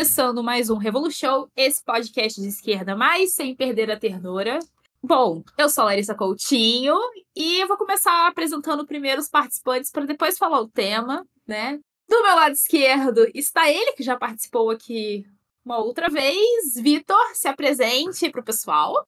[0.00, 4.58] começando mais um Revolution, esse podcast de esquerda, mas sem perder a ternura.
[5.02, 6.96] Bom, eu sou a Larissa Coutinho
[7.36, 11.78] e eu vou começar apresentando primeiro os participantes para depois falar o tema, né?
[12.08, 15.26] Do meu lado esquerdo está ele, que já participou aqui
[15.62, 16.76] uma outra vez.
[16.76, 19.06] Vitor, se apresente para o pessoal.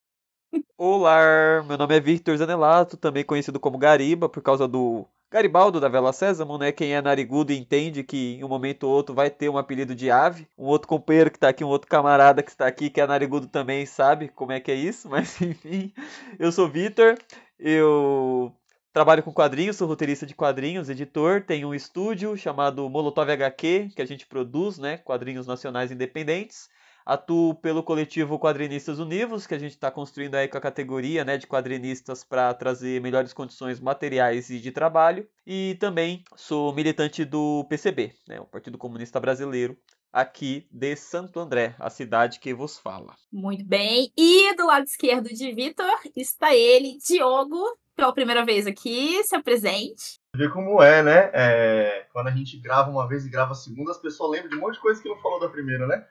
[0.77, 5.89] Olá, meu nome é Victor Zanelato, também conhecido como Gariba, por causa do Garibaldo da
[5.89, 6.71] Vela Sésamo, né?
[6.73, 10.11] Quem é narigudo entende que em um momento ou outro vai ter um apelido de
[10.11, 10.47] ave.
[10.59, 13.47] Um outro companheiro que está aqui, um outro camarada que está aqui, que é narigudo
[13.47, 15.91] também, sabe como é que é isso, mas enfim.
[16.39, 17.17] Eu sou Vitor,
[17.59, 18.53] eu
[18.93, 24.03] trabalho com quadrinhos, sou roteirista de quadrinhos, editor, tenho um estúdio chamado Molotov HQ, que
[24.03, 24.99] a gente produz, né?
[24.99, 26.69] Quadrinhos nacionais independentes.
[27.05, 31.36] Atuo pelo coletivo Quadrinistas Univos, que a gente está construindo aí com a categoria né,
[31.36, 35.27] de quadrinistas para trazer melhores condições materiais e de trabalho.
[35.47, 39.77] E também sou militante do PCB, né, o Partido Comunista Brasileiro,
[40.12, 43.14] aqui de Santo André, a cidade que vos fala.
[43.33, 44.12] Muito bem.
[44.16, 47.64] E do lado esquerdo de Vitor está ele, Diogo,
[47.97, 50.20] pela primeira vez aqui, se apresente.
[50.37, 51.31] Ver como é, né?
[51.33, 54.56] É, quando a gente grava uma vez e grava a segunda, as pessoas lembram de
[54.56, 56.06] um monte de coisa que não falou da primeira, né?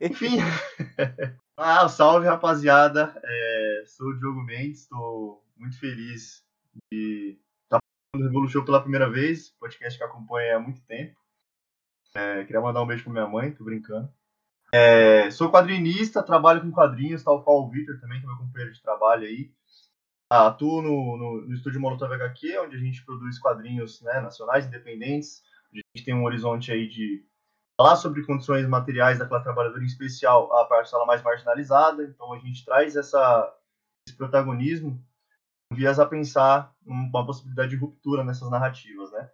[0.00, 0.38] Enfim.
[1.56, 3.20] ah, salve rapaziada.
[3.22, 6.44] É, sou o Diogo Mendes, estou muito feliz
[6.90, 7.78] de estar
[8.14, 11.16] no Revolution pela primeira vez, podcast que acompanho há muito tempo.
[12.14, 14.12] É, queria mandar um beijo pra minha mãe, tô brincando.
[14.72, 18.72] É, sou quadrinista, trabalho com quadrinhos, tal qual o Victor também, que é meu companheiro
[18.72, 19.52] de trabalho aí.
[20.32, 24.66] Ah, atuo no, no, no estúdio Molotov HQ, onde a gente produz quadrinhos né, nacionais,
[24.66, 25.42] independentes.
[25.72, 27.24] A gente tem um horizonte aí de
[27.80, 32.04] falar sobre condições materiais daquela trabalhadora, em especial a parcela mais marginalizada.
[32.04, 33.56] Então a gente traz essa,
[34.06, 35.02] esse protagonismo
[35.72, 39.30] vias a pensar uma possibilidade de ruptura nessas narrativas, né?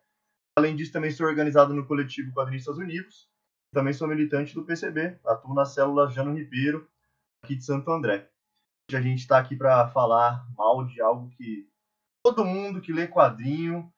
[0.56, 3.28] Além disso, também sou organizado no coletivo Quadrinistas Unidos.
[3.74, 6.88] Também sou militante do PCB, atuo na célula Jano Ribeiro,
[7.42, 8.30] aqui de Santo André.
[8.92, 11.68] A gente está aqui para falar mal de algo que
[12.24, 13.92] todo mundo que lê quadrinho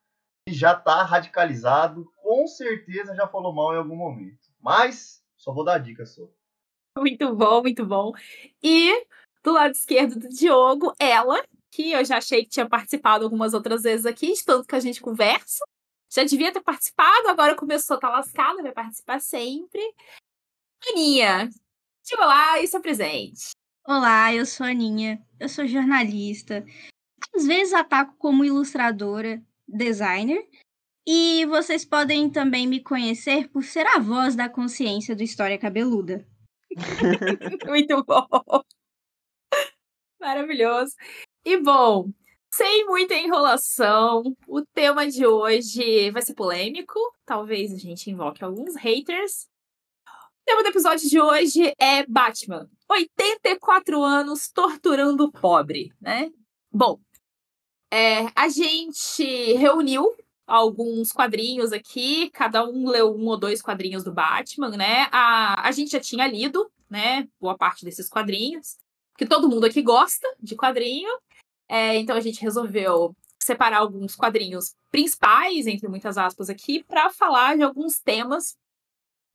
[0.52, 4.48] já está radicalizado, com certeza já falou mal em algum momento.
[4.60, 6.28] Mas só vou dar dica só.
[6.96, 8.12] Muito bom, muito bom.
[8.62, 9.06] E
[9.42, 13.82] do lado esquerdo do Diogo, ela, que eu já achei que tinha participado algumas outras
[13.82, 15.64] vezes aqui, de tanto que a gente conversa.
[16.10, 19.80] Já devia ter participado, agora começou a estar tá lascada, vai participar sempre.
[20.90, 21.48] Aninha,
[22.04, 23.50] diga lá e se apresente.
[23.86, 26.64] Olá, eu sou a Aninha, eu sou jornalista.
[27.34, 30.48] Às vezes ataco como ilustradora, designer,
[31.06, 36.26] e vocês podem também me conhecer por ser a voz da consciência do História Cabeluda.
[37.66, 38.62] Muito bom!
[40.20, 40.94] Maravilhoso.
[41.44, 42.10] E bom,
[42.52, 46.98] sem muita enrolação, o tema de hoje vai ser polêmico.
[47.24, 49.48] Talvez a gente invoque alguns haters.
[50.06, 52.68] O tema do episódio de hoje é Batman.
[52.90, 56.30] 84 anos torturando o pobre, né?
[56.72, 57.00] Bom,
[57.92, 60.14] é, a gente reuniu
[60.46, 65.08] alguns quadrinhos aqui, cada um leu um ou dois quadrinhos do Batman, né?
[65.12, 68.78] A, a gente já tinha lido, né, boa parte desses quadrinhos,
[69.16, 71.10] que todo mundo aqui gosta de quadrinho,
[71.68, 77.56] é, então a gente resolveu separar alguns quadrinhos principais, entre muitas aspas aqui, para falar
[77.56, 78.56] de alguns temas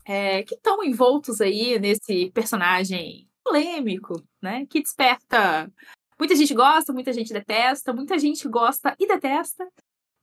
[0.05, 4.65] é, que estão envoltos aí nesse personagem polêmico, né?
[4.67, 5.71] Que desperta.
[6.17, 9.67] Muita gente gosta, muita gente detesta, muita gente gosta e detesta,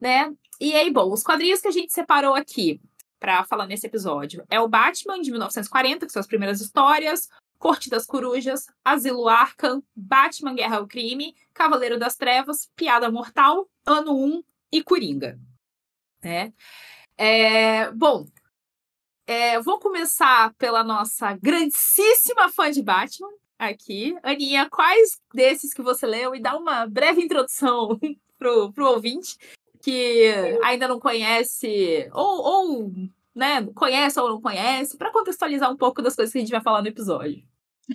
[0.00, 0.32] né?
[0.60, 2.80] E aí, bom, os quadrinhos que a gente separou aqui
[3.18, 7.90] para falar nesse episódio é o Batman de 1940, que são as primeiras histórias, Corte
[7.90, 14.42] das Corujas, Asilo Arkham, Batman Guerra ao Crime, Cavaleiro das Trevas, Piada Mortal, Ano 1
[14.72, 15.38] e Coringa.
[16.22, 16.54] Né?
[17.18, 18.26] É, bom,
[19.26, 23.30] é, vou começar pela nossa grandíssima fã de Batman
[23.60, 24.16] aqui.
[24.22, 26.34] Aninha, quais desses que você leu?
[26.34, 28.00] E dá uma breve introdução
[28.38, 29.36] pro, pro ouvinte
[29.82, 32.92] que ainda não conhece, ou, ou
[33.34, 36.60] né, conhece ou não conhece, para contextualizar um pouco das coisas que a gente vai
[36.60, 37.42] falar no episódio.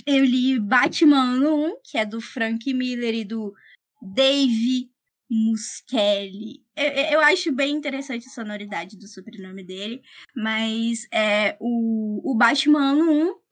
[0.06, 3.54] Eu li Batman 1, que é do Frank Miller e do
[4.02, 4.90] Dave
[5.30, 6.64] Muschelli.
[6.76, 10.02] Eu, eu acho bem interessante a sonoridade do sobrenome dele,
[10.36, 13.45] mas é, o, o Batman 1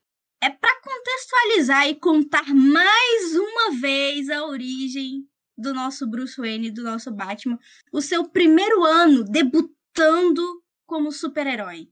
[0.44, 5.26] é para contextualizar e contar mais uma vez a origem
[5.58, 7.58] do nosso Bruce Wayne, do nosso Batman,
[7.94, 11.88] o seu primeiro ano debutando como super-herói.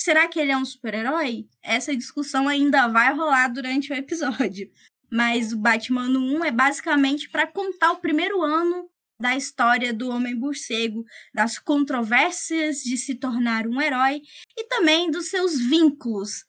[0.00, 1.46] Será que ele é um super-herói?
[1.62, 4.72] Essa discussão ainda vai rolar durante o episódio.
[5.12, 8.88] Mas o Batman 1 é basicamente para contar o primeiro ano
[9.20, 11.04] da história do Homem Morcego,
[11.34, 14.22] das controvérsias de se tornar um herói
[14.56, 16.48] e também dos seus vínculos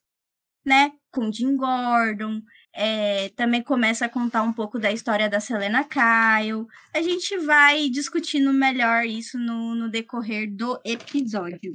[0.66, 0.92] né?
[1.12, 2.42] Com Jim Gordon.
[2.74, 6.66] É, também começa a contar um pouco da história da Selena Kyle.
[6.94, 11.74] A gente vai discutindo melhor isso no, no decorrer do episódio.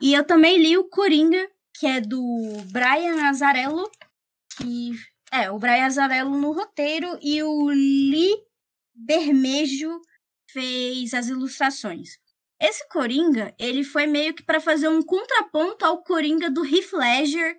[0.00, 1.46] E eu também li o Coringa,
[1.76, 2.22] que é do
[2.72, 3.90] Brian Azarello,
[4.56, 4.92] que
[5.30, 8.34] é o Brian Azarello no roteiro e o Lee
[8.94, 10.00] Bermejo
[10.50, 12.18] fez as ilustrações.
[12.60, 17.56] Esse Coringa, ele foi meio que para fazer um contraponto ao Coringa do Heath Ledger,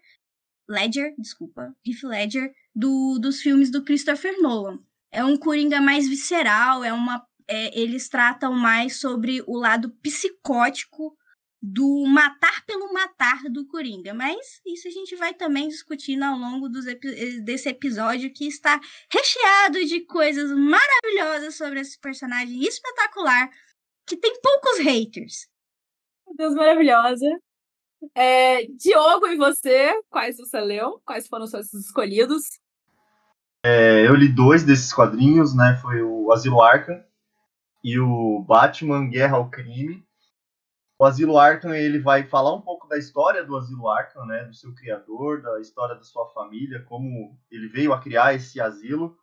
[0.71, 4.79] Ledger, desculpa, Heath Ledger, do, dos filmes do Christopher Nolan.
[5.11, 11.15] É um Coringa mais visceral, é uma, é, eles tratam mais sobre o lado psicótico
[11.61, 14.13] do matar pelo matar do Coringa.
[14.13, 16.85] Mas isso a gente vai também discutindo ao longo dos,
[17.43, 18.79] desse episódio que está
[19.11, 23.49] recheado de coisas maravilhosas sobre esse personagem espetacular
[24.07, 25.47] que tem poucos haters.
[26.35, 27.27] Deus, maravilhosa.
[28.15, 30.01] É, Diogo, e você?
[30.09, 31.01] Quais você leu?
[31.05, 32.59] Quais foram os seus escolhidos?
[33.63, 35.77] É, eu li dois desses quadrinhos, né?
[35.81, 37.03] Foi o Asilo Arkham
[37.83, 40.03] e o Batman Guerra ao Crime.
[40.99, 44.45] O Asilo Arkham ele vai falar um pouco da história do Asilo Arkham, né?
[44.45, 49.17] Do seu criador, da história da sua família, como ele veio a criar esse asilo,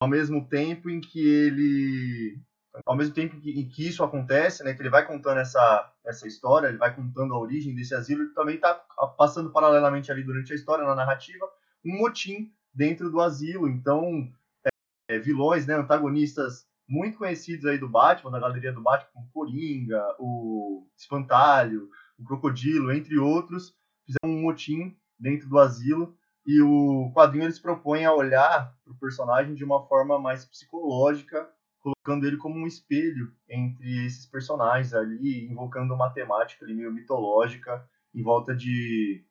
[0.00, 2.40] ao mesmo tempo em que ele
[2.84, 6.26] ao mesmo tempo que, em que isso acontece, né, que ele vai contando essa, essa
[6.26, 8.74] história, ele vai contando a origem desse asilo, ele também está
[9.16, 11.48] passando paralelamente ali durante a história, na narrativa,
[11.84, 13.68] um motim dentro do asilo.
[13.68, 14.30] Então,
[14.64, 19.30] é, é, vilões, né, antagonistas muito conhecidos aí do Batman, da galeria do Batman, como
[19.32, 23.74] Coringa, o Espantalho, o Crocodilo, entre outros,
[24.06, 26.16] fizeram um motim dentro do asilo.
[26.46, 31.46] E o quadrinho eles propõem a olhar para o personagem de uma forma mais psicológica
[31.80, 37.88] colocando ele como um espelho entre esses personagens ali, invocando uma temática ali meio mitológica
[38.14, 39.24] em volta de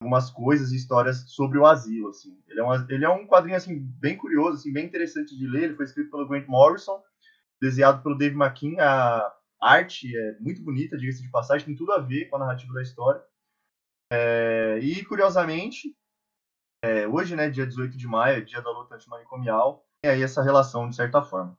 [0.00, 2.36] algumas coisas e histórias sobre o asilo, assim.
[2.48, 5.64] Ele é, uma, ele é um quadrinho, assim, bem curioso, assim, bem interessante de ler.
[5.64, 7.00] Ele foi escrito pelo Grant Morrison,
[7.60, 8.82] desenhado pelo Dave McKean.
[8.82, 12.74] A arte é muito bonita, diga-se de passagem, tem tudo a ver com a narrativa
[12.74, 13.22] da história.
[14.12, 15.96] É, e, curiosamente,
[16.84, 20.42] é, hoje, né, dia 18 de maio, é dia da luta antimanicomial, tem aí essa
[20.42, 21.56] relação, de certa forma.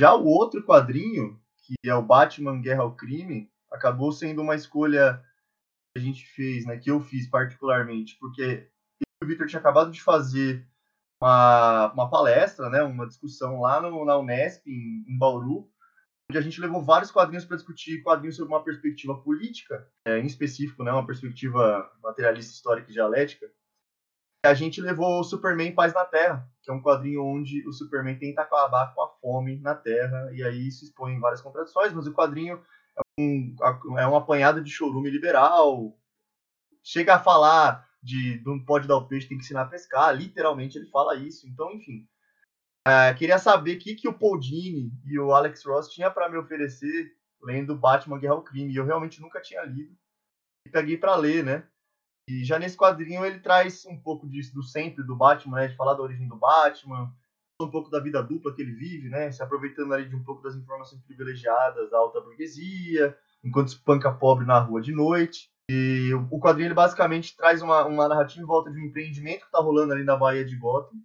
[0.00, 5.22] Já o outro quadrinho, que é o Batman Guerra ao Crime, acabou sendo uma escolha
[5.92, 8.66] que a gente fez, né, que eu fiz particularmente, porque
[9.22, 10.66] o Victor tinha acabado de fazer
[11.22, 15.70] uma, uma palestra, né, uma discussão lá no, na Unesp, em, em Bauru,
[16.30, 20.24] onde a gente levou vários quadrinhos para discutir quadrinhos sobre uma perspectiva política, é, em
[20.24, 23.52] específico, né, uma perspectiva materialista, histórica e dialética,
[24.42, 28.18] a gente levou o Superman Paz na Terra, que é um quadrinho onde o Superman
[28.18, 32.14] tenta acabar com a fome na Terra, e aí isso expõe várias contradições, mas o
[32.14, 32.62] quadrinho
[32.96, 35.94] é um, é um apanhado de chorume liberal,
[36.82, 40.78] chega a falar de não pode dar o peixe, tem que ensinar a pescar, literalmente
[40.78, 42.08] ele fala isso, então enfim.
[42.88, 46.30] É, queria saber o que, que o Paul Dini e o Alex Ross tinham para
[46.30, 49.94] me oferecer lendo Batman Guerra ao Crime, e eu realmente nunca tinha lido,
[50.66, 51.66] e peguei para ler, né?
[52.30, 55.66] E já nesse quadrinho ele traz um pouco disso do sempre do Batman, né?
[55.66, 57.12] De falar da origem do Batman,
[57.60, 59.32] um pouco da vida dupla que ele vive, né?
[59.32, 64.46] Se aproveitando ali de um pouco das informações privilegiadas da alta burguesia, enquanto espanca pobre
[64.46, 65.50] na rua de noite.
[65.68, 69.46] E o quadrinho ele basicamente traz uma, uma narrativa em volta de um empreendimento que
[69.46, 71.02] está rolando ali na Baía de Gotham,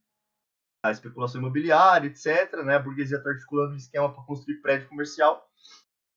[0.86, 2.64] a especulação imobiliária, etc.
[2.64, 2.76] Né?
[2.76, 5.44] A burguesia está articulando um esquema para construir prédio comercial.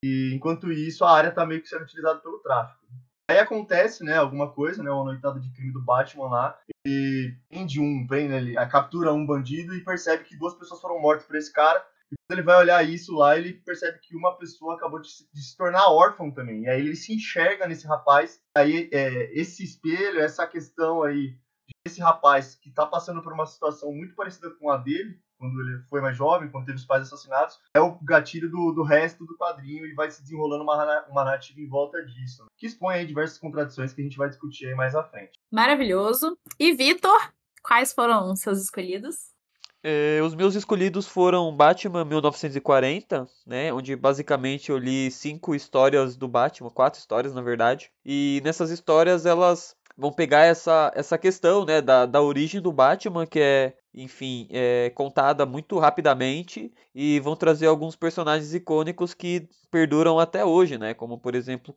[0.05, 2.87] E enquanto isso, a área está meio que sendo utilizada pelo tráfico.
[3.31, 7.79] Aí acontece, né, alguma coisa, né, uma noitada de crime do Batman lá, e prende
[7.79, 11.53] um, prende, ele captura um bandido e percebe que duas pessoas foram mortas por esse
[11.53, 11.85] cara.
[12.11, 15.29] E quando ele vai olhar isso lá, ele percebe que uma pessoa acabou de se,
[15.31, 16.63] de se tornar órfão também.
[16.63, 18.41] E aí ele se enxerga nesse rapaz.
[18.57, 21.37] Aí é, esse espelho, essa questão aí
[21.85, 25.79] desse rapaz que tá passando por uma situação muito parecida com a dele, quando ele
[25.89, 29.37] foi mais jovem, quando teve os pais assassinados, é o gatilho do, do resto do
[29.37, 32.49] quadrinho e vai se desenrolando uma, uma narrativa em volta disso, né?
[32.57, 35.33] que expõe aí diversas contradições que a gente vai discutir aí mais à frente.
[35.51, 36.37] Maravilhoso.
[36.59, 39.39] E Vitor, quais foram os seus escolhidos?
[39.83, 46.27] É, os meus escolhidos foram Batman 1940, né, onde basicamente eu li cinco histórias do
[46.27, 51.83] Batman, quatro histórias na verdade, e nessas histórias elas vão pegar essa, essa questão, né,
[51.83, 57.67] da, da origem do Batman, que é enfim, é, contada muito rapidamente e vão trazer
[57.67, 60.95] alguns personagens icônicos que perduram até hoje, né?
[60.95, 61.75] Como por exemplo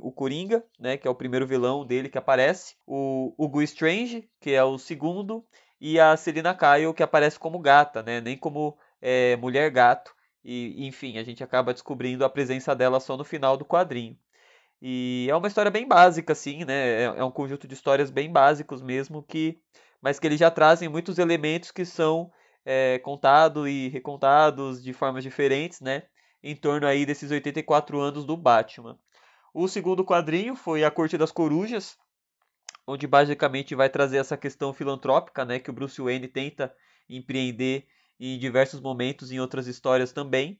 [0.00, 0.96] o Coringa, né?
[0.96, 5.44] Que é o primeiro vilão dele que aparece, o Hugo Strange, que é o segundo,
[5.80, 8.20] e a Selina Kyle, que aparece como gata, né?
[8.20, 10.12] Nem como é, mulher gato.
[10.42, 14.18] E enfim, a gente acaba descobrindo a presença dela só no final do quadrinho.
[14.82, 17.02] E é uma história bem básica, assim, né?
[17.02, 19.60] É, é um conjunto de histórias bem básicos mesmo, que
[20.00, 22.32] mas que eles já trazem muitos elementos que são
[22.64, 26.04] é, contados e recontados de formas diferentes, né?
[26.42, 28.98] Em torno aí desses 84 anos do Batman.
[29.52, 31.98] O segundo quadrinho foi A Corte das Corujas,
[32.86, 35.58] onde basicamente vai trazer essa questão filantrópica, né?
[35.58, 36.74] Que o Bruce Wayne tenta
[37.08, 37.86] empreender
[38.18, 40.58] em diversos momentos em outras histórias também.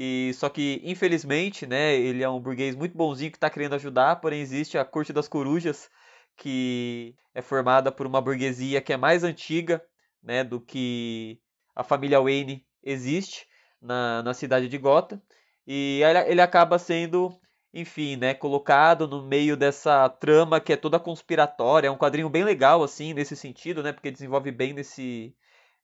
[0.00, 4.20] E só que infelizmente, né, ele é um burguês muito bonzinho que está querendo ajudar,
[4.20, 5.90] porém existe a Corte das Corujas,
[6.36, 9.82] que é formada por uma burguesia que é mais antiga,
[10.22, 11.40] né, do que
[11.74, 13.44] a família Wayne existe
[13.82, 15.20] na, na cidade de Gotham.
[15.66, 17.36] E ele acaba sendo,
[17.74, 21.88] enfim, né, colocado no meio dessa trama que é toda conspiratória.
[21.88, 25.34] É um quadrinho bem legal, assim, nesse sentido, né, porque desenvolve bem nesse,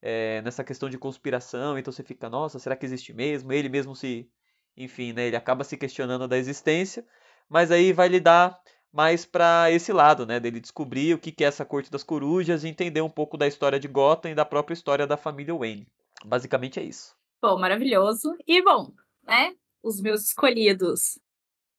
[0.07, 3.51] é, nessa questão de conspiração, então você fica, nossa, será que existe mesmo?
[3.51, 4.29] Ele mesmo se,
[4.77, 7.07] enfim, né, ele acaba se questionando da existência,
[7.49, 8.61] mas aí vai lidar
[8.93, 12.69] mais para esse lado, né, dele descobrir o que é essa corte das corujas e
[12.69, 15.89] entender um pouco da história de Gotham e da própria história da família Wayne.
[16.23, 17.17] Basicamente é isso.
[17.41, 18.37] Bom, maravilhoso.
[18.47, 18.93] E bom,
[19.23, 21.19] né, os meus escolhidos.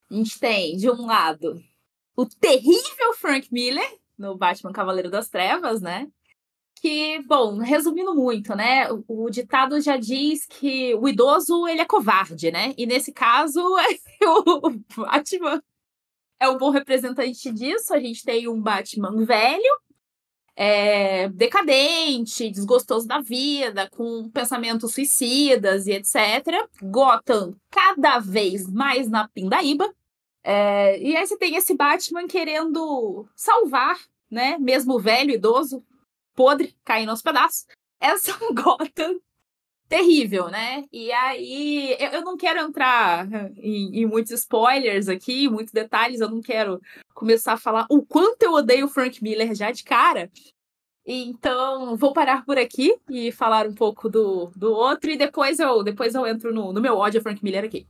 [0.10, 1.62] A gente tem, de um lado,
[2.18, 6.08] o terrível Frank Miller, no Batman Cavaleiro das Trevas, né?
[6.86, 8.92] Que, bom, resumindo muito, né?
[8.92, 12.76] O, o, ditado já diz que o idoso ele é covarde, né?
[12.78, 13.60] E nesse caso,
[14.22, 15.64] o Batman
[16.40, 17.92] é um bom representante disso.
[17.92, 19.82] A gente tem um Batman velho,
[20.56, 26.70] é, decadente, desgostoso da vida, com pensamentos suicidas e etc.
[26.84, 29.92] Gotham cada vez mais na pindaíba.
[30.44, 33.98] É, e aí você tem esse Batman querendo salvar,
[34.30, 34.56] né?
[34.60, 35.84] Mesmo velho, idoso,
[36.36, 37.66] podre, caindo aos pedaços.
[38.00, 39.20] Essa é Gotham
[39.88, 40.84] terrível, né?
[40.92, 43.28] E aí, eu, eu não quero entrar
[43.58, 46.82] em, em, muitos spoilers aqui, muitos detalhes, eu não quero
[47.14, 50.30] começar a falar o quanto eu odeio Frank Miller já de cara.
[51.06, 55.84] Então, vou parar por aqui e falar um pouco do, do outro, e depois eu,
[55.84, 57.88] depois eu entro no, no meu ódio a Frank Miller aqui.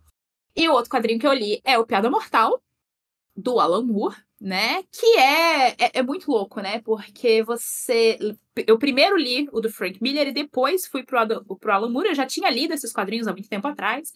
[0.56, 2.62] E o outro quadrinho que eu li é o Piada Mortal,
[3.36, 4.84] do Alan Moore né?
[4.92, 6.80] Que é, é, é, muito louco, né?
[6.84, 8.16] Porque você.
[8.56, 11.18] Eu primeiro li o do Frank Miller e depois fui pro,
[11.58, 12.10] pro Alan Moore.
[12.10, 14.14] Eu já tinha lido esses quadrinhos há muito tempo atrás.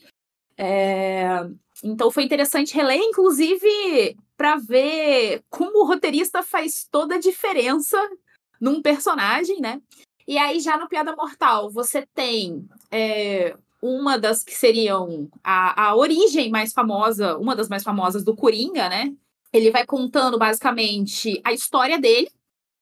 [0.56, 1.50] É...
[1.84, 7.98] Então foi interessante reler, inclusive, para ver como o roteirista faz toda a diferença
[8.62, 9.82] num personagem, né?
[10.28, 15.96] E aí, já no Piada Mortal, você tem é, uma das que seriam a, a
[15.96, 19.12] origem mais famosa, uma das mais famosas do Coringa, né?
[19.52, 22.30] Ele vai contando basicamente a história dele.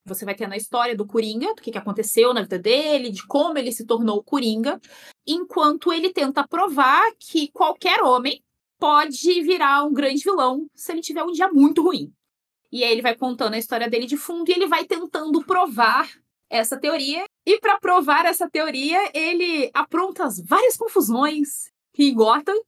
[0.06, 3.26] Você vai tendo a história do Coringa, do que, que aconteceu na vida dele, de
[3.28, 4.80] como ele se tornou Coringa,
[5.26, 8.42] enquanto ele tenta provar que qualquer homem
[8.80, 12.14] pode virar um grande vilão se ele tiver um dia muito ruim.
[12.72, 16.10] E aí ele vai contando a história dele de fundo e ele vai tentando provar
[16.50, 17.26] essa teoria.
[17.46, 22.62] E para provar essa teoria, ele apronta várias confusões em Gotham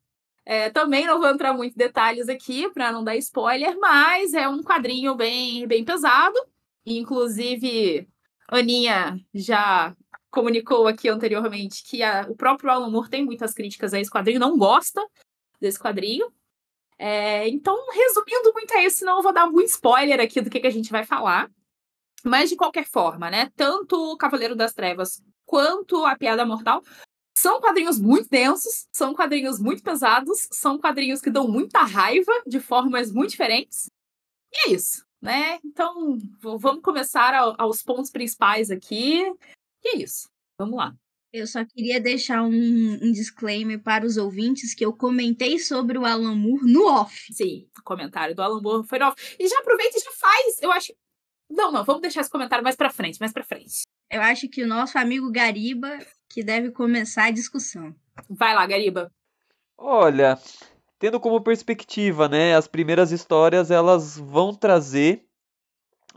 [0.50, 4.50] é, também não vou entrar muito em detalhes aqui para não dar spoiler, mas é
[4.50, 6.36] um quadrinho bem, bem pesado.
[6.84, 8.10] Inclusive,
[8.48, 9.96] Aninha já
[10.32, 14.40] comunicou aqui anteriormente que a, o próprio Alan Moore tem muitas críticas a esse quadrinho,
[14.40, 15.00] não gosta
[15.62, 16.34] desse quadrinho.
[16.98, 20.60] É, então, resumindo muito é isso, senão eu vou dar muito spoiler aqui do que,
[20.60, 21.48] que a gente vai falar.
[22.26, 23.52] Mas, de qualquer forma, né?
[23.56, 26.82] Tanto o Cavaleiro das Trevas quanto a Piada Mortal
[27.40, 32.60] são quadrinhos muito densos, são quadrinhos muito pesados, são quadrinhos que dão muita raiva de
[32.60, 33.90] formas muito diferentes.
[34.52, 35.58] E é isso, né?
[35.64, 39.22] Então, vamos começar aos pontos principais aqui.
[39.82, 40.30] E é isso.
[40.60, 40.94] Vamos lá.
[41.32, 46.06] Eu só queria deixar um, um, disclaimer para os ouvintes que eu comentei sobre o
[46.06, 47.34] Alan Moore no off.
[47.34, 49.36] Sim, o comentário do Alan Moore foi no off.
[49.40, 50.62] E já aproveita e já faz.
[50.62, 50.92] Eu acho.
[51.50, 53.82] Não, não, vamos deixar esse comentário mais para frente, mais para frente.
[54.10, 57.94] Eu acho que o nosso amigo Gariba que deve começar a discussão.
[58.30, 59.12] Vai lá, Gariba.
[59.78, 60.38] Olha,
[61.00, 65.26] tendo como perspectiva, né, as primeiras histórias elas vão trazer,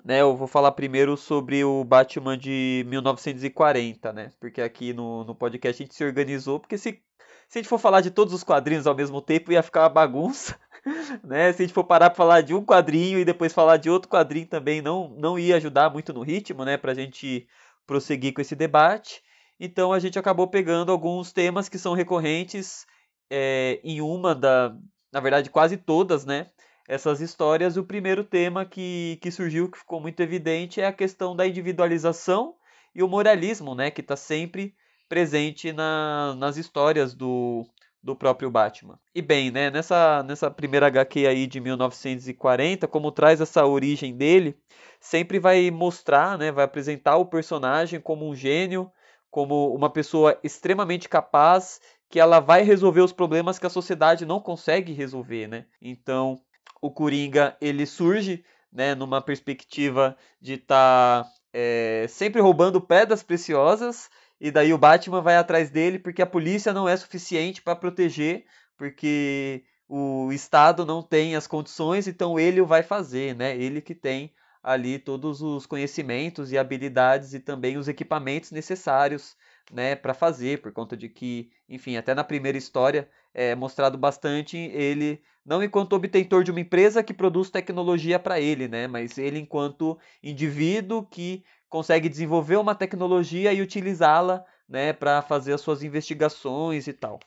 [0.05, 5.35] né, eu vou falar primeiro sobre o Batman de 1940, né, porque aqui no, no
[5.35, 7.01] podcast a gente se organizou, porque se,
[7.49, 9.89] se a gente for falar de todos os quadrinhos ao mesmo tempo ia ficar uma
[9.89, 10.59] bagunça,
[11.23, 13.89] né, se a gente for parar para falar de um quadrinho e depois falar de
[13.89, 17.47] outro quadrinho também não, não ia ajudar muito no ritmo, né, pra gente
[17.87, 19.23] prosseguir com esse debate.
[19.59, 22.85] Então a gente acabou pegando alguns temas que são recorrentes
[23.31, 24.77] é, em uma da,
[25.12, 26.49] na verdade quase todas, né?
[26.89, 27.77] Essas histórias.
[27.77, 32.57] O primeiro tema que, que surgiu, que ficou muito evidente, é a questão da individualização
[32.95, 33.91] e o moralismo, né?
[33.91, 34.75] Que está sempre
[35.09, 37.65] presente na, nas histórias do,
[38.02, 38.99] do próprio Batman.
[39.14, 44.59] E bem, né, nessa, nessa primeira HQ aí de 1940, como traz essa origem dele,
[45.00, 48.90] sempre vai mostrar, né, vai apresentar o personagem como um gênio,
[49.30, 51.80] como uma pessoa extremamente capaz,
[52.11, 55.64] que ela vai resolver os problemas que a sociedade não consegue resolver, né?
[55.80, 56.38] Então,
[56.82, 64.11] o Coringa, ele surge, né, numa perspectiva de estar tá, é, sempre roubando pedras preciosas,
[64.44, 68.44] e daí o Batman vai atrás dele porque a polícia não é suficiente para proteger,
[68.76, 73.56] porque o Estado não tem as condições, então ele o vai fazer, né?
[73.56, 79.37] Ele que tem ali todos os conhecimentos e habilidades e também os equipamentos necessários,
[79.72, 84.56] né, para fazer, por conta de que, enfim, até na primeira história é mostrado bastante
[84.56, 89.38] ele não enquanto obtentor de uma empresa que produz tecnologia para ele, né, mas ele
[89.38, 96.87] enquanto indivíduo que consegue desenvolver uma tecnologia e utilizá-la né, para fazer as suas investigações
[96.87, 97.19] e tal.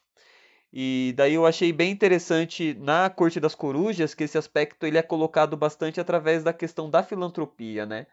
[0.71, 5.01] E daí eu achei bem interessante na Corte das Corujas que esse aspecto ele é
[5.01, 8.05] colocado bastante através da questão da filantropia, né?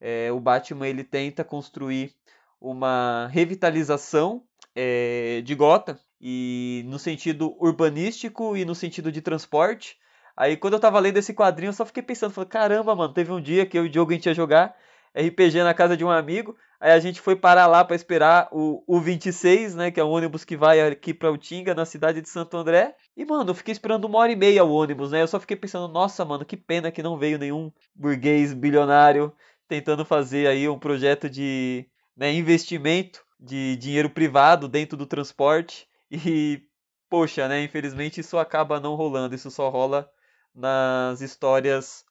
[0.00, 2.14] É, o Batman ele tenta construir
[2.60, 4.44] uma revitalização
[4.76, 9.96] é, de Gotham e no sentido urbanístico e no sentido de transporte.
[10.36, 13.32] Aí quando eu tava lendo esse quadrinho eu só fiquei pensando, falei, caramba, mano, teve
[13.32, 14.76] um dia que eu e o Diogo a gente ia jogar
[15.14, 16.56] RPG na casa de um amigo.
[16.80, 19.90] Aí a gente foi parar lá para esperar o, o 26, né?
[19.90, 22.94] Que é o ônibus que vai aqui pra Utinga, na cidade de Santo André.
[23.16, 25.20] E, mano, eu fiquei esperando uma hora e meia o ônibus, né?
[25.20, 29.32] Eu só fiquei pensando, nossa, mano, que pena que não veio nenhum burguês bilionário
[29.68, 31.86] tentando fazer aí um projeto de
[32.16, 35.86] né, investimento de dinheiro privado dentro do transporte.
[36.10, 36.62] E,
[37.08, 37.62] poxa, né?
[37.62, 39.34] Infelizmente isso acaba não rolando.
[39.34, 40.10] Isso só rola
[40.54, 42.04] nas histórias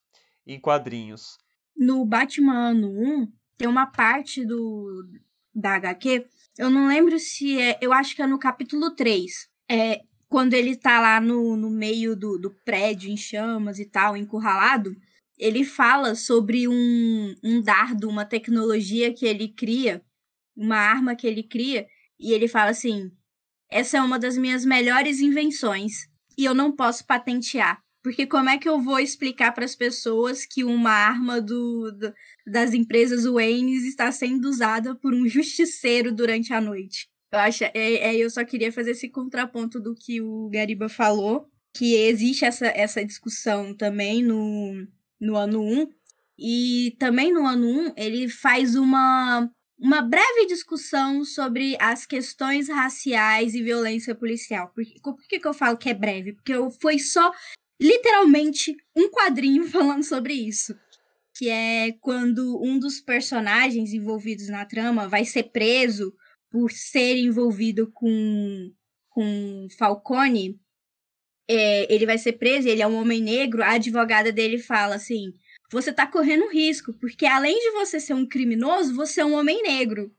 [0.47, 1.37] em quadrinhos
[1.79, 5.07] no Batman ano 1, tem uma parte do
[5.55, 6.27] da HQ,
[6.57, 10.75] eu não lembro se é, eu acho que é no capítulo 3, é, quando ele
[10.75, 14.95] tá lá no, no meio do, do prédio em chamas e tal, encurralado,
[15.37, 20.03] ele fala sobre um, um dardo, uma tecnologia que ele cria,
[20.55, 21.87] uma arma que ele cria,
[22.19, 23.09] e ele fala assim:
[23.71, 27.81] essa é uma das minhas melhores invenções e eu não posso patentear.
[28.01, 32.13] Porque como é que eu vou explicar para as pessoas que uma arma do, do,
[32.47, 37.09] das empresas Waynes está sendo usada por um justiceiro durante a noite?
[37.31, 41.47] Eu acho, é, é, eu só queria fazer esse contraponto do que o Gariba falou,
[41.73, 44.87] que existe essa, essa discussão também no,
[45.19, 45.87] no ano 1.
[46.37, 53.53] E também no ano 1 ele faz uma, uma breve discussão sobre as questões raciais
[53.53, 54.71] e violência policial.
[54.73, 56.33] Por, por que, que eu falo que é breve?
[56.33, 57.31] Porque eu, foi só
[57.79, 60.75] literalmente um quadrinho falando sobre isso.
[61.33, 66.13] Que é quando um dos personagens envolvidos na trama vai ser preso
[66.51, 68.73] por ser envolvido com,
[69.09, 70.59] com Falcone.
[71.47, 73.63] É, ele vai ser preso, ele é um homem negro.
[73.63, 75.33] A advogada dele fala assim:
[75.71, 79.61] Você tá correndo risco, porque além de você ser um criminoso, você é um homem
[79.63, 80.13] negro.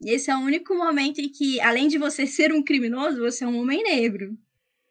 [0.00, 3.44] E esse é o único momento em que, além de você ser um criminoso, você
[3.44, 4.36] é um homem negro.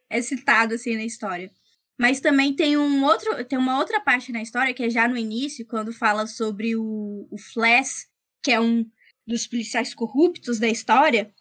[0.09, 1.51] É citado assim na história.
[1.97, 5.17] Mas também tem um outro, tem uma outra parte na história que é já no
[5.17, 8.07] início, quando fala sobre o, o Flash,
[8.43, 8.85] que é um
[9.25, 11.33] dos policiais corruptos da história.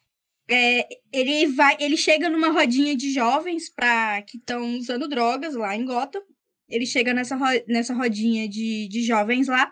[0.49, 5.77] É, ele vai, ele chega numa rodinha de jovens para que estão usando drogas lá
[5.77, 6.23] em Gotham.
[6.69, 7.37] Ele chega nessa,
[7.69, 9.71] nessa rodinha de, de jovens lá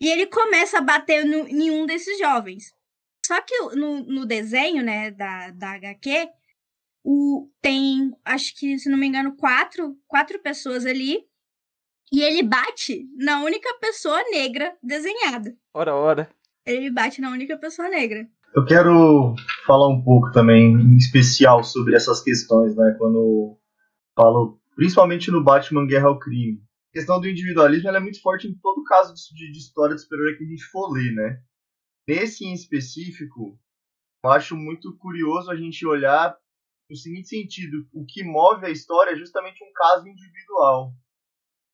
[0.00, 2.72] e ele começa a bater no, em um desses jovens.
[3.24, 6.28] Só que no, no desenho, né, da, da HQ,
[7.04, 11.24] o, tem, acho que, se não me engano, quatro, quatro pessoas ali.
[12.12, 15.56] E ele bate na única pessoa negra desenhada.
[15.74, 16.30] Ora, ora.
[16.66, 18.28] Ele bate na única pessoa negra.
[18.54, 19.34] Eu quero
[19.66, 22.94] falar um pouco também, em especial, sobre essas questões, né?
[22.98, 23.58] Quando
[24.14, 26.62] falo, principalmente no Batman Guerra ao Crime.
[26.90, 30.36] A questão do individualismo é muito forte em todo caso de, de história de super-herói
[30.36, 31.40] que a gente for ler, né?
[32.06, 33.58] Nesse em específico,
[34.22, 36.36] eu acho muito curioso a gente olhar
[36.92, 40.92] no seguinte sentido: o que move a história é justamente um caso individual,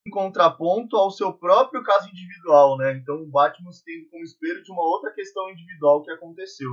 [0.06, 2.96] em contraponto ao seu próprio caso individual, né?
[2.96, 6.70] Então o Batman se tem como espelho de uma outra questão individual que aconteceu.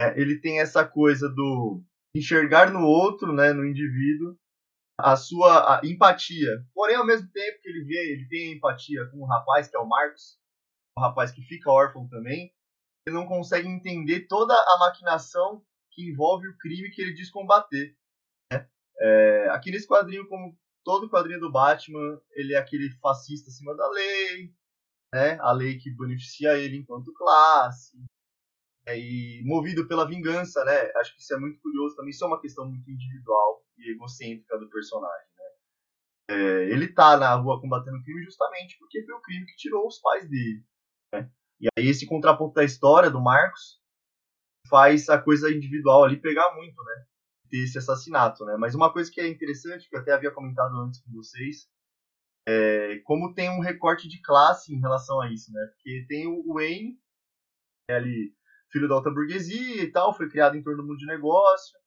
[0.00, 1.82] É, ele tem essa coisa do
[2.14, 4.36] enxergar no outro, né, no indivíduo,
[5.00, 6.50] a sua a empatia.
[6.74, 9.80] Porém, ao mesmo tempo que ele vê, ele tem empatia com o rapaz que é
[9.80, 10.38] o Marcos,
[10.96, 12.52] o rapaz que fica órfão também,
[13.06, 17.96] ele não consegue entender toda a maquinação que envolve o crime que ele diz combater.
[18.52, 18.68] Né?
[19.00, 23.88] É, aqui nesse quadrinho, como todo quadrinho do Batman, ele é aquele fascista acima da
[23.90, 24.52] lei,
[25.14, 25.38] né?
[25.40, 27.96] a lei que beneficia ele enquanto classe.
[28.86, 30.92] é, e movido pela vingança, né?
[30.96, 32.10] Acho que isso é muito curioso também.
[32.10, 35.44] Isso é uma questão muito individual e egocêntrica do personagem, né?
[36.36, 39.86] É, ele tá na rua combatendo o crime justamente porque foi o crime que tirou
[39.86, 40.64] os pais dele,
[41.12, 41.30] né?
[41.60, 43.80] E aí esse contraponto da história do Marcos
[44.68, 47.04] faz a coisa individual ali pegar muito, né?
[47.50, 48.56] Ter esse assassinato, né?
[48.58, 51.68] Mas uma coisa que é interessante, que eu até havia comentado antes com vocês,
[52.46, 55.66] é como tem um recorte de classe em relação a isso, né?
[55.74, 56.98] Porque tem o Wayne,
[57.88, 58.34] é ali
[58.70, 61.78] filho da alta burguesia e tal, foi criado em torno do mundo de negócio,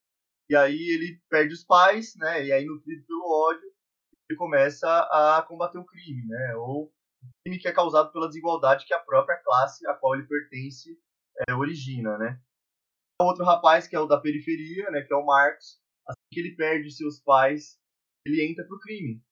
[0.50, 2.46] e aí ele perde os pais, né?
[2.46, 3.70] E aí nutrido pelo ódio,
[4.30, 6.56] ele começa a combater o crime, né?
[6.56, 6.92] Ou o
[7.44, 10.98] crime que é causado pela desigualdade que a própria classe a qual ele pertence
[11.48, 12.40] é, origina, né?
[13.20, 15.02] Outro rapaz que é o da periferia, né?
[15.02, 17.80] Que é o Marcos, assim que ele perde seus pais,
[18.26, 19.24] ele entra pro crime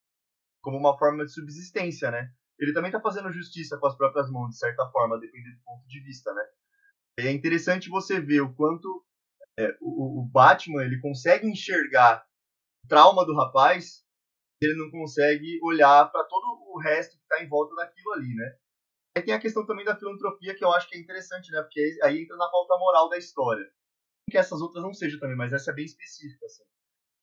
[0.61, 2.31] como uma forma de subsistência, né?
[2.59, 5.87] Ele também está fazendo justiça com as próprias mãos, de certa forma, dependendo do ponto
[5.87, 6.43] de vista, né?
[7.19, 9.05] É interessante você ver o quanto
[9.59, 12.25] é, o, o, Batman ele consegue enxergar
[12.83, 14.03] o trauma do rapaz,
[14.61, 18.57] ele não consegue olhar para todo o resto que está em volta daquilo ali, né?
[19.17, 21.61] Aí tem a questão também da filantropia que eu acho que é interessante, né?
[21.61, 23.65] Porque aí entra na falta moral da história.
[24.29, 26.63] Que essas outras não sejam também, mas essa é bem específica, assim.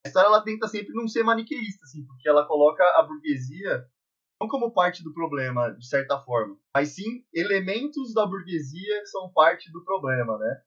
[0.05, 3.87] A história ela tenta sempre não ser maniqueísta, assim, porque ela coloca a burguesia
[4.41, 9.71] não como parte do problema, de certa forma, mas sim elementos da burguesia são parte
[9.71, 10.63] do problema, né?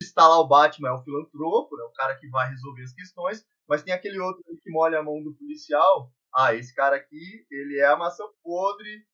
[0.00, 3.44] Está lá o Batman, é o filantropo, é o cara que vai resolver as questões,
[3.68, 6.10] mas tem aquele outro que molha a mão do policial.
[6.34, 9.06] Ah, esse cara aqui, ele é a maçã podre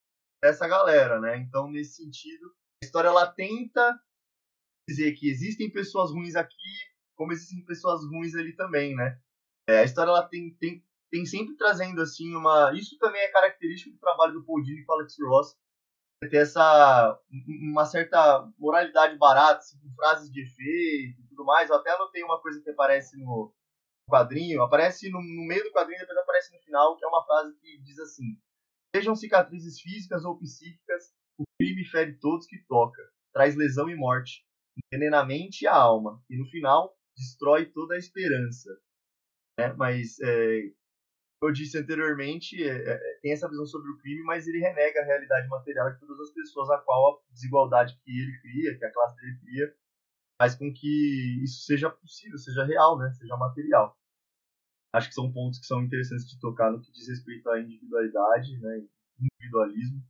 [0.44, 1.38] dessa galera, né?
[1.38, 3.98] Então, nesse sentido, a história ela tenta
[4.87, 6.54] dizer que existem pessoas ruins aqui,
[7.16, 9.18] como existem pessoas ruins ali também, né?
[9.66, 12.72] É, a história ela tem, tem tem sempre trazendo assim uma.
[12.74, 15.57] Isso também é característico do trabalho do Paul Dini com o Alex Ross.
[16.22, 17.18] É ter essa
[17.70, 21.70] uma certa moralidade barata, assim, com frases de efeito e tudo mais.
[21.70, 23.54] Eu até anotei uma coisa que aparece no
[24.11, 27.57] quadrinho, aparece no, no meio do quadrinho, depois aparece no final, que é uma frase
[27.61, 28.37] que diz assim:
[28.94, 33.02] Sejam cicatrizes físicas ou psíquicas, o crime fere todos que toca,
[33.33, 37.96] traz lesão e morte, envenena a mente e a alma, e no final destrói toda
[37.96, 38.70] a esperança.
[39.59, 40.61] É, mas é,
[41.42, 45.04] eu disse anteriormente, é, é, tem essa visão sobre o crime, mas ele renega a
[45.04, 48.92] realidade material de todas as pessoas, a qual a desigualdade que ele cria, que a
[48.92, 49.76] classe dele cria,
[50.40, 53.11] faz com que isso seja possível, seja real, né?
[53.12, 53.96] seja material.
[54.94, 58.59] Acho que são pontos que são interessantes de tocar no que diz respeito à individualidade,
[58.61, 58.83] né?
[59.18, 60.00] individualismo,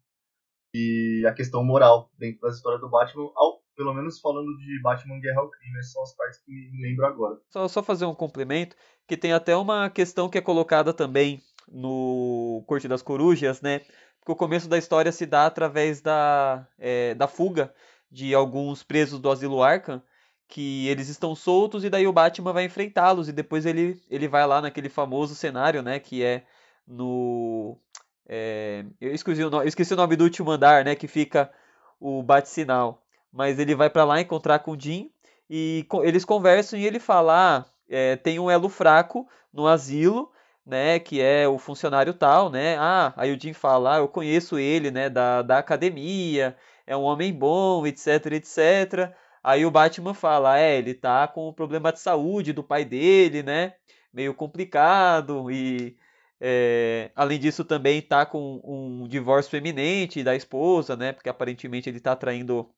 [0.74, 5.20] e a questão moral dentro da história do Batman, ao, pelo menos falando de Batman
[5.20, 7.38] Guerra ao Crime, essas são as partes que me lembro agora.
[7.48, 12.64] Só, só fazer um complemento, que tem até uma questão que é colocada também no
[12.66, 13.80] Corte das Corujas, né?
[14.18, 17.72] Porque o começo da história se dá através da, é, da fuga
[18.10, 20.02] de alguns presos do asilo Arkham,
[20.54, 24.46] que eles estão soltos e daí o Batman vai enfrentá-los e depois ele, ele vai
[24.46, 25.98] lá naquele famoso cenário, né?
[25.98, 26.44] Que é
[26.86, 27.76] no
[28.24, 30.94] é, eu, esqueci o, nome, esqueci o nome do último andar, né?
[30.94, 31.50] Que fica
[31.98, 33.02] o bate-sinal.
[33.32, 35.10] Mas ele vai para lá encontrar com o Jim
[35.50, 40.30] e eles conversam e ele fala: ah, é, tem um elo fraco no asilo,
[40.64, 41.00] né?
[41.00, 42.76] Que é o funcionário tal, né?
[42.78, 45.10] Ah, aí o Jim fala: ah, eu conheço ele, né?
[45.10, 49.12] Da, da academia, é um homem bom, etc, etc.
[49.44, 53.42] Aí o Batman fala: é, ele tá com um problema de saúde do pai dele,
[53.42, 53.74] né?
[54.12, 55.96] Meio complicado e
[56.40, 61.12] é, além disso, também está com um divórcio eminente da esposa, né?
[61.12, 62.68] Porque aparentemente ele está traindo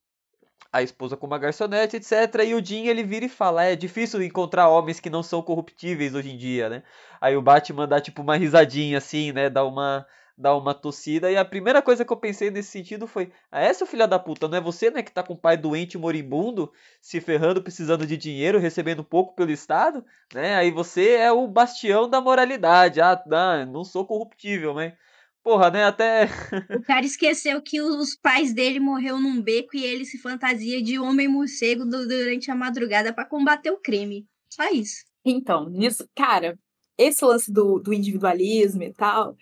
[0.73, 2.45] a esposa com uma garçonete, etc.
[2.47, 6.15] E o Jim ele vira e fala: é difícil encontrar homens que não são corruptíveis
[6.15, 6.83] hoje em dia, né?
[7.21, 9.49] Aí o Batman dá tipo uma risadinha assim, né?
[9.51, 11.31] Dá uma dar uma tossida.
[11.31, 14.19] E a primeira coisa que eu pensei nesse sentido foi: ah, é, seu filho da
[14.19, 16.71] puta, não é você, né, que tá com o pai doente, moribundo,
[17.01, 20.57] se ferrando, precisando de dinheiro, recebendo pouco pelo Estado, né?
[20.57, 23.01] Aí você é o bastião da moralidade.
[23.01, 24.97] Ah, não, não sou corruptível, né?
[25.43, 25.85] Porra, né?
[25.85, 26.29] Até.
[26.77, 30.99] o cara esqueceu que os pais dele morreu num beco e ele se fantasia de
[30.99, 34.27] homem morcego durante a madrugada para combater o crime.
[34.51, 35.05] Só isso.
[35.25, 36.59] Então, nisso, cara,
[36.99, 39.37] esse lance do, do individualismo e tal,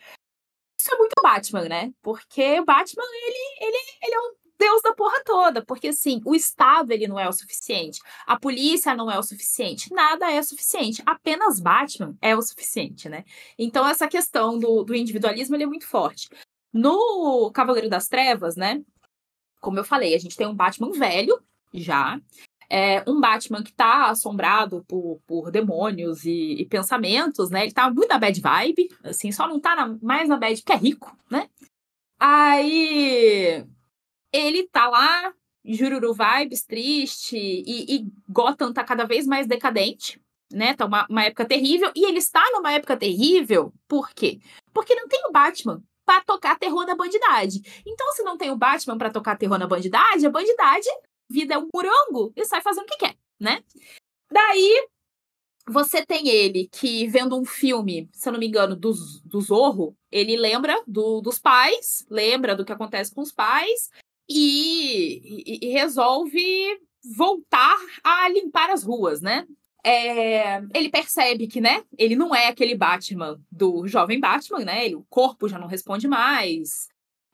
[0.85, 1.93] isso é muito Batman, né?
[2.03, 6.35] Porque o Batman, ele, ele, ele é o deus da porra toda, porque assim, o
[6.35, 11.03] Estado ele não é o suficiente, a polícia não é o suficiente, nada é suficiente,
[11.05, 13.25] apenas Batman é o suficiente, né?
[13.59, 16.29] Então essa questão do, do individualismo ele é muito forte.
[16.73, 18.83] No Cavaleiro das Trevas, né?
[19.61, 21.43] Como eu falei, a gente tem um Batman velho
[21.73, 22.21] já,
[22.71, 27.65] é, um Batman que tá assombrado por, por demônios e, e, pensamentos, né?
[27.65, 30.73] Ele tá muito na bad vibe, assim, só não tá na, mais na bad porque
[30.73, 31.49] é rico, né?
[32.19, 33.65] Aí
[34.33, 35.33] ele tá lá
[35.65, 40.21] Jururu vibes, triste, e, e Gotham tá cada vez mais decadente,
[40.53, 40.75] né?
[40.75, 44.41] Tá uma, uma época terrível, e ele está numa época terrível, por quê?
[44.73, 47.83] Porque não tem o Batman para tocar terror na bandidade.
[47.87, 50.87] Então, se não tem o Batman para tocar terror na bandidade, a bandidade,
[51.29, 53.63] vida é um murango e sai fazendo o que quer, né?
[54.31, 54.89] Daí,
[55.67, 58.93] você tem ele que, vendo um filme, se eu não me engano, do,
[59.25, 63.91] do Zorro, ele lembra do, dos pais, lembra do que acontece com os pais
[64.29, 66.41] e, e, e resolve
[67.17, 69.47] voltar a limpar as ruas, né?
[69.87, 74.87] É, ele percebe que, né, ele não é aquele Batman do jovem Batman, né?
[74.87, 76.89] Ele, o corpo já não responde mais.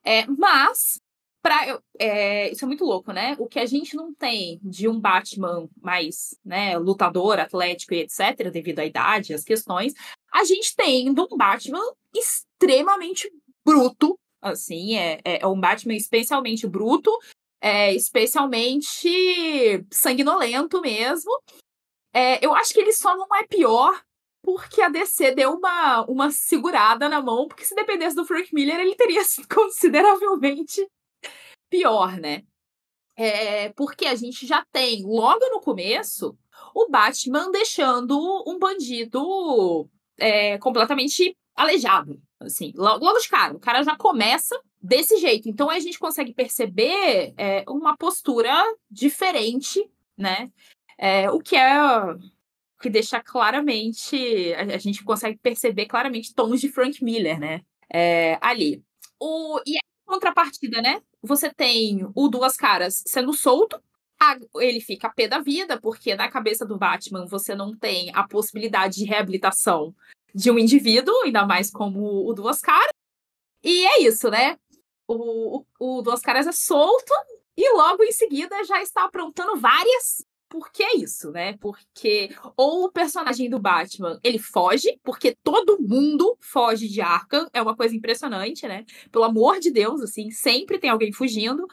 [0.04, 1.00] É, mas
[1.42, 3.34] Pra, é, isso é muito louco, né?
[3.38, 8.50] O que a gente não tem de um Batman mais né, lutador, atlético e etc.,
[8.50, 9.94] devido à idade, às questões,
[10.32, 11.82] a gente tem de um Batman
[12.14, 13.32] extremamente
[13.64, 17.10] bruto, assim, é, é, é um Batman especialmente bruto,
[17.60, 19.08] é, especialmente
[19.90, 21.30] sanguinolento mesmo.
[22.12, 23.98] É, eu acho que ele só não é pior
[24.42, 28.80] porque a DC deu uma, uma segurada na mão, porque se dependesse do Frank Miller,
[28.80, 30.86] ele teria sido consideravelmente
[31.70, 32.42] pior, né?
[33.16, 36.36] É, porque a gente já tem, logo no começo,
[36.74, 42.20] o Batman deixando um bandido é, completamente aleijado.
[42.40, 45.48] Assim, logo, logo de cara, o cara já começa desse jeito.
[45.48, 48.54] Então a gente consegue perceber é, uma postura
[48.90, 50.50] diferente, né?
[50.96, 51.78] É, o que é
[52.80, 54.54] que deixa claramente.
[54.54, 57.60] A, a, gente consegue perceber claramente tons de Frank Miller, né?
[57.92, 58.82] É, ali.
[59.20, 59.76] O, e
[60.10, 61.00] contrapartida, né?
[61.22, 63.80] você tem o Duas Caras sendo solto,
[64.56, 68.96] ele fica pé da vida, porque na cabeça do Batman você não tem a possibilidade
[68.96, 69.94] de reabilitação
[70.34, 72.92] de um indivíduo, ainda mais como o Duas Caras.
[73.62, 74.58] E é isso, né?
[75.06, 77.12] O, o, o Duas Caras é solto
[77.56, 81.56] e logo em seguida já está aprontando várias porque é isso, né?
[81.58, 87.62] Porque ou o personagem do Batman, ele foge, porque todo mundo foge de Arkham, é
[87.62, 88.84] uma coisa impressionante, né?
[89.12, 91.66] Pelo amor de Deus, assim, sempre tem alguém fugindo.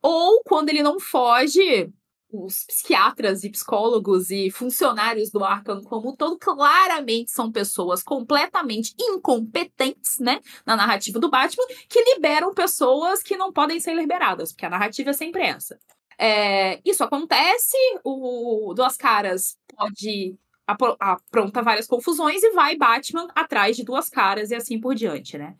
[0.00, 1.92] Ou quando ele não foge,
[2.30, 10.20] os psiquiatras e psicólogos e funcionários do Arkham como todo claramente são pessoas completamente incompetentes,
[10.20, 14.70] né, na narrativa do Batman, que liberam pessoas que não podem ser liberadas, porque a
[14.70, 15.76] narrativa é sempre essa.
[16.18, 23.84] É, isso acontece, o Duas Caras pode apronta várias confusões e vai Batman atrás de
[23.84, 25.54] Duas Caras e assim por diante, né?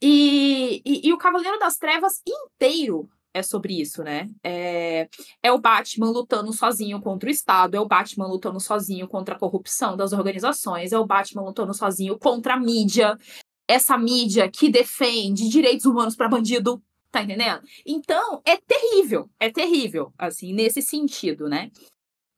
[0.00, 4.28] E, e, e o Cavaleiro das Trevas inteiro é sobre isso, né?
[4.42, 5.08] É,
[5.42, 9.38] é o Batman lutando sozinho contra o Estado, é o Batman lutando sozinho contra a
[9.38, 13.16] corrupção das organizações, é o Batman lutando sozinho contra a mídia,
[13.66, 17.62] essa mídia que defende direitos humanos para bandido, Tá entendendo?
[17.86, 21.70] Então, é terrível, é terrível, assim, nesse sentido, né?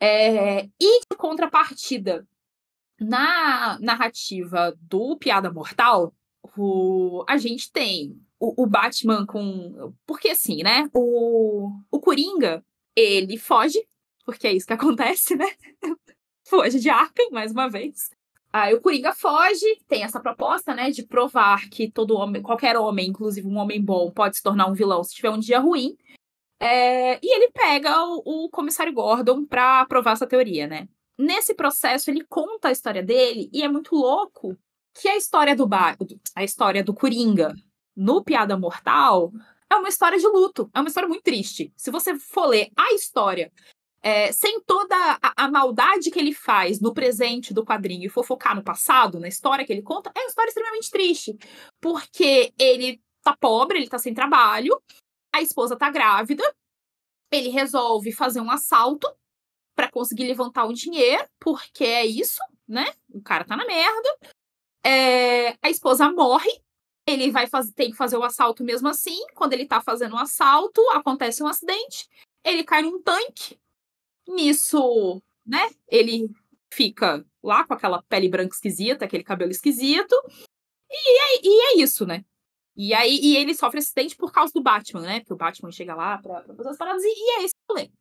[0.01, 2.27] É, e de contrapartida,
[3.01, 6.13] na narrativa do Piada Mortal,
[6.57, 9.95] o, a gente tem o, o, Batman com.
[10.07, 10.89] Porque assim, né?
[10.93, 12.65] O, o Coringa,
[12.97, 13.87] ele foge,
[14.25, 15.47] porque é isso que acontece, né?
[16.47, 18.11] foge de Arkham, mais uma vez.
[18.55, 23.09] Aí o Coringa foge, tem essa proposta, né, de provar que todo homem, qualquer homem,
[23.09, 25.97] inclusive um homem bom, pode se tornar um vilão se tiver um dia ruim.
[26.61, 30.89] É, e ele pega o, o comissário Gordon para provar essa teoria, né?
[31.19, 34.57] Nesse processo, ele conta a história dele e é muito louco
[34.95, 35.97] que a história do ba
[36.37, 37.53] a história do Coringa
[37.97, 39.33] no Piada Mortal
[39.69, 41.73] é uma história de luto, é uma história muito triste.
[41.77, 43.51] Se você for ler a história
[44.05, 48.55] é, sem toda a, a, maldade que ele faz no presente do quadrinho e focar
[48.55, 51.39] no passado, na história que ele conta, é uma história extremamente triste.
[51.81, 54.79] Porque ele tá pobre, ele tá sem trabalho,
[55.35, 56.45] a esposa tá grávida,
[57.33, 59.11] ele resolve fazer um assalto
[59.75, 62.93] para conseguir levantar o dinheiro, porque é isso, né?
[63.09, 64.19] O cara tá na merda.
[64.85, 66.61] É, a esposa morre,
[67.09, 69.19] ele vai fazer, tem que fazer o assalto mesmo assim.
[69.35, 72.07] Quando ele tá fazendo o assalto, acontece um acidente,
[72.45, 73.59] ele cai num tanque,
[74.27, 76.31] Nisso, né, ele
[76.73, 80.15] fica lá com aquela pele branca esquisita, aquele cabelo esquisito.
[80.91, 82.25] E é, e é isso, né?
[82.77, 85.21] E aí e ele sofre acidente por causa do Batman, né?
[85.21, 87.67] Porque o Batman chega lá pra, pra fazer as paradas e, e é esse o
[87.67, 87.93] problema.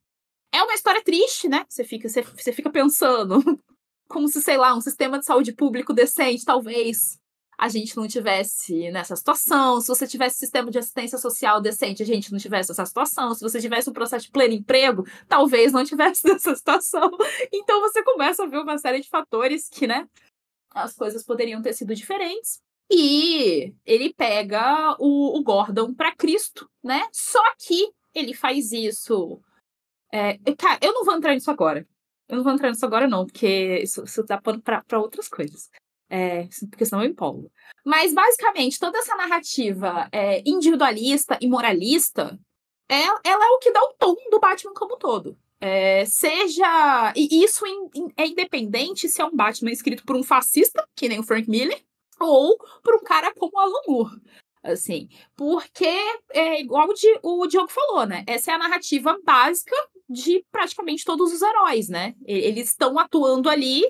[0.51, 1.65] É uma história triste, né?
[1.67, 3.39] Você fica, você, você fica pensando
[4.07, 7.19] como se, sei lá, um sistema de saúde público decente, talvez,
[7.57, 12.05] a gente não tivesse nessa situação, se você tivesse sistema de assistência social decente, a
[12.05, 15.83] gente não tivesse essa situação, se você tivesse um processo de pleno emprego, talvez não
[15.83, 17.11] tivesse nessa situação.
[17.51, 20.07] Então você começa a ver uma série de fatores que, né,
[20.73, 22.59] as coisas poderiam ter sido diferentes.
[22.91, 27.07] E ele pega o, o Gordon para Cristo, né?
[27.11, 29.41] Só que ele faz isso.
[30.11, 31.87] É, cara, eu não vou entrar nisso agora.
[32.27, 35.69] Eu não vou entrar nisso agora, não, porque isso, isso dá pano pra outras coisas.
[36.15, 37.51] É, porque senão eu empolgo.
[37.83, 42.39] Mas, basicamente, toda essa narrativa é, individualista e moralista,
[42.87, 45.35] é, ela é o que dá o tom do Batman como um todo.
[45.59, 47.11] É, seja.
[47.15, 51.09] E isso in, in, é independente se é um Batman escrito por um fascista, que
[51.09, 51.83] nem o Frank Miller,
[52.19, 54.21] ou por um cara como o Alan Moore.
[54.61, 55.89] Assim, porque
[56.31, 56.87] é igual
[57.23, 58.23] o, o Diogo falou, né?
[58.27, 59.75] Essa é a narrativa básica
[60.07, 62.13] de praticamente todos os heróis, né?
[62.23, 63.83] Eles estão atuando ali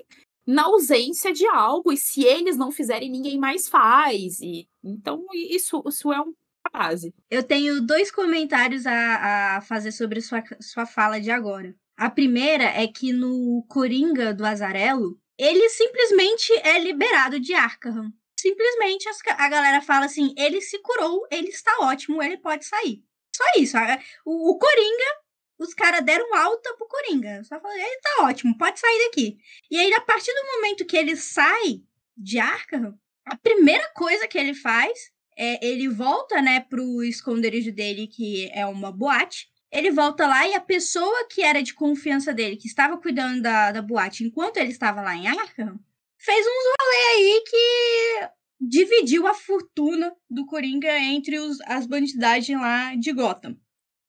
[0.46, 4.40] na ausência de algo, e se eles não fizerem, ninguém mais faz.
[4.40, 6.34] E então isso, isso é uma
[6.72, 7.14] base.
[7.30, 11.74] Eu tenho dois comentários a, a fazer sobre sua, sua fala de agora.
[11.96, 18.12] A primeira é que no Coringa do Azarelo, ele simplesmente é liberado de Arkham.
[18.38, 23.02] Simplesmente a galera fala assim: ele se curou, ele está ótimo, ele pode sair.
[23.34, 23.76] Só isso.
[24.24, 25.23] O, o Coringa
[25.58, 27.42] os caras deram alta pro Coringa.
[27.44, 29.38] Só falei, ele tá ótimo, pode sair daqui.
[29.70, 31.82] E aí, a partir do momento que ele sai
[32.16, 38.06] de Arkham, a primeira coisa que ele faz é ele volta, né, pro esconderijo dele,
[38.06, 39.48] que é uma boate.
[39.70, 43.72] Ele volta lá e a pessoa que era de confiança dele, que estava cuidando da,
[43.72, 45.80] da boate enquanto ele estava lá em Arkham,
[46.16, 48.28] fez uns rolê aí que
[48.60, 53.56] dividiu a fortuna do Coringa entre os, as bandidagem lá de Gotham.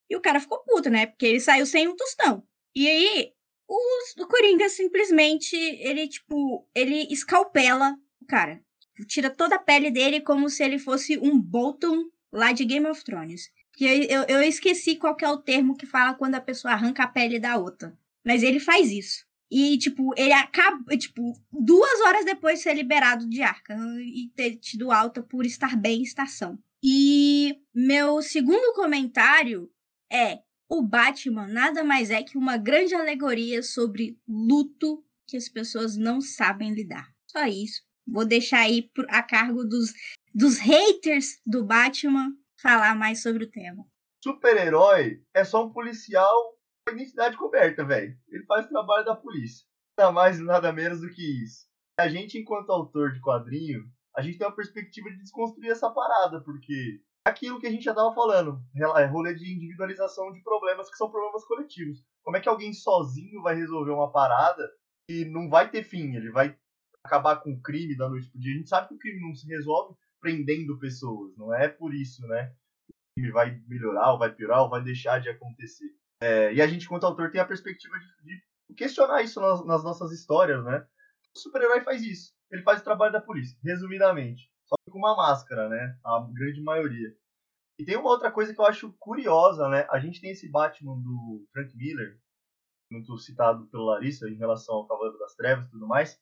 [0.10, 1.06] E o cara ficou puto, né?
[1.06, 2.44] Porque ele saiu sem um tostão.
[2.76, 3.32] E aí,
[3.68, 8.62] o, o Coringa simplesmente, ele, tipo, ele escalpela o cara.
[9.08, 13.04] Tira toda a pele dele como se ele fosse um Bolton lá de Game of
[13.04, 13.50] Thrones.
[13.74, 17.04] Que eu, eu, eu esqueci qual é o termo que fala quando a pessoa arranca
[17.04, 17.98] a pele da outra.
[18.24, 19.26] Mas ele faz isso.
[19.52, 24.56] E, tipo, ele acaba, tipo, duas horas depois de ser liberado de arca e ter
[24.56, 26.58] tido alta por estar bem em estação.
[26.84, 29.70] E meu segundo comentário
[30.16, 35.96] é o Batman nada mais é que uma grande alegoria sobre luto que as pessoas
[35.96, 37.08] não sabem lidar.
[37.28, 37.82] Só isso.
[38.08, 39.94] Vou deixar aí a cargo dos,
[40.34, 43.84] dos haters do Batman falar mais sobre o tema.
[44.24, 46.56] Super-herói é só um policial
[46.88, 48.16] com identidade coberta, velho.
[48.30, 49.66] Ele faz o trabalho da polícia.
[49.98, 51.66] Nada mais nada menos do que isso.
[52.00, 53.84] A gente, enquanto autor de quadrinho,
[54.16, 57.92] a gente tem uma perspectiva de desconstruir essa parada, porque aquilo que a gente já
[57.92, 62.06] estava falando, é rolê de individualização de problemas que são problemas coletivos.
[62.24, 64.64] Como é que alguém sozinho vai resolver uma parada
[65.10, 66.16] e não vai ter fim?
[66.16, 66.56] Ele vai
[67.04, 68.54] acabar com o crime da noite pro dia.
[68.54, 72.26] A gente sabe que o crime não se resolve prendendo pessoas, não é por isso,
[72.28, 72.54] né?
[72.90, 75.90] O crime vai melhorar, ou vai piorar, ou vai deixar de acontecer.
[76.22, 79.84] É, e a gente, quanto autor, tem a perspectiva de, de questionar isso nas, nas
[79.84, 80.86] nossas histórias, né?
[81.36, 82.34] O super-herói faz isso.
[82.52, 85.98] Ele faz o trabalho da polícia, resumidamente só que com uma máscara, né?
[86.04, 87.16] A grande maioria.
[87.80, 89.88] E tem uma outra coisa que eu acho curiosa, né?
[89.90, 92.20] A gente tem esse Batman do Frank Miller,
[92.92, 96.20] muito citado pelo Larissa em relação ao Cavaleiro das Trevas e tudo mais.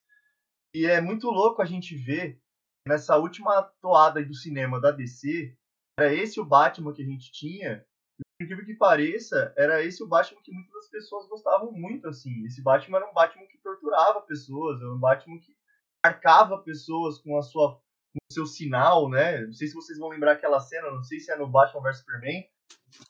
[0.74, 2.42] E é muito louco a gente ver
[2.86, 5.56] nessa última toada do cinema da DC,
[5.98, 7.86] era esse o Batman que a gente tinha.
[8.18, 12.44] Por incrível que pareça, era esse o Batman que muitas das pessoas gostavam muito, assim.
[12.44, 15.56] Esse Batman era um Batman que torturava pessoas, era um Batman que
[16.04, 17.80] marcava pessoas com a sua
[18.14, 19.42] o seu sinal, né?
[19.42, 21.98] Não sei se vocês vão lembrar aquela cena, não sei se é no Batman vs
[21.98, 22.44] Superman.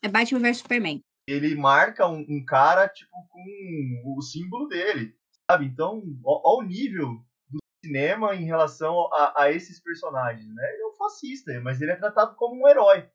[0.02, 1.00] É Batman vs Superman.
[1.26, 5.16] Ele marca um, um, cara, tipo, com o símbolo dele,
[5.50, 5.66] sabe?
[5.66, 10.72] Então, olha o nível do cinema em relação a, a, esses personagens, né?
[10.72, 13.08] Ele é um fascista, mas ele é tratado como um herói.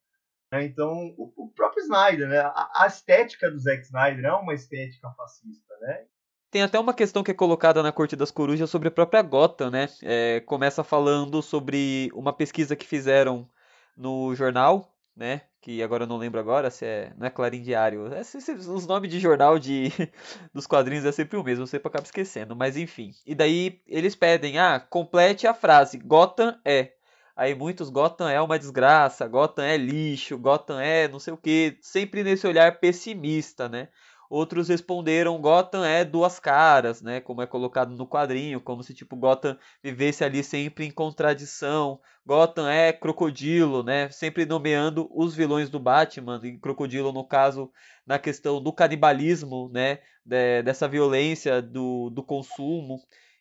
[0.51, 0.63] Né?
[0.63, 2.39] Então, o, o, próprio Snyder, né?
[2.39, 6.07] A, a estética do Zack Snyder é uma estética fascista, né?
[6.51, 9.69] Tem até uma questão que é colocada na Corte das Corujas sobre a própria Gotham,
[9.69, 9.87] né?
[10.01, 13.47] É, começa falando sobre uma pesquisa que fizeram
[13.95, 15.41] no jornal, né?
[15.61, 17.13] Que agora eu não lembro agora se é.
[17.17, 18.11] Não é Clarim Diário.
[18.11, 19.91] É, os nomes de jornal de,
[20.51, 22.55] dos quadrinhos é sempre o mesmo, eu sempre acabo esquecendo.
[22.55, 23.11] Mas enfim.
[23.27, 25.99] E daí eles pedem, ah, complete a frase.
[25.99, 26.93] Gotham é.
[27.35, 31.77] Aí muitos Gotham é uma desgraça, Gotham é lixo, Gotham é não sei o que,
[31.81, 33.87] sempre nesse olhar pessimista, né?
[34.29, 37.19] Outros responderam Gotham é duas caras, né?
[37.19, 41.99] Como é colocado no quadrinho, como se tipo Gotham vivesse ali sempre em contradição.
[42.23, 44.07] Gotham é crocodilo, né?
[44.11, 47.71] Sempre nomeando os vilões do Batman, e crocodilo no caso
[48.05, 49.97] na questão do canibalismo, né?
[50.23, 52.99] De, dessa violência do, do consumo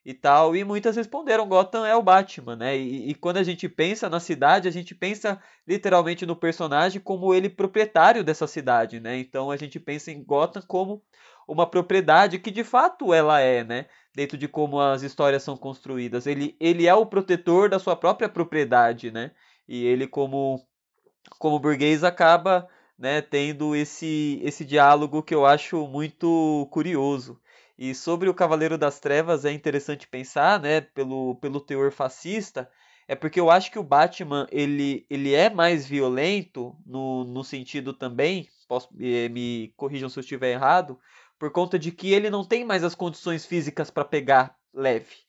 [0.09, 0.57] e tal.
[0.57, 2.79] E muitas responderam: Gotham é o Batman, né?
[2.79, 7.35] E, e, quando a gente pensa na cidade, a gente pensa literalmente no personagem como
[7.35, 9.19] ele proprietário dessa cidade, né?
[9.19, 11.03] Então a gente pensa em Gotham como
[11.47, 13.87] uma propriedade que de fato ela é, né?
[14.15, 16.27] Dentro de como as histórias são construídas.
[16.27, 19.33] Ele, ele é o protetor da sua própria propriedade, né?
[19.69, 20.67] E ele, como,
[21.39, 22.67] como burguês, acaba
[22.99, 27.39] né, tendo esse, esse diálogo que eu acho muito curioso.
[27.79, 32.69] E sobre o Cavaleiro das Trevas é interessante pensar, né, pelo, pelo teor fascista,
[33.07, 37.93] é porque eu acho que o Batman ele, ele é mais violento no, no sentido
[37.93, 40.99] também, posso, eh, me corrijam se eu estiver errado,
[41.39, 45.29] por conta de que ele não tem mais as condições físicas para pegar leve.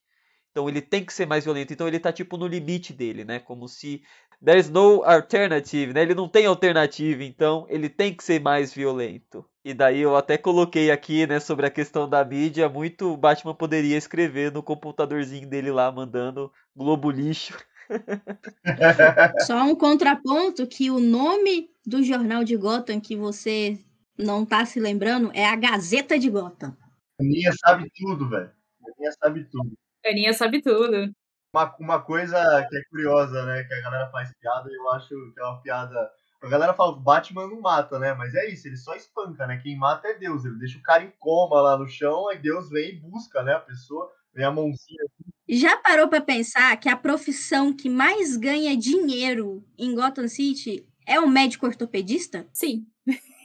[0.52, 1.72] Então ele tem que ser mais violento.
[1.72, 3.40] Então ele tá tipo no limite dele, né?
[3.40, 4.02] Como se
[4.44, 6.02] there's no alternative, né?
[6.02, 9.46] Ele não tem alternativa, então ele tem que ser mais violento.
[9.64, 13.98] E daí eu até coloquei aqui, né, sobre a questão da mídia, muito Batman poderia
[13.98, 17.58] escrever no computadorzinho dele lá, mandando Globo lixo.
[19.46, 23.80] Só um contraponto que o nome do jornal de Gotham que você
[24.18, 26.76] não tá se lembrando é a Gazeta de Gotham.
[27.20, 28.52] Aninha sabe tudo, velho.
[28.96, 29.72] Aninha sabe tudo.
[30.06, 31.14] Aninha sabe tudo.
[31.54, 32.38] Uma, uma coisa
[32.70, 33.64] que é curiosa, né?
[33.64, 36.12] Que a galera faz piada, e eu acho que é uma piada.
[36.42, 38.14] A galera fala que Batman não mata, né?
[38.14, 39.58] Mas é isso, ele só espanca, né?
[39.58, 40.46] Quem mata é Deus.
[40.46, 43.54] Ele deixa o cara em coma lá no chão, aí Deus vem e busca, né?
[43.54, 45.04] A pessoa, vem a mãozinha.
[45.48, 51.20] Já parou pra pensar que a profissão que mais ganha dinheiro em Gotham City é
[51.20, 52.48] o médico ortopedista?
[52.54, 52.86] Sim.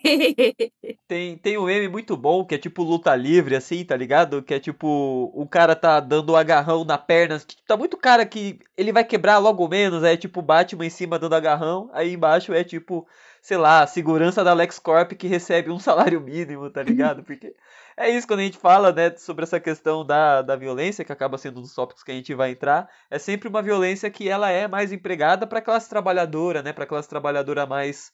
[1.08, 4.42] Tem, tem um meme muito bom que é tipo luta livre, assim, tá ligado?
[4.42, 7.40] Que é tipo, o cara tá dando um agarrão na perna.
[7.66, 10.02] Tá muito cara que ele vai quebrar logo menos.
[10.02, 11.90] Aí é tipo Batman em cima dando agarrão.
[11.92, 13.06] Aí embaixo é tipo,
[13.42, 17.22] sei lá, segurança da LexCorp que recebe um salário mínimo, tá ligado?
[17.22, 17.54] Porque
[17.96, 21.38] é isso quando a gente fala, né, sobre essa questão da, da violência, que acaba
[21.38, 22.88] sendo um dos tópicos que a gente vai entrar.
[23.10, 26.72] É sempre uma violência que ela é mais empregada pra classe trabalhadora, né?
[26.72, 28.12] Pra classe trabalhadora mais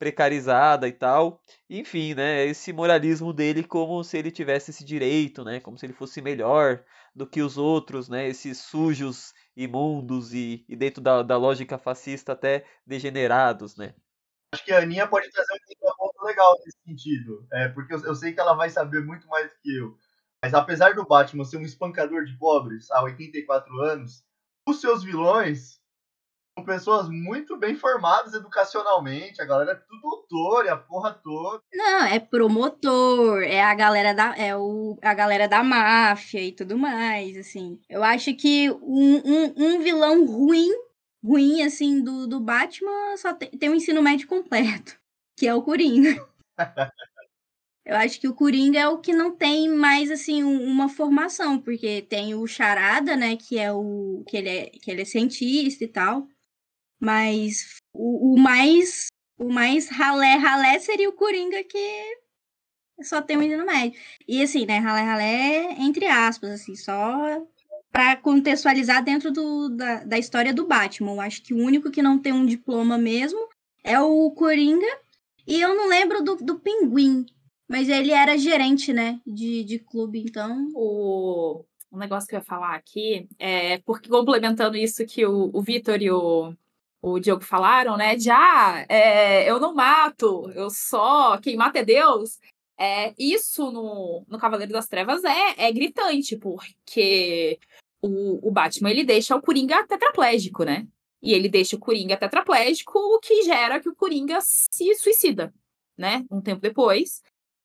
[0.00, 1.42] precarizada e tal.
[1.68, 5.92] Enfim, né, esse moralismo dele como se ele tivesse esse direito, né, como se ele
[5.92, 6.82] fosse melhor
[7.14, 12.32] do que os outros, né, esses sujos, imundos e, e dentro da, da lógica fascista
[12.32, 13.94] até degenerados, né.
[14.54, 18.14] Acho que a Aninha pode trazer um ponto legal nesse sentido, é, porque eu, eu
[18.14, 19.96] sei que ela vai saber muito mais do que eu.
[20.42, 24.24] Mas apesar do Batman ser um espancador de pobres há 84 anos,
[24.66, 25.79] os seus vilões
[26.54, 31.62] são pessoas muito bem formadas educacionalmente, a galera é tudo doutor e a porra toda.
[31.72, 36.76] Não, é promotor, é a galera da, é o, a galera da máfia e tudo
[36.76, 37.80] mais, assim.
[37.88, 40.70] Eu acho que um, um, um vilão ruim,
[41.24, 44.98] ruim, assim, do, do Batman só tem, tem um ensino médio completo,
[45.36, 46.26] que é o Coringa.
[47.82, 52.02] Eu acho que o Coringa é o que não tem mais assim uma formação, porque
[52.02, 55.88] tem o Charada, né, que é o que ele é, que ele é cientista e
[55.88, 56.28] tal.
[57.00, 59.06] Mas o, o mais
[59.38, 62.18] o mais ralé ralé seria o Coringa que
[63.02, 63.98] só tem o ensino médio.
[64.28, 67.42] E assim, né, ralé ralé entre aspas, assim, só
[67.90, 71.22] para contextualizar dentro do, da, da história do Batman.
[71.22, 73.40] Acho que o único que não tem um diploma mesmo
[73.82, 74.86] é o Coringa.
[75.46, 77.26] E eu não lembro do, do Pinguim,
[77.68, 80.68] mas ele era gerente, né, de, de clube, então.
[80.74, 85.62] O, o negócio que eu ia falar aqui é porque complementando isso que o, o
[85.62, 86.54] Vitor e o,
[87.02, 88.16] o Diogo falaram, né?
[88.16, 91.38] De ah, é, eu não mato, eu só.
[91.38, 92.38] Quem mata é Deus.
[92.78, 97.58] É, isso no, no Cavaleiro das Trevas é, é gritante, porque
[98.00, 100.86] o, o Batman ele deixa o Coringa tetraplégico, né?
[101.22, 105.52] E ele deixa o Coringa tetraplégico, o que gera que o Coringa se suicida,
[105.96, 106.24] né?
[106.30, 107.22] Um tempo depois.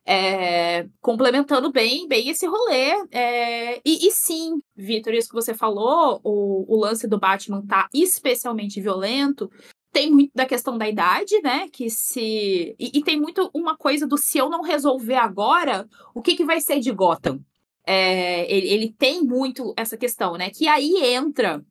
[0.07, 2.91] É, complementando bem, bem esse rolê.
[3.11, 7.89] É, e, e, sim, Vitor, isso que você falou, o, o lance do Batman tá
[7.91, 9.49] especialmente violento.
[9.91, 11.67] Tem muito da questão da idade, né?
[11.69, 12.75] Que se.
[12.77, 16.45] E, e tem muito uma coisa do se eu não resolver agora, o que, que
[16.45, 17.39] vai ser de Gotham?
[17.87, 20.51] É, ele, ele tem muito essa questão, né?
[20.51, 21.65] Que aí entra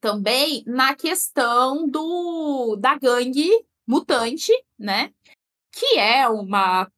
[0.00, 3.50] também na questão do da gangue
[3.86, 5.10] mutante, né?
[5.72, 6.88] Que é uma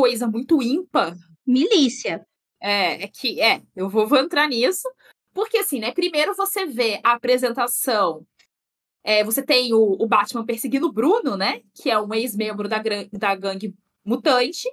[0.00, 1.14] coisa muito ímpar.
[1.46, 2.26] Milícia.
[2.58, 4.88] É, é que é, eu vou, vou entrar nisso,
[5.32, 5.92] porque assim, né?
[5.92, 8.26] Primeiro você vê a apresentação.
[9.02, 11.60] É, você tem o, o Batman perseguindo o Bruno, né?
[11.74, 12.82] Que é um ex-membro da,
[13.12, 13.74] da gangue
[14.04, 14.68] mutante.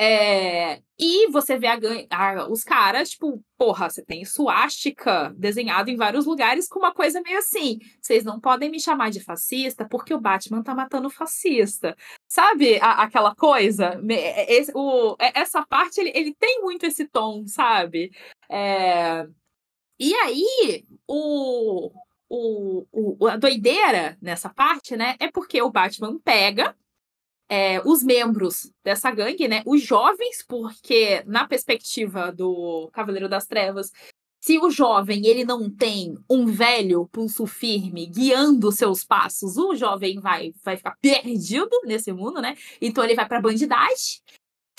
[0.00, 1.78] É, e você vê a,
[2.10, 7.20] a, os caras, tipo, porra, você tem suástica desenhado em vários lugares com uma coisa
[7.20, 7.78] meio assim.
[8.00, 11.96] Vocês não podem me chamar de fascista porque o Batman tá matando fascista.
[12.28, 14.00] Sabe a, aquela coisa?
[14.48, 18.12] Esse, o, essa parte, ele, ele tem muito esse tom, sabe?
[18.48, 19.26] É,
[19.98, 21.90] e aí, o,
[22.28, 26.76] o, o, a doideira nessa parte, né, é porque o Batman pega
[27.48, 29.62] é, os membros dessa gangue, né?
[29.66, 33.90] Os jovens, porque na perspectiva do Cavaleiro das Trevas,
[34.40, 40.20] se o jovem ele não tem um velho pulso firme guiando seus passos, o jovem
[40.20, 42.56] vai, vai ficar perdido nesse mundo, né?
[42.80, 44.20] Então ele vai pra bandidagem.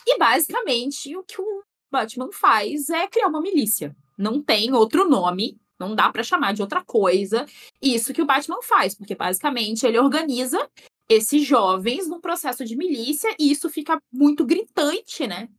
[0.07, 3.95] E basicamente o que o Batman faz é criar uma milícia.
[4.17, 7.45] Não tem outro nome, não dá para chamar de outra coisa.
[7.81, 10.69] Isso que o Batman faz, porque basicamente ele organiza
[11.09, 15.49] esses jovens num processo de milícia e isso fica muito gritante, né?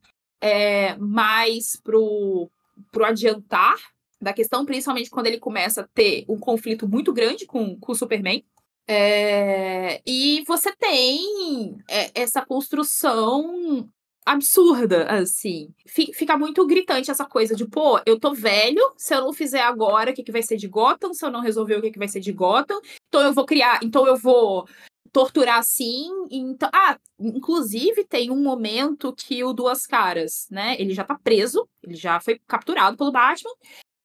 [0.41, 2.49] É, mais pro,
[2.91, 3.77] pro adiantar
[4.21, 7.95] da questão, principalmente quando ele começa a ter um conflito muito grande com, com o
[7.95, 8.45] Superman.
[8.87, 13.89] É, e você tem é, essa construção
[14.25, 15.73] absurda, assim.
[15.87, 20.11] Fica muito gritante essa coisa de, pô, eu tô velho, se eu não fizer agora,
[20.11, 21.15] o que, que vai ser de Gotham?
[21.15, 22.81] Se eu não resolver, o que, que vai ser de Gotham?
[23.09, 24.69] Então eu vou criar, então eu vou
[25.13, 26.09] torturar assim.
[26.31, 30.77] Então, ah, inclusive tem um momento que o Duas Caras, né?
[30.79, 33.53] Ele já tá preso, ele já foi capturado pelo Batman.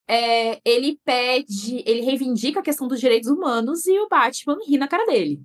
[0.08, 4.88] É, ele pede, ele reivindica a questão dos direitos humanos e o Batman ri na
[4.88, 5.42] cara dele.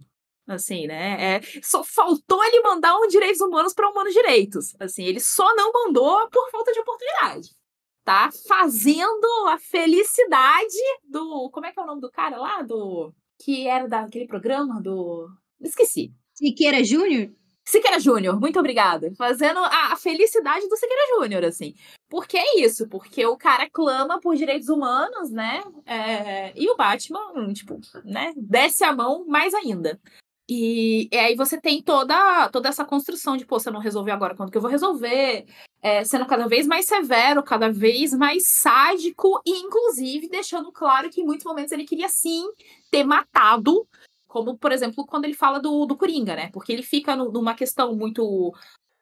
[0.46, 1.36] Assim, né?
[1.36, 4.74] É, só faltou ele mandar um direitos humanos para humanos direitos.
[4.80, 7.50] Assim, ele só não mandou por falta de oportunidade.
[8.04, 11.48] Tá fazendo a felicidade do.
[11.50, 12.62] Como é que é o nome do cara lá?
[12.62, 13.14] Do.
[13.38, 15.28] Que era daquele programa do.
[15.60, 16.12] Esqueci.
[16.34, 17.30] Siqueira Júnior?
[17.64, 19.12] Siqueira Júnior, muito obrigada.
[19.16, 21.74] Fazendo a, felicidade do Siqueira Júnior, assim.
[22.08, 22.88] Por que é isso?
[22.88, 25.62] Porque o cara clama por direitos humanos, né?
[25.86, 28.32] É, e o Batman, tipo, né?
[28.36, 30.00] Desce a mão mais ainda.
[30.48, 34.34] E, e, aí você tem toda, toda essa construção de, pô, você não resolveu agora,
[34.34, 35.46] quando que eu vou resolver?
[35.80, 41.20] É, sendo cada vez mais severo, cada vez mais sádico, e inclusive deixando claro que
[41.20, 42.44] em muitos momentos ele queria sim
[42.90, 43.86] ter matado,
[44.30, 46.50] como, por exemplo, quando ele fala do, do Coringa, né?
[46.52, 48.54] Porque ele fica no, numa questão muito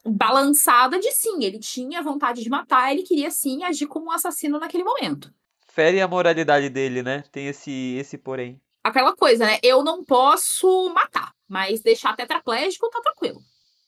[0.05, 4.59] balançada de sim, ele tinha vontade de matar, ele queria sim agir como um assassino
[4.59, 5.33] naquele momento.
[5.67, 7.23] Fere a moralidade dele, né?
[7.31, 9.59] Tem esse, esse porém aquela coisa, né?
[9.63, 13.41] Eu não posso matar, mas deixar tetraplégico tá tranquilo.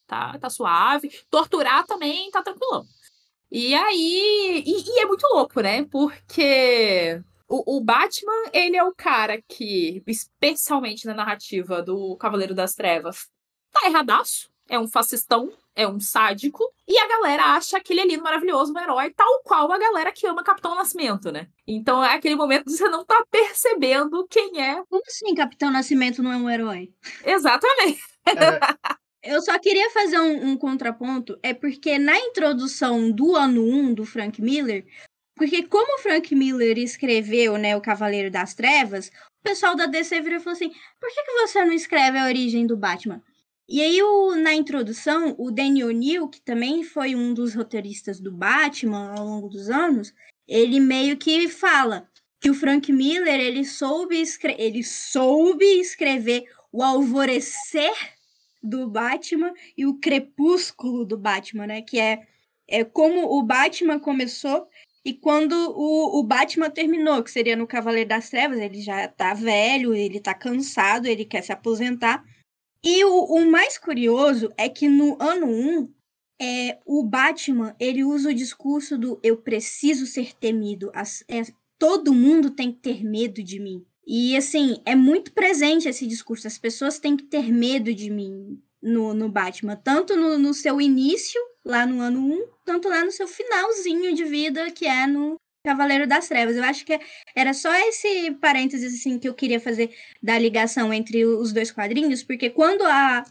[0.07, 1.11] Tá, tá suave.
[1.31, 2.85] Torturar também tá tranquilão.
[3.51, 4.63] E aí.
[4.67, 5.85] E, e é muito louco, né?
[5.85, 12.75] Porque o, o, Batman, ele é o cara que, especialmente na narrativa do Cavaleiro das
[12.75, 13.29] Trevas,
[13.73, 14.49] tá erradaço.
[14.69, 19.11] É um fascistão, é um sádico, e a galera acha aquele ali maravilhoso, um herói,
[19.11, 21.49] tal qual a galera que ama Capitão Nascimento, né?
[21.67, 24.81] Então é aquele momento que você não tá percebendo quem é.
[24.89, 26.95] Como assim Capitão Nascimento não é um herói?
[27.25, 28.01] Exatamente.
[28.27, 28.61] É.
[29.23, 34.07] Eu só queria fazer um, um, contraponto, é porque na introdução do ano 1 do
[34.07, 34.87] Frank Miller,
[35.41, 40.21] porque como o Frank Miller escreveu, né, o Cavaleiro das Trevas, o pessoal da DC
[40.21, 40.71] virou e falou assim,
[41.01, 43.23] por que, que você não escreve a origem do Batman?
[43.67, 48.31] E aí, o, na introdução, o Danny O'Neill, que também foi um dos roteiristas do
[48.31, 50.13] Batman ao longo dos anos,
[50.47, 52.07] ele meio que fala
[52.39, 54.23] que o Frank Miller ele soube,
[54.59, 57.95] ele soube escrever o alvorecer
[58.63, 61.81] do Batman e o crepúsculo do Batman, né?
[61.81, 62.27] Que é,
[62.69, 64.69] é como o Batman começou
[65.05, 69.33] e quando o, o Batman terminou, que seria no Cavaleiro das Trevas, ele já tá
[69.33, 72.25] velho, ele tá cansado, ele quer se aposentar.
[72.85, 75.93] E o, o mais curioso é que no ano 1,
[76.41, 80.91] é, o Batman ele usa o discurso do eu preciso ser temido.
[80.95, 81.43] As, é,
[81.79, 83.85] todo mundo tem que ter medo de mim.
[84.07, 86.47] E assim, é muito presente esse discurso.
[86.47, 89.77] As pessoas têm que ter medo de mim no, no Batman.
[89.77, 94.25] Tanto no, no seu início, lá no ano 1, tanto lá no seu finalzinho de
[94.25, 96.57] vida, que é no, Cavaleiro das Trevas.
[96.57, 96.99] Eu acho que
[97.35, 102.23] era só esse parênteses assim que eu queria fazer da ligação entre os dois quadrinhos,
[102.23, 103.25] porque quando a,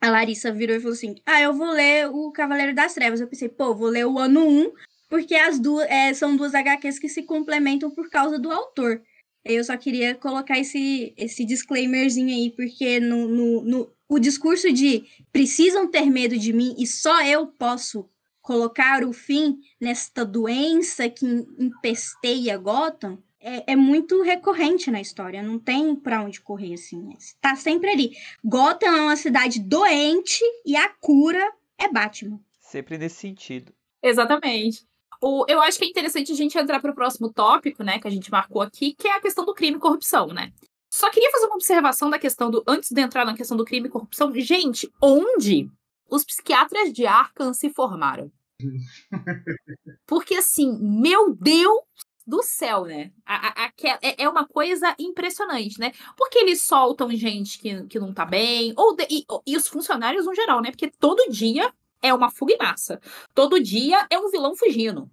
[0.00, 3.28] a Larissa virou e falou assim: Ah, eu vou ler o Cavaleiro das Trevas, eu
[3.28, 4.72] pensei, pô, vou ler o ano 1,
[5.08, 9.02] porque as duas é, são duas HQs que se complementam por causa do autor.
[9.44, 15.04] Eu só queria colocar esse, esse disclaimerzinho aí, porque no, no, no, o discurso de
[15.32, 18.08] precisam ter medo de mim e só eu posso
[18.40, 21.24] colocar o fim nesta doença que
[21.58, 27.12] empesteia Gotham é, é muito recorrente na história, não tem para onde correr assim.
[27.18, 28.12] Está sempre ali.
[28.44, 32.40] Gotham é uma cidade doente e a cura é Batman.
[32.60, 33.72] Sempre nesse sentido.
[34.02, 34.86] Exatamente.
[35.22, 38.08] O, eu acho que é interessante a gente entrar para o próximo tópico, né, que
[38.08, 40.52] a gente marcou aqui, que é a questão do crime e corrupção, né?
[40.92, 42.62] Só queria fazer uma observação da questão do.
[42.66, 45.70] Antes de entrar na questão do crime e corrupção, gente, onde
[46.10, 48.30] os psiquiatras de Arkham se formaram.
[50.06, 51.80] Porque, assim, meu Deus
[52.26, 53.10] do céu, né?
[53.24, 55.92] A, a, a, é, é uma coisa impressionante, né?
[56.16, 60.26] Porque eles soltam gente que, que não tá bem, ou de, e, e, os funcionários
[60.26, 60.70] no geral, né?
[60.70, 61.72] Porque todo dia
[62.02, 63.00] é uma fuga em massa.
[63.34, 65.10] Todo dia é um vilão fugindo.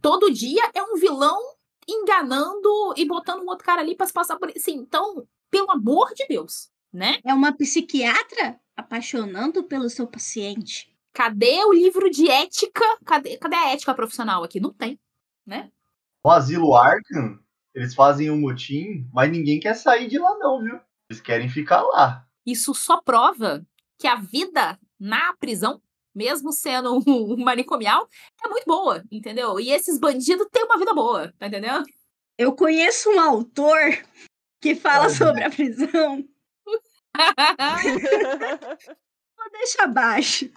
[0.00, 1.38] Todo dia é um vilão
[1.88, 4.52] enganando e botando um outro cara ali pra se passar por.
[4.56, 7.18] Sim, então, pelo amor de Deus, né?
[7.24, 10.94] É uma psiquiatra apaixonando pelo seu paciente.
[11.12, 12.84] Cadê o livro de ética?
[13.04, 14.60] Cadê, cadê a ética profissional aqui?
[14.60, 14.98] Não tem,
[15.44, 15.70] né?
[16.24, 17.38] No asilo Arkham,
[17.74, 20.78] eles fazem um motim, mas ninguém quer sair de lá não, viu?
[21.08, 22.26] Eles querem ficar lá.
[22.46, 23.66] Isso só prova
[23.98, 25.80] que a vida na prisão,
[26.14, 28.08] mesmo sendo um manicomial,
[28.44, 29.60] é muito boa, entendeu?
[29.60, 31.84] E esses bandidos têm uma vida boa, tá entendendo?
[32.38, 33.78] Eu conheço um autor
[34.60, 36.24] que fala sobre a prisão.
[39.36, 40.50] Vou deixar abaixo.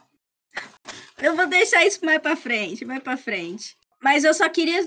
[1.21, 3.75] Eu vou deixar isso mais pra frente, mais pra frente.
[4.01, 4.85] Mas eu só queria.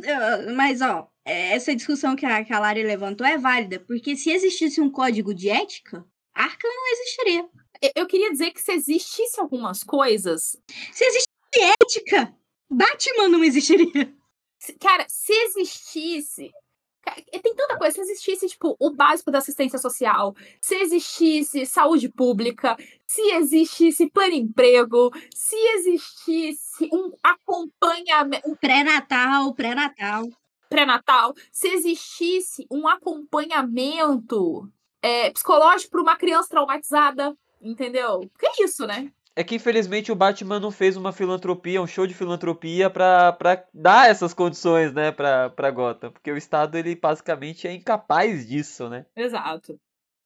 [0.55, 4.81] Mas, ó, essa discussão que a, que a Lari levantou é válida, porque se existisse
[4.81, 6.05] um código de ética,
[6.35, 7.49] Arkham não existiria.
[7.95, 10.57] Eu queria dizer que se existisse algumas coisas.
[10.93, 11.27] Se existisse
[11.83, 12.35] ética,
[12.71, 14.15] Batman não existiria.
[14.81, 16.53] Cara, se existisse
[17.41, 17.95] tem tanta coisa.
[17.95, 24.35] Se existisse, tipo, o básico da assistência social, se existisse saúde pública, se existisse pleno
[24.35, 28.49] emprego, se existisse um acompanhamento.
[28.51, 30.25] Um pré-natal, pré-natal.
[30.69, 31.35] Pré-natal.
[31.53, 34.69] Se existisse um acompanhamento
[35.01, 38.21] é, psicológico para uma criança traumatizada, entendeu?
[38.39, 39.11] Que é isso, né?
[39.39, 43.63] É que infelizmente o Batman não fez uma filantropia, um show de filantropia pra, pra
[43.73, 46.11] dar essas condições, né, pra, pra Gotham.
[46.11, 49.05] Porque o Estado, ele basicamente é incapaz disso, né?
[49.15, 49.79] Exato.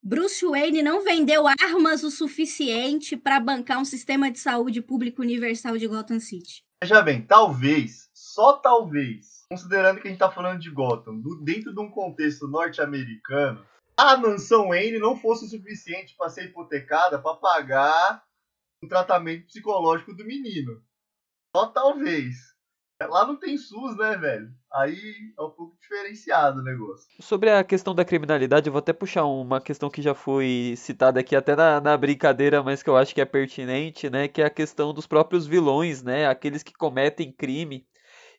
[0.02, 5.76] Bruce Wayne não vendeu armas o suficiente para bancar um sistema de saúde público universal
[5.76, 6.64] de Gotham City.
[6.82, 11.74] Veja bem, talvez, só talvez, considerando que a gente tá falando de Gotham, do, dentro
[11.74, 13.62] de um contexto norte-americano,
[14.09, 18.22] a mansão Wayne não fosse o suficiente para ser hipotecada para pagar
[18.82, 20.82] um tratamento psicológico do menino.
[21.55, 22.51] Só talvez.
[23.03, 24.51] Lá não tem SUS, né, velho?
[24.72, 27.07] Aí é um pouco diferenciado o negócio.
[27.18, 31.18] Sobre a questão da criminalidade, eu vou até puxar uma questão que já foi citada
[31.18, 34.28] aqui até na, na brincadeira, mas que eu acho que é pertinente, né?
[34.28, 36.26] Que é a questão dos próprios vilões, né?
[36.26, 37.86] Aqueles que cometem crime.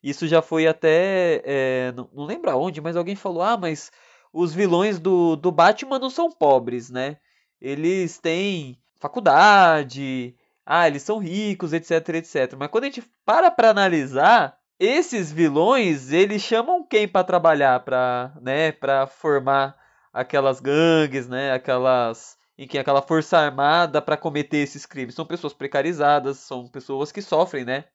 [0.03, 1.41] Isso já foi até.
[1.43, 3.91] É, não, não lembro aonde, mas alguém falou: ah, mas
[4.33, 7.17] os vilões do, do Batman não são pobres, né?
[7.59, 12.55] Eles têm faculdade, ah, eles são ricos, etc, etc.
[12.57, 18.33] Mas quando a gente para para analisar, esses vilões, eles chamam quem para trabalhar, para,
[18.41, 19.75] né, para formar
[20.11, 22.37] aquelas gangues, né, aquelas
[22.69, 27.65] que aquela força armada para cometer esses crimes são pessoas precarizadas, são pessoas que sofrem,
[27.65, 27.85] né,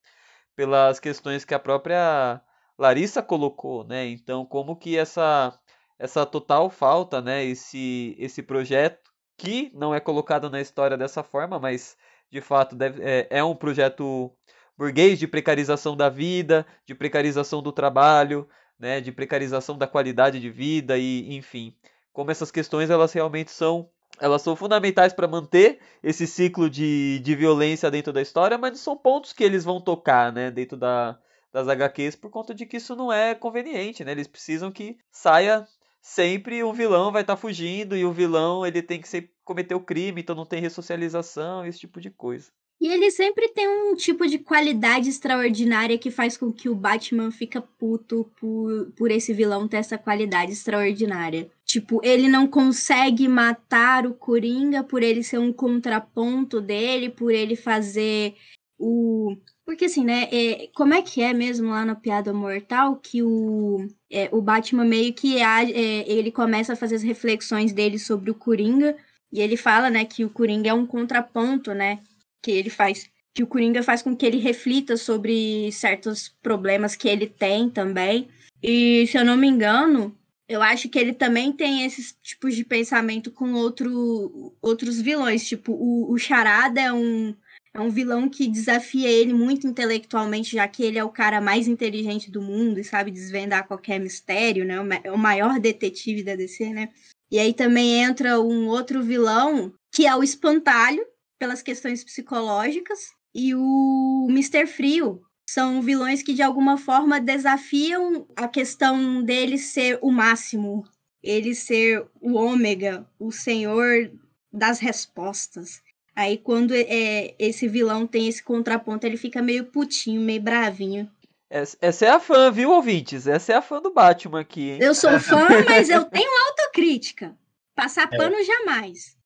[0.57, 2.41] pelas questões que a própria
[2.79, 4.07] Larissa colocou, né?
[4.07, 5.59] Então, como que essa
[5.99, 11.59] essa total falta, né, esse esse projeto que não é colocado na história dessa forma,
[11.59, 11.97] mas
[12.31, 14.31] de fato deve, é, é um projeto
[14.77, 20.51] burguês de precarização da vida, de precarização do trabalho, né, de precarização da qualidade de
[20.51, 21.75] vida e enfim,
[22.13, 23.89] como essas questões elas realmente são
[24.19, 28.97] elas são fundamentais para manter esse ciclo de, de violência dentro da história, mas são
[28.97, 31.19] pontos que eles vão tocar, né, dentro da,
[31.53, 34.13] das HQs por conta de que isso não é conveniente, né?
[34.13, 35.67] Eles precisam que saia
[36.07, 39.75] sempre o vilão vai estar tá fugindo e o vilão ele tem que ser, cometer
[39.75, 42.47] o crime, então não tem ressocialização, esse tipo de coisa.
[42.81, 47.31] E ele sempre tem um tipo de qualidade extraordinária que faz com que o Batman
[47.31, 51.51] fica puto por, por esse vilão ter essa qualidade extraordinária.
[51.65, 57.57] Tipo, ele não consegue matar o Coringa por ele ser um contraponto dele, por ele
[57.57, 58.35] fazer
[58.79, 60.29] o porque assim, né?
[60.31, 64.85] É, como é que é mesmo lá na Piada Mortal que o, é, o Batman
[64.85, 68.97] meio que é, ele começa a fazer as reflexões dele sobre o Coringa
[69.33, 72.01] e ele fala, né, que o Coringa é um contraponto, né?
[72.43, 73.11] Que ele faz.
[73.35, 78.29] Que o Coringa faz com que ele reflita sobre certos problemas que ele tem também.
[78.63, 80.17] E se eu não me engano,
[80.49, 85.47] eu acho que ele também tem esses tipos de pensamento com outro, outros vilões.
[85.47, 87.35] Tipo, o, o Charada é um
[87.77, 91.69] é um vilão que desafia ele muito intelectualmente, já que ele é o cara mais
[91.69, 94.77] inteligente do mundo e sabe desvendar qualquer mistério, né?
[95.05, 96.89] É o maior detetive da DC, né?
[97.31, 101.05] E aí também entra um outro vilão, que é o Espantalho,
[101.39, 105.21] pelas questões psicológicas, e o Mister Frio.
[105.49, 110.83] São vilões que de alguma forma desafiam a questão dele ser o máximo,
[111.23, 114.11] ele ser o ômega, o senhor
[114.51, 115.83] das respostas.
[116.17, 121.11] Aí quando é, esse vilão tem esse contraponto, ele fica meio putinho, meio bravinho.
[121.49, 123.27] Essa é a fã, viu, ouvintes?
[123.27, 124.71] Essa é a fã do Batman aqui.
[124.71, 124.79] Hein?
[124.81, 127.37] Eu sou fã, mas eu tenho autocrítica.
[127.75, 128.17] Passar é.
[128.17, 129.17] pano jamais.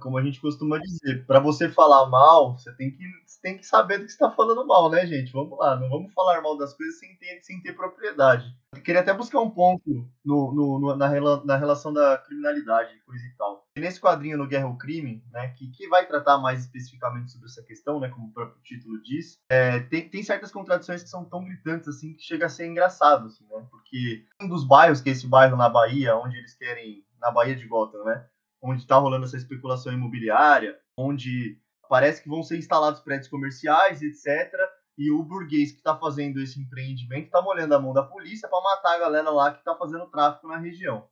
[0.00, 3.64] Como a gente costuma dizer, para você falar mal, você tem que, você tem que
[3.64, 5.32] saber do que está falando mal, né, gente?
[5.32, 8.44] Vamos lá, não vamos falar mal das coisas sem ter, sem ter propriedade.
[8.74, 11.08] Eu queria até buscar um ponto no, no, no na,
[11.44, 13.64] na relação da criminalidade, coisa e tal.
[13.78, 17.62] Nesse quadrinho no Guerra ao Crime, né, que, que vai tratar mais especificamente sobre essa
[17.62, 21.44] questão, né, como o próprio título diz, é, tem, tem certas contradições que são tão
[21.44, 23.66] gritantes assim que chega a ser engraçado, assim, né?
[23.70, 27.54] Porque um dos bairros, que é esse bairro na Bahia, onde eles querem, na Bahia
[27.54, 28.26] de Gotham, né?
[28.64, 34.52] Onde está rolando essa especulação imobiliária, onde parece que vão ser instalados prédios comerciais, etc.
[34.96, 38.62] E o burguês que está fazendo esse empreendimento está molhando a mão da polícia para
[38.62, 41.06] matar a galera lá que está fazendo tráfico na região.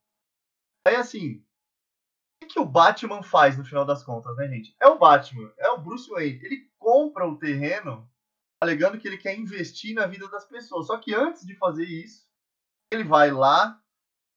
[0.87, 1.45] Aí, assim,
[2.43, 4.75] o que o Batman faz no final das contas, né, gente?
[4.81, 6.45] É o Batman, é o Bruce Wayne.
[6.45, 8.09] Ele compra o terreno
[8.63, 10.87] alegando que ele quer investir na vida das pessoas.
[10.87, 12.27] Só que antes de fazer isso,
[12.93, 13.82] ele vai lá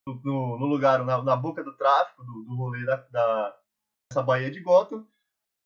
[0.07, 3.57] no, no lugar, na, na, boca do tráfico, do, do rolê da, da,
[4.09, 5.05] dessa Baía de Gotham,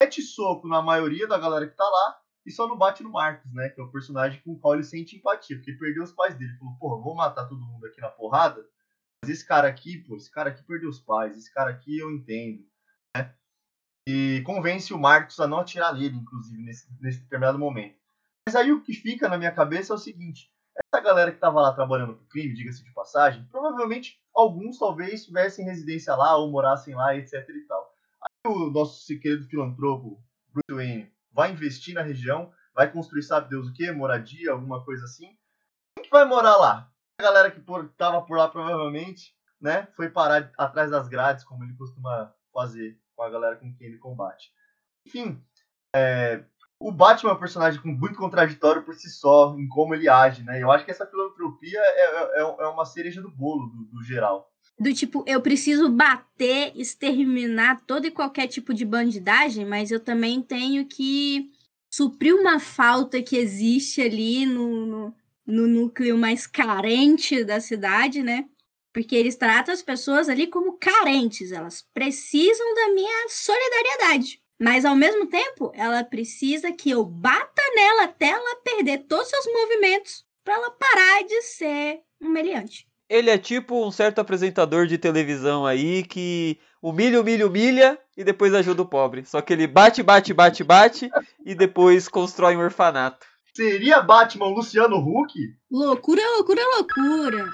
[0.01, 3.51] mete soco na maioria da galera que tá lá e só não bate no Marcos,
[3.53, 3.69] né?
[3.69, 6.57] Que é o personagem com o qual ele sente empatia, porque perdeu os pais dele.
[6.57, 8.65] Falou, porra, vou matar todo mundo aqui na porrada,
[9.21, 12.09] mas esse cara aqui, pô, esse cara aqui perdeu os pais, esse cara aqui eu
[12.09, 12.65] entendo,
[13.15, 13.35] né?
[14.07, 17.99] E convence o Marcos a não atirar nele, inclusive, nesse, nesse determinado momento.
[18.47, 20.49] Mas aí o que fica na minha cabeça é o seguinte:
[20.85, 25.65] essa galera que estava lá trabalhando pro crime, diga-se de passagem, provavelmente alguns talvez tivessem
[25.65, 27.93] residência lá ou morassem lá, etc e tal.
[28.21, 30.21] Aí o nosso querido filantropo,
[30.53, 35.05] Bruce Wayne, vai investir na região, vai construir sabe Deus o que, moradia, alguma coisa
[35.05, 35.37] assim.
[35.95, 36.91] Quem que vai morar lá?
[37.19, 41.75] A galera que estava por lá provavelmente, né, foi parar atrás das grades, como ele
[41.75, 44.51] costuma fazer com a galera com quem ele combate.
[45.05, 45.43] Enfim,
[45.93, 46.43] é,
[46.79, 50.63] o Batman é um personagem muito contraditório por si só, em como ele age, né?
[50.63, 54.49] Eu acho que essa filantropia é, é, é uma cereja do bolo, do, do, geral.
[54.79, 60.41] Do tipo, eu preciso bater, exterminar todo e qualquer tipo de bandidagem, mas eu também
[60.41, 61.51] tenho que
[61.91, 65.15] suprir uma falta que existe ali no, no,
[65.45, 68.45] no núcleo mais carente da cidade, né?
[68.93, 74.41] Porque eles tratam as pessoas ali como carentes, elas precisam da minha solidariedade.
[74.59, 79.29] Mas ao mesmo tempo, ela precisa que eu bata nela até ela perder todos os
[79.29, 82.85] seus movimentos para ela parar de ser um meliante.
[83.07, 88.53] Ele é tipo um certo apresentador de televisão aí que humilha, humilha, humilha e depois
[88.53, 89.25] ajuda o pobre.
[89.25, 91.09] Só que ele bate, bate, bate, bate
[91.45, 93.25] e depois constrói um orfanato.
[93.55, 95.33] Seria Batman Luciano Huck?
[95.71, 97.45] Loucura, loucura, loucura.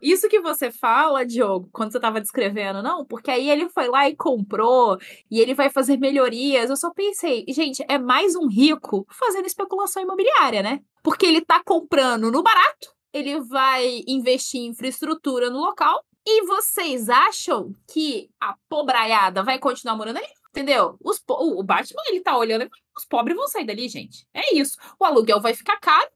[0.00, 4.08] Isso que você fala, Diogo, quando você estava descrevendo, não, porque aí ele foi lá
[4.08, 4.98] e comprou
[5.30, 6.68] e ele vai fazer melhorias.
[6.68, 10.80] Eu só pensei, gente, é mais um rico fazendo especulação imobiliária, né?
[11.02, 16.04] Porque ele tá comprando no barato, ele vai investir em infraestrutura no local.
[16.28, 20.26] E vocês acham que a pobraiada vai continuar morando ali?
[20.50, 20.96] Entendeu?
[21.02, 24.26] Os, o Batman, ele tá olhando, os pobres vão sair dali, gente.
[24.34, 24.76] É isso.
[24.98, 26.08] O aluguel vai ficar caro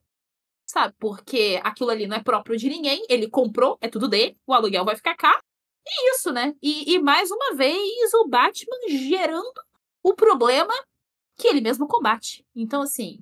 [0.70, 0.94] sabe?
[0.98, 4.84] Porque aquilo ali não é próprio de ninguém, ele comprou, é tudo dele, o aluguel
[4.84, 5.42] vai ficar caro.
[5.86, 6.54] E isso, né?
[6.62, 9.60] E, e mais uma vez o Batman gerando
[10.02, 10.72] o problema
[11.36, 12.44] que ele mesmo combate.
[12.54, 13.18] Então, assim,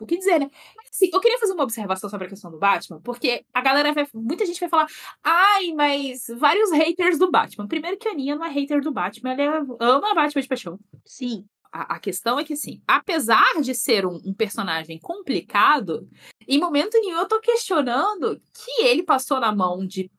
[0.00, 0.48] o que dizer, né?
[0.90, 4.08] Assim, eu queria fazer uma observação sobre a questão do Batman, porque a galera vai.
[4.14, 4.86] Muita gente vai falar,
[5.22, 7.68] ai, mas vários haters do Batman.
[7.68, 10.78] Primeiro que a Aninha não é hater do Batman, ela ama Batman de paixão.
[11.04, 16.08] Sim a, questão é que, assim, apesar de ser um, um, personagem complicado,
[16.46, 20.10] em momento nenhum eu tô questionando que ele passou na mão de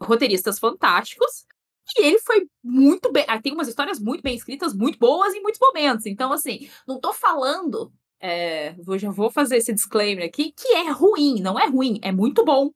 [0.00, 1.46] roteiristas fantásticos
[1.96, 3.24] e ele foi muito bem.
[3.28, 6.06] Ah, tem umas histórias muito bem escritas, muito boas em muitos momentos.
[6.06, 7.92] Então, assim, não tô falando.
[8.18, 12.44] É, já vou fazer esse disclaimer aqui, que é ruim, não é ruim, é muito
[12.44, 12.70] bom.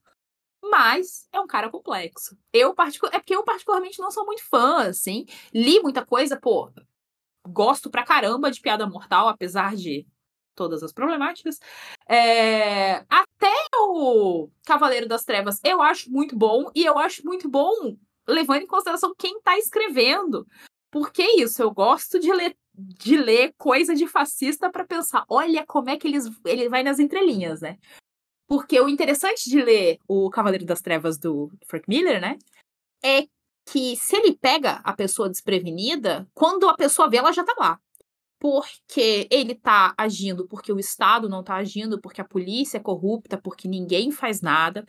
[0.62, 2.37] Mas é um cara complexo.
[2.53, 5.25] Eu, particular, é porque eu, particularmente, não sou muito fã, assim.
[5.53, 6.71] Li muita coisa, pô,
[7.47, 10.07] gosto pra caramba de Piada Mortal, apesar de
[10.55, 11.59] todas as problemáticas.
[12.09, 13.05] É...
[13.09, 17.97] Até o Cavaleiro das Trevas eu acho muito bom, e eu acho muito bom
[18.28, 20.47] levando em consideração quem tá escrevendo.
[20.91, 25.64] Porque é isso, eu gosto de ler, de ler coisa de fascista para pensar, olha
[25.64, 27.78] como é que eles, ele vai nas entrelinhas, né?
[28.49, 32.36] Porque o interessante de ler o Cavaleiro das Trevas do Frank Miller, né?
[33.03, 33.26] É
[33.67, 37.79] que se ele pega a pessoa desprevenida, quando a pessoa vê, ela já tá lá.
[38.39, 43.39] Porque ele tá agindo porque o Estado não tá agindo, porque a polícia é corrupta,
[43.39, 44.85] porque ninguém faz nada.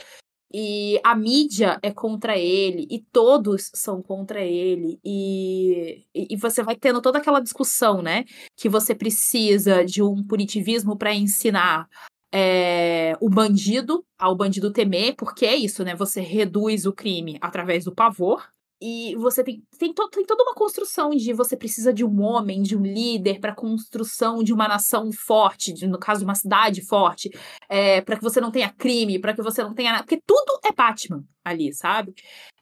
[0.54, 6.76] E a mídia é contra ele, e todos são contra ele, e, e você vai
[6.76, 8.26] tendo toda aquela discussão, né?
[8.58, 11.88] Que você precisa de um punitivismo para ensinar
[12.34, 15.96] é, o bandido ao bandido temer, porque é isso, né?
[15.96, 18.46] Você reduz o crime através do pavor,
[18.82, 22.64] e você tem, tem, to, tem toda uma construção de você precisa de um homem,
[22.64, 26.82] de um líder, para construção de uma nação forte, de, no caso, de uma cidade
[26.82, 27.30] forte,
[27.70, 30.00] é, para que você não tenha crime, para que você não tenha.
[30.00, 32.14] Porque tudo é Batman ali, sabe?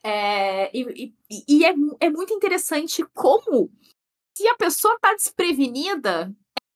[0.04, 3.72] É, e, e, e é, é muito interessante como,
[4.38, 6.34] se a pessoa tá desprevenida,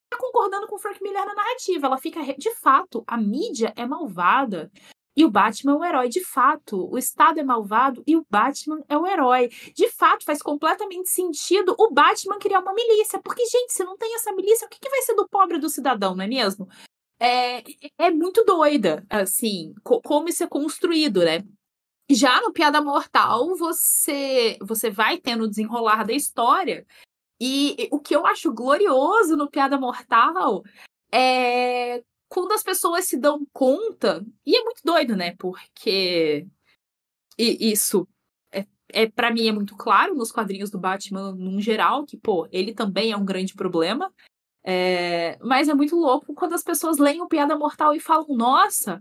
[0.10, 1.88] tá concordando com o Frank Miller na narrativa.
[1.88, 2.22] Ela fica.
[2.38, 4.72] De fato, a mídia é malvada.
[5.16, 6.90] E o Batman é um herói, de fato.
[6.92, 9.50] O Estado é malvado e o Batman é o herói.
[9.76, 13.22] De fato, faz completamente sentido o Batman criar uma milícia.
[13.22, 15.70] Porque, gente, se não tem essa milícia, o que, que vai ser do pobre do
[15.70, 16.68] cidadão, não é mesmo?
[17.20, 17.64] É,
[17.98, 21.44] é muito doida, assim, co como isso é construído, né?
[22.10, 26.86] Já no Piada Mortal, você você vai tendo o desenrolar da história.
[27.40, 30.64] E o que eu acho glorioso no Piada Mortal
[31.12, 32.04] é
[32.34, 35.36] quando as pessoas se dão conta, e é muito doido, né?
[35.38, 36.48] Porque
[37.38, 38.08] isso
[38.52, 42.48] é, é para mim é muito claro nos quadrinhos do Batman num geral, que, pô,
[42.52, 44.12] ele também é um grande problema.
[44.66, 49.00] É, mas é muito louco quando as pessoas leem o Piada Mortal e falam, nossa,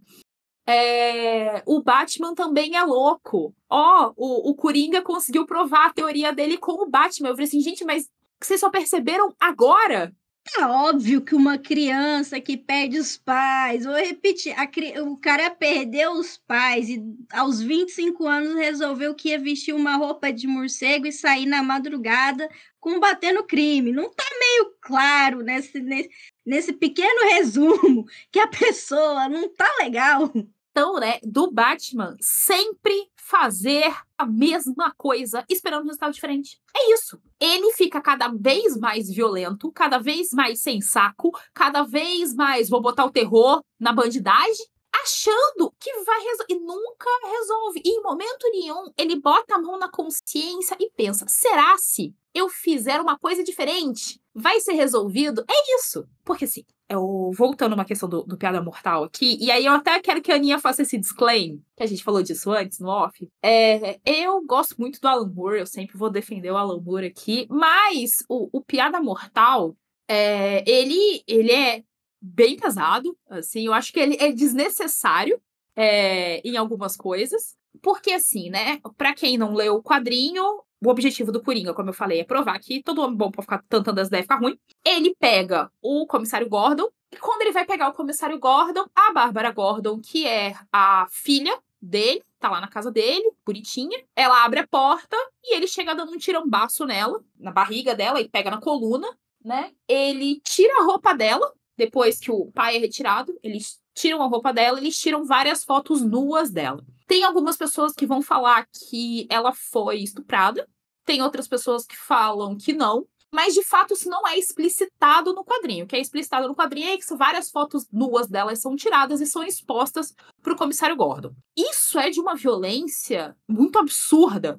[0.66, 3.54] é, o Batman também é louco.
[3.70, 7.30] Ó, oh, o, o Coringa conseguiu provar a teoria dele com o Batman.
[7.30, 10.14] Eu falei assim, gente, mas vocês só perceberam agora?
[10.58, 14.68] É óbvio que uma criança que perde os pais, vou repetir, a,
[15.02, 17.00] o cara perdeu os pais e
[17.32, 22.48] aos 25 anos resolveu que ia vestir uma roupa de morcego e sair na madrugada
[22.80, 23.92] combatendo crime.
[23.92, 26.10] Não tá meio claro nesse, nesse,
[26.44, 30.30] nesse pequeno resumo que a pessoa não tá legal
[30.72, 36.58] questão, né, do Batman sempre fazer a mesma coisa, esperando um resultado diferente.
[36.74, 37.20] É isso.
[37.38, 42.80] Ele fica cada vez mais violento, cada vez mais sem saco, cada vez mais vou
[42.80, 44.66] botar o terror na bandidagem,
[45.02, 46.46] achando que vai resolver.
[46.48, 47.82] E nunca resolve.
[47.84, 52.48] E em momento nenhum ele bota a mão na consciência e pensa: será se eu
[52.48, 54.20] fizer uma coisa diferente?
[54.34, 55.44] Vai ser resolvido?
[55.48, 56.06] É isso.
[56.24, 60.00] Porque assim, eu, voltando uma questão do, do Piada Mortal aqui, e aí eu até
[60.00, 63.28] quero que a Aninha faça esse disclaimer, que a gente falou disso antes no off.
[63.42, 67.46] É, eu gosto muito do Alan Moore, eu sempre vou defender o Alan Moore aqui,
[67.50, 69.76] mas o, o Piada Mortal,
[70.08, 71.82] é, ele, ele é
[72.20, 75.40] bem pesado, assim, eu acho que ele é desnecessário
[75.76, 77.56] é, em algumas coisas.
[77.80, 78.78] Porque, assim, né?
[78.98, 80.44] Pra quem não leu o quadrinho,
[80.84, 83.62] o objetivo do Coringa, como eu falei, é provar que todo homem bom pode ficar
[83.68, 84.58] tentando as ideias ficar ruim.
[84.84, 89.52] Ele pega o comissário Gordon, e quando ele vai pegar o comissário Gordon, a Bárbara
[89.52, 94.02] Gordon, que é a filha dele, tá lá na casa dele, bonitinha.
[94.16, 98.28] Ela abre a porta e ele chega dando um tirambaço nela, na barriga dela, e
[98.28, 99.06] pega na coluna,
[99.44, 99.72] né?
[99.86, 104.52] Ele tira a roupa dela, depois que o pai é retirado, eles tiram a roupa
[104.52, 106.84] dela, eles tiram várias fotos nuas dela.
[107.12, 110.66] Tem algumas pessoas que vão falar que ela foi estuprada,
[111.04, 115.44] tem outras pessoas que falam que não, mas de fato isso não é explicitado no
[115.44, 115.84] quadrinho.
[115.84, 119.26] O que é explicitado no quadrinho é que várias fotos nuas delas são tiradas e
[119.26, 121.34] são expostas para o comissário Gordon.
[121.54, 124.58] Isso é de uma violência muito absurda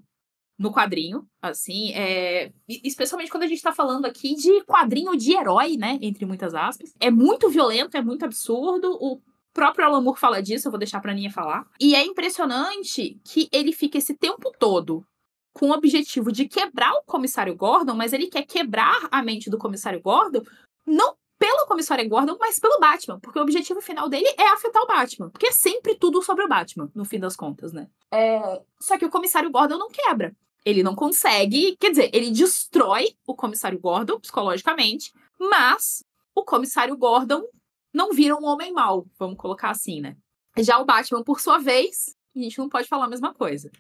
[0.56, 2.54] no quadrinho, assim, é...
[2.70, 6.94] especialmente quando a gente tá falando aqui de quadrinho de herói, né, entre muitas aspas.
[7.00, 9.20] É muito violento, é muito absurdo, o
[9.54, 11.66] próprio Alan Moore fala disso, eu vou deixar pra Ninha falar.
[11.80, 15.06] E é impressionante que ele fica esse tempo todo
[15.54, 19.58] com o objetivo de quebrar o comissário Gordon, mas ele quer quebrar a mente do
[19.58, 20.42] comissário Gordon,
[20.86, 24.88] não pelo comissário Gordon, mas pelo Batman, porque o objetivo final dele é afetar o
[24.88, 27.88] Batman, porque é sempre tudo sobre o Batman, no fim das contas, né?
[28.12, 28.62] É...
[28.80, 30.36] Só que o comissário Gordon não quebra.
[30.66, 37.44] Ele não consegue, quer dizer, ele destrói o comissário Gordon psicologicamente, mas o comissário Gordon
[37.94, 40.18] não vira um homem mau, vamos colocar assim, né?
[40.58, 43.72] Já o Batman, por sua vez, a gente não pode falar a mesma coisa.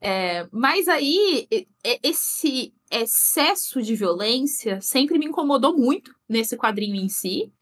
[0.00, 1.46] É, mas aí,
[2.02, 7.52] esse excesso de violência sempre me incomodou muito nesse quadrinho em si.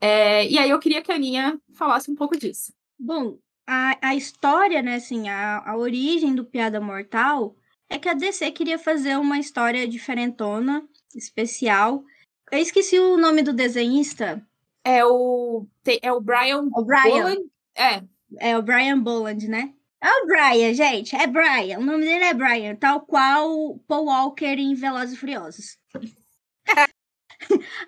[0.00, 2.72] É, e aí eu queria que a Aninha falasse um pouco disso.
[2.98, 7.54] Bom, a, a história, né, assim, a, a origem do Piada Mortal
[7.88, 12.04] é que a DC queria fazer uma história diferentona, especial.
[12.50, 14.44] Eu esqueci o nome do desenhista.
[14.86, 15.66] É o,
[16.00, 17.24] é o Brian, o Brian.
[17.24, 17.50] Boland?
[17.76, 18.02] É.
[18.38, 19.74] É o Brian Boland, né?
[20.00, 21.16] É o Brian, gente.
[21.16, 21.80] É Brian.
[21.80, 25.76] O nome dele é Brian, tal qual Paul Walker em Velozes e Furiosos.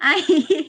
[0.01, 0.68] aí,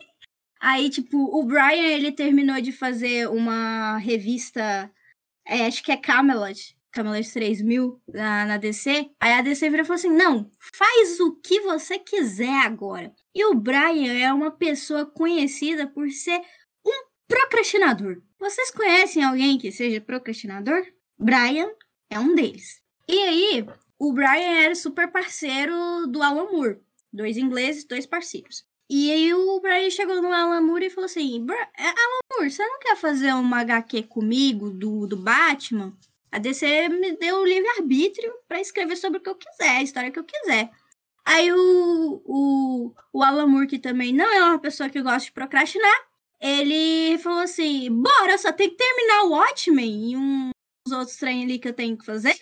[0.61, 4.91] aí, tipo, o Brian, ele terminou de fazer uma revista,
[5.47, 9.09] é, acho que é Camelot, Camelot 3000 na, na DC.
[9.19, 13.11] Aí a DC virou e falou assim: não, faz o que você quiser agora.
[13.39, 16.41] E o Brian é uma pessoa conhecida por ser
[16.85, 18.21] um procrastinador.
[18.37, 20.85] Vocês conhecem alguém que seja procrastinador?
[21.17, 21.71] Brian
[22.09, 22.81] é um deles.
[23.07, 23.65] E aí,
[23.97, 26.81] o Brian era super parceiro do Alan Moore.
[27.13, 28.65] Dois ingleses, dois parceiros.
[28.89, 32.67] E aí o Brian chegou no Alan Moore e falou assim: é, Alan Moore, você
[32.67, 35.97] não quer fazer uma HQ comigo do, do Batman?
[36.29, 40.11] A DC me deu o livre-arbítrio para escrever sobre o que eu quiser, a história
[40.11, 40.69] que eu quiser.
[41.31, 45.31] Aí o, o, o Alan Moore, que também não é uma pessoa que gosta de
[45.31, 46.09] procrastinar,
[46.41, 51.59] ele falou assim: bora, só tem que terminar o Watchmen e uns outros trem ali
[51.59, 52.35] que eu tenho que fazer.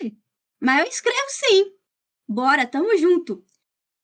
[0.58, 1.70] Mas eu escrevo sim.
[2.26, 3.44] Bora, tamo junto.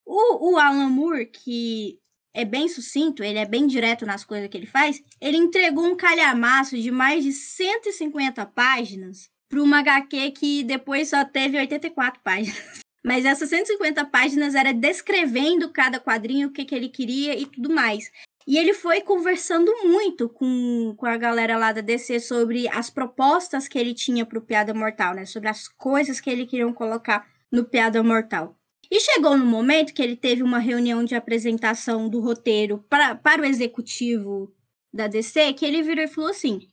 [0.04, 1.98] O, o Alan Moore, que
[2.34, 5.96] é bem sucinto, ele é bem direto nas coisas que ele faz, ele entregou um
[5.96, 12.83] calhamaço de mais de 150 páginas para uma HQ que depois só teve 84 páginas.
[13.04, 17.72] Mas essas 150 páginas era descrevendo cada quadrinho, o que, que ele queria e tudo
[17.72, 18.10] mais.
[18.46, 23.68] E ele foi conversando muito com, com a galera lá da DC sobre as propostas
[23.68, 25.26] que ele tinha para o Piada Mortal, né?
[25.26, 28.56] Sobre as coisas que ele queria colocar no Piada Mortal.
[28.90, 33.42] E chegou no momento que ele teve uma reunião de apresentação do roteiro pra, para
[33.42, 34.54] o executivo
[34.92, 36.68] da DC, que ele virou e falou assim: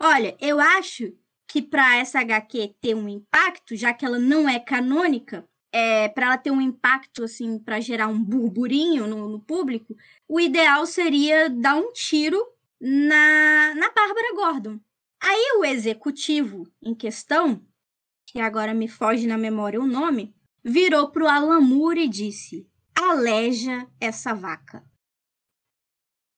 [0.00, 1.12] Olha, eu acho
[1.48, 6.26] que para essa HQ ter um impacto, já que ela não é canônica, é, para
[6.26, 9.94] ela ter um impacto assim, para gerar um burburinho no, no, público,
[10.26, 12.42] o ideal seria dar um tiro
[12.80, 14.80] na, na Bárbara Gordon.
[15.20, 17.64] Aí o executivo em questão,
[18.26, 22.68] que agora me foge na memória o nome, virou para o Alan Moore e disse:
[22.94, 24.84] Aleja essa vaca.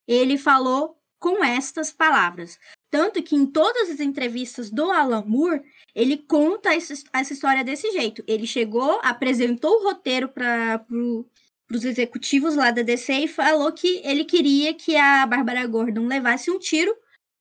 [0.07, 2.59] Ele falou com estas palavras.
[2.91, 5.63] Tanto que em todas as entrevistas do Alan Moore,
[5.95, 6.93] ele conta essa,
[7.33, 8.25] história desse jeito.
[8.27, 11.25] Ele chegou, apresentou o roteiro para pro,
[11.73, 16.51] os executivos lá da DC e falou que ele queria que a Bárbara Gordon levasse
[16.51, 16.97] um tiro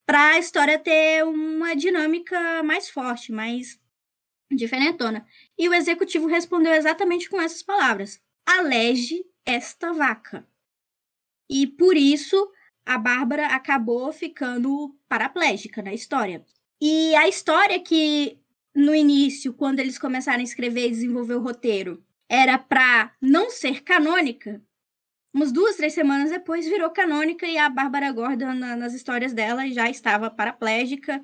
[0.06, 3.80] para a história ter uma dinâmica mais forte, mais
[4.52, 5.26] diferentona.
[5.58, 10.48] E o executivo respondeu exatamente com essas palavras: alege esta vaca.
[11.50, 12.52] E por isso
[12.90, 16.44] a Bárbara acabou ficando paraplégica na história.
[16.82, 18.40] E a história que
[18.74, 23.84] no início, quando eles começaram a escrever e desenvolver o roteiro, era para não ser
[23.84, 24.60] canônica,
[25.32, 29.70] umas duas, três semanas depois virou canônica e a Bárbara Gordon, na, nas histórias dela,
[29.70, 31.22] já estava paraplégica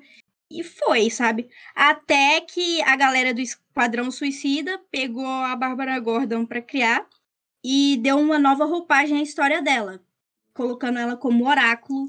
[0.48, 1.48] e foi, sabe?
[1.74, 7.04] Até que a galera do Esquadrão Suicida pegou a Bárbara Gordon para criar
[7.64, 10.00] e deu uma nova roupagem à história dela,
[10.56, 12.06] colocando ela como oráculo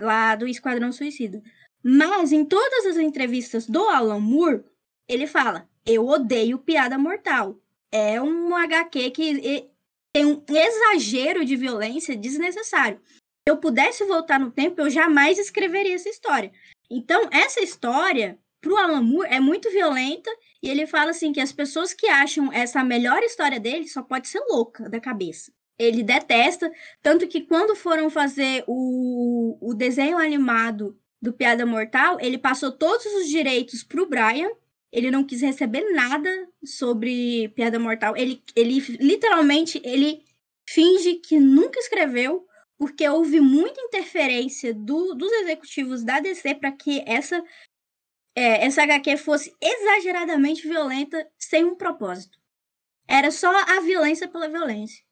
[0.00, 1.42] lá do Esquadrão Suicida.
[1.82, 4.64] Mas em todas as entrevistas do Alan Moore,
[5.08, 7.58] ele fala: Eu odeio piada mortal.
[7.92, 9.70] É um HQ que
[10.12, 13.00] tem um exagero de violência desnecessário.
[13.06, 16.52] Se eu pudesse voltar no tempo, eu jamais escreveria essa história.
[16.90, 20.30] Então, essa história, pro Alan Moore, é muito violenta.
[20.62, 24.26] E ele fala assim que as pessoas que acham essa melhor história dele só pode
[24.26, 25.52] ser louca da cabeça.
[25.78, 26.70] Ele detesta,
[27.02, 33.04] tanto que quando foram fazer o, o desenho animado do Piada Mortal, ele passou todos
[33.04, 34.50] os direitos pro Brian.
[34.90, 36.30] Ele não quis receber nada
[36.64, 38.16] sobre Piada Mortal.
[38.16, 40.24] Ele, ele literalmente ele
[40.68, 42.46] finge que nunca escreveu
[42.78, 47.42] porque houve muita interferência do, dos executivos da DC para que essa,
[48.34, 52.38] é, essa HQ fosse exageradamente violenta sem um propósito.
[53.08, 55.05] Era só a violência pela violência.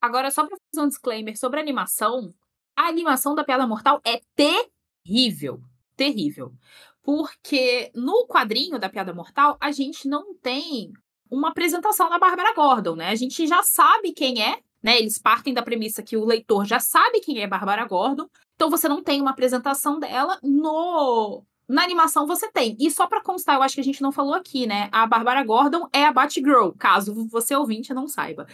[0.00, 2.32] Agora, só para fazer um disclaimer sobre a animação,
[2.76, 5.60] a animação da Piada Mortal é terrível.
[5.96, 6.52] Terrível.
[7.02, 10.92] Porque no quadrinho da Piada Mortal, a gente não tem
[11.30, 13.10] uma apresentação da Bárbara Gordon, né?
[13.10, 14.98] A gente já sabe quem é, né?
[14.98, 18.88] Eles partem da premissa que o leitor já sabe quem é Bárbara Gordon, então você
[18.88, 22.76] não tem uma apresentação dela no na animação você tem.
[22.80, 24.88] E só para constar, eu acho que a gente não falou aqui, né?
[24.90, 28.48] A Bárbara Gordon é a Batgirl, caso você ouvinte não saiba.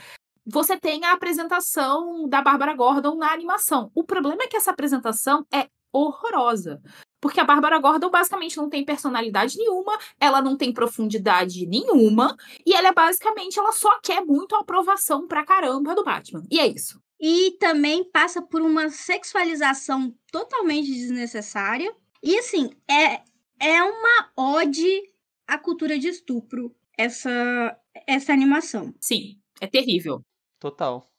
[0.49, 3.91] Você tem a apresentação da Bárbara Gordon na animação.
[3.93, 6.81] O problema é que essa apresentação é horrorosa.
[7.21, 12.75] Porque a Bárbara Gordon basicamente não tem personalidade nenhuma, ela não tem profundidade nenhuma, e
[12.75, 16.45] ela é basicamente, ela só quer muito a aprovação pra caramba do Batman.
[16.49, 17.03] E é isso.
[17.19, 21.93] E também passa por uma sexualização totalmente desnecessária.
[22.23, 23.23] E assim, é,
[23.59, 25.03] é uma ode
[25.49, 27.77] à cultura de estupro, essa,
[28.07, 28.95] essa animação.
[29.01, 30.23] Sim, é terrível.
[30.59, 31.11] Total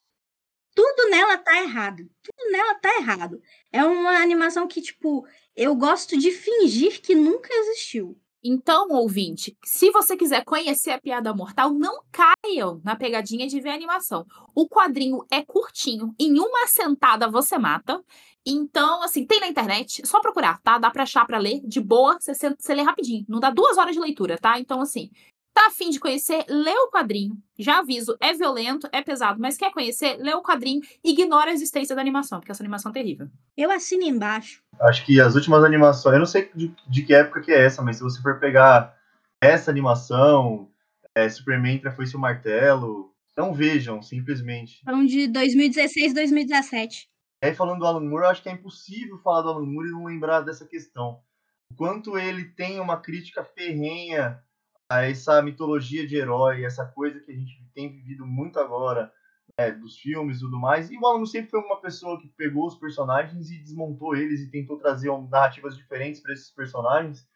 [0.78, 2.08] tudo nela tá errado.
[2.22, 3.42] Tudo nela tá errado.
[3.72, 5.26] É uma animação que, tipo,
[5.56, 8.16] eu gosto de fingir que nunca existiu.
[8.44, 13.70] Então, ouvinte, se você quiser conhecer a piada mortal, não caiam na pegadinha de ver
[13.70, 14.24] a animação.
[14.54, 18.00] O quadrinho é curtinho, em uma sentada você mata.
[18.46, 20.78] Então, assim, tem na internet, só procurar, tá?
[20.78, 23.26] Dá pra achar pra ler, de boa, você, você lê rapidinho.
[23.28, 24.60] Não dá duas horas de leitura, tá?
[24.60, 25.10] Então, assim,
[25.58, 26.46] Tá afim de conhecer?
[26.48, 27.36] Lê o quadrinho.
[27.58, 30.16] Já aviso, é violento, é pesado, mas quer conhecer?
[30.18, 30.82] Lê o quadrinho.
[31.04, 33.28] Ignora a existência da animação, porque essa animação é terrível.
[33.58, 34.62] Eu assino embaixo.
[34.80, 37.82] Acho que as últimas animações, eu não sei de, de que época que é essa,
[37.82, 38.96] mas se você for pegar
[39.42, 40.70] essa animação,
[41.16, 44.84] é, Superman Foi o Martelo, não vejam, simplesmente.
[44.84, 47.10] São de 2016, 2017.
[47.44, 49.88] E aí, falando do Alan Moore, eu acho que é impossível falar do Alan Moore
[49.88, 51.20] e não lembrar dessa questão.
[51.72, 54.40] O quanto ele tem uma crítica ferrenha
[54.90, 59.12] a essa mitologia de herói, essa coisa que a gente tem vivido muito agora,
[59.60, 60.90] né, dos filmes e tudo mais.
[60.90, 64.50] E o Alan sempre foi uma pessoa que pegou os personagens e desmontou eles e
[64.50, 67.28] tentou trazer narrativas diferentes para esses personagens.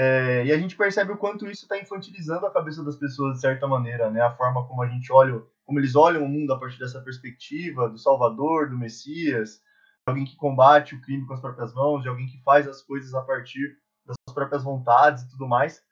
[0.00, 3.40] É, e a gente percebe o quanto isso está infantilizando a cabeça das pessoas de
[3.40, 4.22] certa maneira, né?
[4.22, 7.88] A forma como a gente olha, como eles olham o mundo a partir dessa perspectiva
[7.88, 9.60] do Salvador, do Messias, de
[10.06, 13.14] alguém que combate o crime com as próprias mãos, de alguém que faz as coisas
[13.14, 15.84] a partir das suas próprias vontades e tudo mais.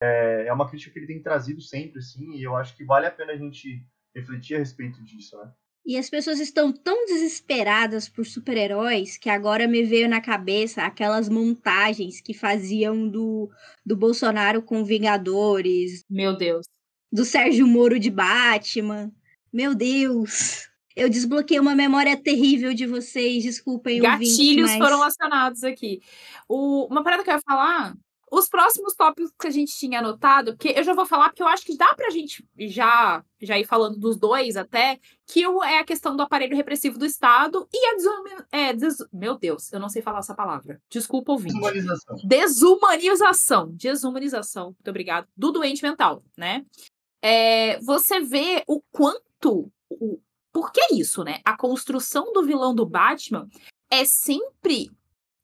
[0.00, 3.06] É, é uma crítica que ele tem trazido sempre, assim, e eu acho que vale
[3.06, 3.84] a pena a gente
[4.14, 5.50] refletir a respeito disso, né?
[5.88, 11.30] E as pessoas estão tão desesperadas por super-heróis que agora me veio na cabeça aquelas
[11.30, 13.50] montagens que faziam do,
[13.86, 16.04] do Bolsonaro com Vingadores.
[16.10, 16.66] Meu Deus.
[17.10, 19.10] Do Sérgio Moro de Batman.
[19.50, 20.68] Meu Deus.
[20.94, 24.02] Eu desbloqueei uma memória terrível de vocês, desculpem.
[24.02, 24.78] Gatilhos ouvintes, mas...
[24.78, 26.02] foram acionados aqui.
[26.46, 27.96] O, uma parada que eu ia falar
[28.30, 31.48] os próximos tópicos que a gente tinha anotado, porque eu já vou falar, porque eu
[31.48, 35.84] acho que dá pra gente já, já ir falando dos dois até, que é a
[35.84, 38.46] questão do aparelho repressivo do Estado e a desumanização.
[38.50, 38.96] É, des...
[39.12, 40.80] Meu Deus, eu não sei falar essa palavra.
[40.90, 41.54] Desculpa, ouvinte.
[41.54, 42.16] Desumanização.
[42.24, 43.72] Desumanização.
[43.72, 44.64] Desumanização.
[44.66, 45.26] Muito obrigado.
[45.36, 46.64] Do doente mental, né?
[47.22, 49.70] É, você vê o quanto.
[49.90, 50.20] O...
[50.52, 51.40] Por que isso, né?
[51.44, 53.48] A construção do vilão do Batman
[53.90, 54.90] é sempre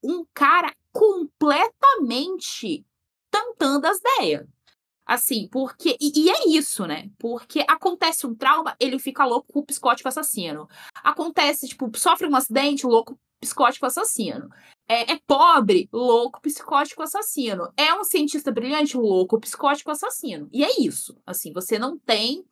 [0.03, 2.86] um cara completamente
[3.30, 4.47] tantando as ideias.
[5.05, 5.99] Assim, porque.
[6.01, 7.11] E, e, é isso, né?
[7.18, 10.66] Porque acontece um trauma, ele fica louco com o psicótico assassino.
[11.03, 14.49] Acontece, tipo, sofre um acidente, louco psicótico assassino.
[14.88, 17.70] É, é, pobre, louco, psicótico assassino.
[17.76, 20.49] É um cientista brilhante, louco, psicótico assassino.
[20.51, 21.16] E é isso.
[21.26, 22.45] Assim, você não tem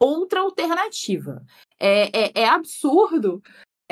[0.00, 1.44] outra alternativa.
[1.78, 3.40] É, é, é absurdo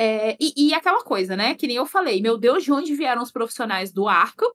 [0.03, 1.53] é, e, e, aquela coisa, né?
[1.53, 4.51] Que nem eu falei, meu Deus, de onde vieram os profissionais do arco?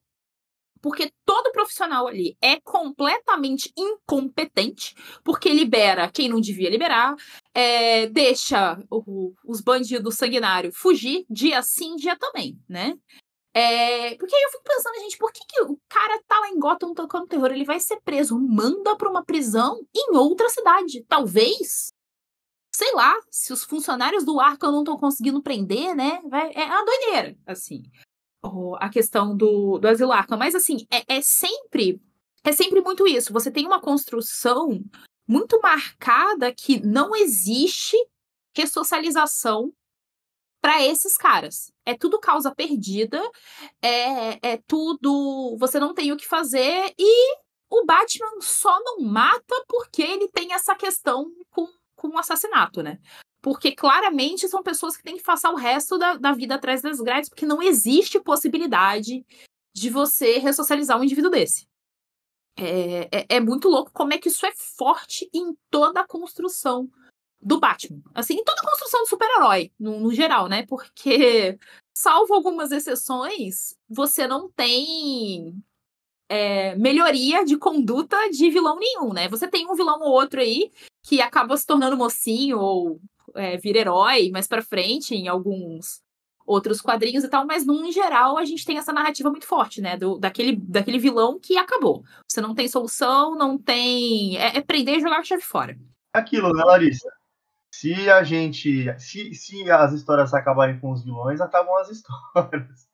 [0.83, 7.15] Porque todo profissional ali é completamente incompetente, porque libera quem não devia liberar,
[7.55, 12.95] é, deixa o, os bandidos sanguinários fugir dia sim, dia também, né?
[13.55, 16.59] É, porque aí eu fico pensando, gente, por que, que o cara tá lá em
[16.59, 17.53] Gotham tocando terror?
[17.53, 21.05] Ele vai ser preso, manda pra uma prisão em outra cidade.
[21.09, 21.95] Talvez
[22.77, 26.21] sei lá, se os funcionários do Arkham não estão conseguindo prender, né?
[26.29, 27.83] Vai, é uma doideira, assim.
[28.79, 30.37] A questão do, do asilo Arkham.
[30.37, 31.99] Mas, assim, é, é sempre.
[32.45, 33.33] É sempre muito isso.
[33.33, 34.85] Você tem uma construção
[35.27, 37.97] muito marcada que não existe
[38.55, 39.73] ressocialização
[40.61, 41.73] para esses caras.
[41.87, 43.23] É tudo causa perdida,
[43.81, 45.57] é, é tudo.
[45.59, 47.37] Você não tem o que fazer e
[47.71, 51.67] o Batman só não mata porque ele tem essa questão com
[51.97, 52.99] com um assassinato, né?
[53.43, 57.01] Porque claramente são pessoas que têm que passar o resto da, da vida atrás das
[57.01, 59.25] grades, porque não existe possibilidade
[59.75, 61.67] de você ressocializar um indivíduo desse.
[62.59, 66.91] É, é, é, muito louco como é que isso é forte em toda a construção
[67.41, 68.01] do Batman.
[68.15, 70.65] Assim, em toda a construção do super-herói, no, no, geral, né?
[70.67, 71.59] Porque,
[71.95, 75.63] salvo algumas exceções, você não tem
[76.29, 79.29] é, melhoria de conduta de vilão nenhum, né?
[79.29, 80.73] Você tem um vilão ou outro aí
[81.07, 83.01] que acaba se tornando mocinho ou
[83.37, 86.03] é, vira herói mais para frente em alguns
[86.45, 89.97] outros quadrinhos e tal, mas no geral a gente tem essa narrativa muito forte, né?
[89.97, 92.05] Do, daquele, daquele vilão que acabou.
[92.29, 94.37] Você não tem solução, não tem.
[94.37, 95.77] É, é prender e jogar a chave fora.
[96.13, 97.09] Aquilo, né, Larissa?
[97.73, 98.93] Se a gente.
[98.99, 102.89] Se, se as histórias acabarem com os vilões, acabam as histórias.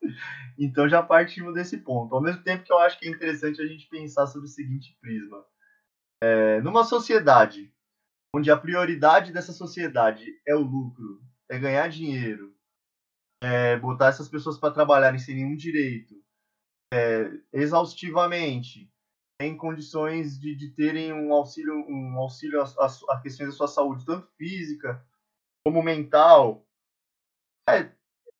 [0.57, 2.13] Então já partimos desse ponto.
[2.13, 4.95] Ao mesmo tempo que eu acho que é interessante a gente pensar sobre o seguinte
[4.99, 5.43] prisma.
[6.21, 7.72] É, numa sociedade
[8.35, 12.55] onde a prioridade dessa sociedade é o lucro, é ganhar dinheiro,
[13.41, 16.15] é botar essas pessoas para trabalharem sem nenhum direito,
[16.93, 18.91] é, exaustivamente,
[19.41, 24.27] em condições de, de, terem um auxílio, um auxílio a, questões da sua saúde, tanto
[24.37, 25.05] física
[25.65, 26.65] como mental.
[27.67, 27.91] É,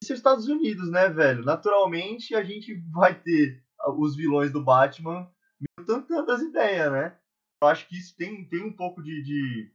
[0.02, 1.44] esses é Estados Unidos, né, velho?
[1.44, 3.64] Naturalmente a gente vai ter
[3.98, 5.30] os vilões do Batman
[5.60, 7.18] meio tantas ideias, né?
[7.61, 9.74] Eu acho que isso tem, tem um pouco de, de,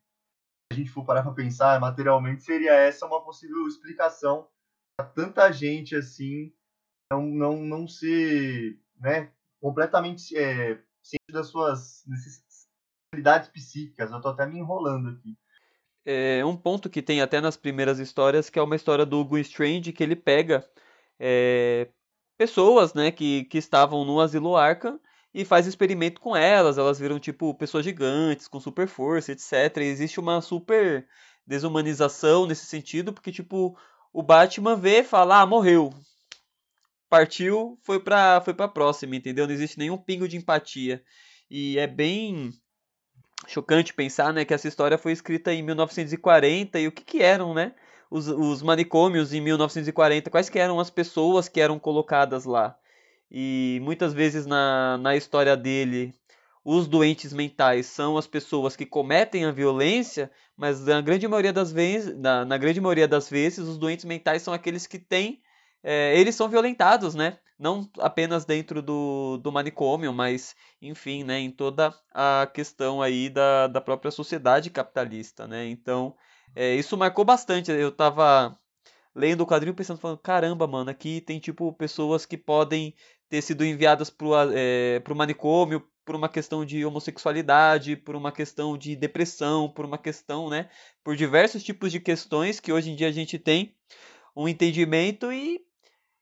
[0.70, 4.46] a gente for parar para pensar materialmente, seria essa uma possível explicação
[4.96, 6.52] para tanta gente assim
[7.10, 12.04] não, não, não ser né, completamente é, ciente das suas
[13.10, 14.10] habilidades psíquicas.
[14.10, 15.36] Eu tô até me enrolando aqui.
[16.04, 19.38] É um ponto que tem até nas primeiras histórias, que é uma história do Hugo
[19.38, 20.68] Strange, que ele pega
[21.18, 21.88] é,
[22.36, 25.00] pessoas, né, que, que estavam no asilo Arkham
[25.32, 26.78] e faz experimento com elas.
[26.78, 29.78] Elas viram, tipo, pessoas gigantes, com super força, etc.
[29.78, 31.06] E existe uma super
[31.46, 33.76] desumanização nesse sentido, porque, tipo,
[34.12, 35.92] o Batman vê e fala, ah, morreu.
[37.08, 39.46] Partiu, foi pra, foi pra próxima, entendeu?
[39.46, 41.02] Não existe nenhum pingo de empatia.
[41.50, 42.52] E é bem
[43.46, 47.54] chocante pensar, né, que essa história foi escrita em 1940 e o que que eram,
[47.54, 47.74] né,
[48.10, 52.76] os, os manicômios em 1940, quais que eram as pessoas que eram colocadas lá.
[53.30, 56.14] E muitas vezes na, na história dele,
[56.64, 61.72] os doentes mentais são as pessoas que cometem a violência, mas na grande maioria das
[61.72, 65.40] vezes, na, na grande maioria das vezes, os doentes mentais são aqueles que têm,
[65.82, 67.38] é, eles são violentados, né?
[67.58, 73.66] Não apenas dentro do, do manicômio, mas, enfim, né, em toda a questão aí da,
[73.66, 75.66] da própria sociedade capitalista, né?
[75.66, 76.14] Então,
[76.54, 77.70] é, isso marcou bastante.
[77.70, 78.58] Eu tava
[79.18, 82.94] lendo o quadrinho pensando, falando, caramba, mano, aqui tem, tipo, pessoas que podem
[83.28, 88.78] ter sido enviadas pro, é, pro manicômio por uma questão de homossexualidade, por uma questão
[88.78, 90.70] de depressão, por uma questão, né,
[91.04, 93.74] por diversos tipos de questões que hoje em dia a gente tem
[94.34, 95.60] um entendimento e,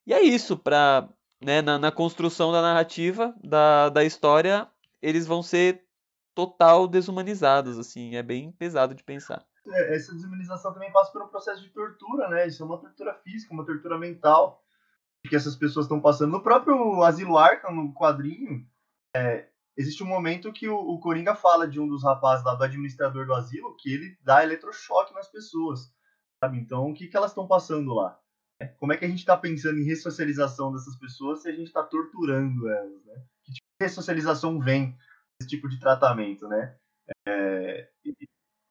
[0.07, 1.09] e é isso, para
[1.41, 4.67] né, na, na, construção da narrativa, da, da história,
[5.03, 5.85] eles vão ser
[6.35, 9.47] total desumanizados, assim, é bem pesado de pensar.
[9.69, 13.15] É, essa desumanização também passa por um processo de tortura, né, isso é uma tortura
[13.15, 14.63] física, uma tortura mental,
[15.29, 16.31] que essas pessoas estão passando.
[16.31, 18.67] No próprio Asilo Arkham, no quadrinho,
[19.15, 22.65] é, existe um momento que o, o Coringa fala de um dos rapazes lá do
[22.65, 25.93] administrador do asilo que ele dá eletrochoque nas pessoas.
[26.43, 26.59] Sabe?
[26.59, 28.19] Então, o que, que elas estão passando lá?
[28.79, 31.83] Como é que a gente está pensando em ressocialização dessas pessoas se a gente está
[31.83, 33.05] torturando elas?
[33.05, 33.23] Né?
[33.45, 34.97] Que tipo de ressocialização vem
[35.39, 36.49] desse tipo de tratamento?
[36.49, 36.75] Né?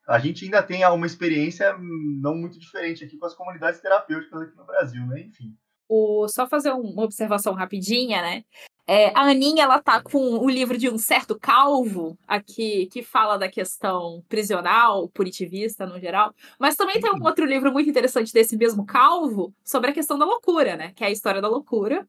[0.08, 4.56] A gente ainda tem uma experiência não muito diferente aqui com as comunidades terapêuticas aqui
[4.56, 5.22] no Brasil, né?
[5.22, 5.56] Enfim.
[5.88, 8.44] O, só fazer uma observação rapidinha, né?
[8.88, 13.36] É, a Aninha, ela tá com o livro de um certo calvo aqui, que fala
[13.36, 17.26] da questão prisional, punitivista no geral, mas também tem um uhum.
[17.26, 20.94] outro livro muito interessante desse mesmo calvo, sobre a questão da loucura, né?
[20.96, 22.08] Que é a história da loucura,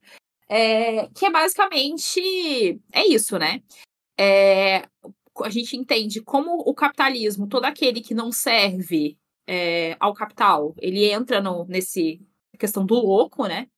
[0.51, 3.63] é, que é basicamente, é isso, né?
[4.19, 4.83] É,
[5.43, 11.05] a gente entende como o capitalismo, todo aquele que não serve é, ao capital, ele
[11.05, 12.21] entra no, nesse
[12.59, 13.69] questão do louco, né?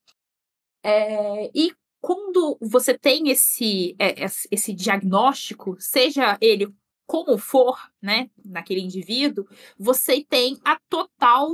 [0.83, 4.15] É, e quando você tem esse, é,
[4.51, 6.73] esse diagnóstico, seja ele
[7.07, 9.49] como for, né, naquele indivíduo,
[9.79, 11.49] você tem a total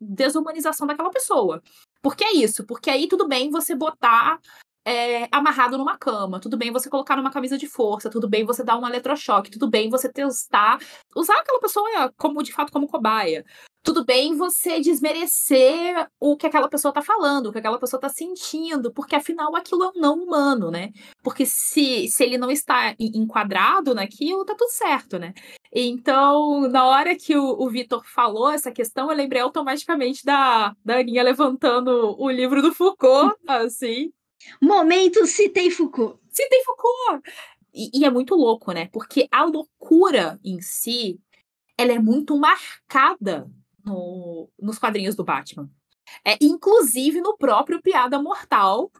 [0.00, 1.60] desumanização daquela pessoa.
[2.00, 4.40] Porque é isso, porque aí tudo bem você botar
[4.88, 8.64] é, amarrado numa cama, tudo bem você colocar numa camisa de força, tudo bem você
[8.64, 10.78] dar um eletrochoque, tudo bem você testar,
[11.14, 13.44] usar aquela pessoa como de fato como cobaia
[13.88, 18.10] tudo bem você desmerecer o que aquela pessoa tá falando, o que aquela pessoa tá
[18.10, 20.90] sentindo, porque afinal aquilo é um não humano, né?
[21.22, 25.32] Porque se, se ele não está enquadrado naquilo, tá tudo certo, né?
[25.72, 30.98] Então, na hora que o, o Vitor falou essa questão, eu lembrei automaticamente da, da
[30.98, 34.12] Aninha levantando o livro do Foucault, assim.
[34.60, 36.18] Momento citei Foucault.
[36.30, 37.22] Citei Foucault!
[37.74, 38.88] E, e é muito louco, né?
[38.92, 41.20] Porque a loucura em si,
[41.76, 43.50] ela é muito marcada
[43.84, 45.70] no, nos quadrinhos do Batman.
[46.24, 48.90] É, inclusive no próprio Piada Mortal,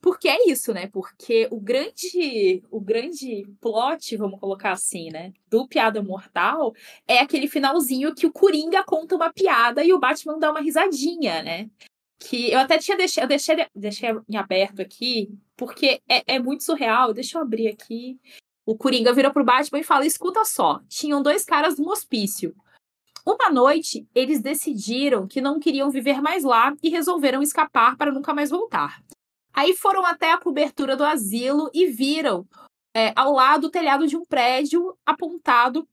[0.00, 0.86] porque é isso, né?
[0.86, 6.74] Porque o grande, o grande plot, vamos colocar assim, né, do Piada Mortal
[7.06, 11.42] é aquele finalzinho que o Coringa conta uma piada e o Batman dá uma risadinha,
[11.42, 11.70] né?
[12.20, 16.62] Que eu até tinha deixado, eu deixei, deixei em aberto aqui, porque é, é muito
[16.62, 17.14] surreal.
[17.14, 18.20] Deixa eu abrir aqui.
[18.66, 22.54] O Coringa vira pro Batman e fala: escuta só, tinham dois caras no hospício.
[23.26, 28.32] Uma noite, eles decidiram que não queriam viver mais lá e resolveram escapar para nunca
[28.32, 29.02] mais voltar.
[29.52, 32.46] Aí foram até a cobertura do asilo e viram
[32.94, 35.86] é, ao lado o telhado de um prédio apontado,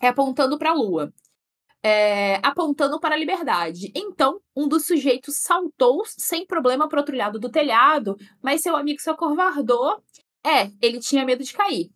[0.00, 1.12] é, apontando para a lua.
[1.88, 3.92] É, apontando para a liberdade.
[3.94, 9.00] Então, um dos sujeitos saltou sem problema para outro lado do telhado, mas seu amigo
[9.00, 10.02] se acovardou.
[10.44, 11.88] É, ele tinha medo de cair.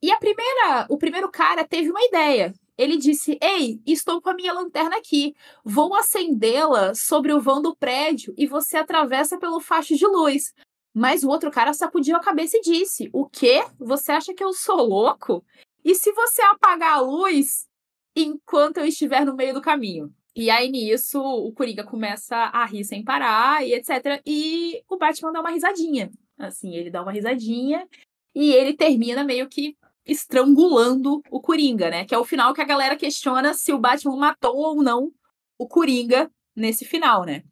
[0.00, 4.34] E a primeira, o primeiro cara teve uma ideia ele disse: Ei, estou com a
[4.34, 5.34] minha lanterna aqui.
[5.64, 10.52] Vou acendê-la sobre o vão do prédio e você atravessa pelo facho de luz.
[10.92, 13.64] Mas o outro cara sacudiu a cabeça e disse: O quê?
[13.78, 15.44] Você acha que eu sou louco?
[15.84, 17.66] E se você apagar a luz
[18.14, 20.12] enquanto eu estiver no meio do caminho?
[20.36, 24.20] E aí nisso o Coringa começa a rir sem parar e etc.
[24.26, 26.10] E o Batman dá uma risadinha.
[26.36, 27.88] Assim, ele dá uma risadinha
[28.34, 32.04] e ele termina meio que estrangulando o Coringa, né?
[32.04, 35.12] Que é o final que a galera questiona se o Batman matou ou não
[35.58, 37.44] o Coringa nesse final, né?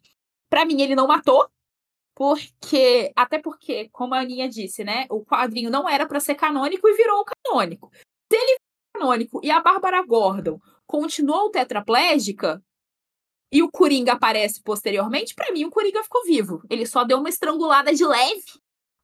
[0.49, 1.49] Para mim ele não matou,
[2.15, 6.87] porque até porque, como a Aninha disse, né, o quadrinho não era para ser canônico
[6.87, 7.91] e virou canônico.
[8.31, 8.57] Se ele
[8.93, 12.63] canônico e a Bárbara Gordon continuou tetraplégica
[13.51, 16.63] e o Coringa aparece posteriormente, para mim o Coringa ficou vivo.
[16.69, 18.43] Ele só deu uma estrangulada de leve,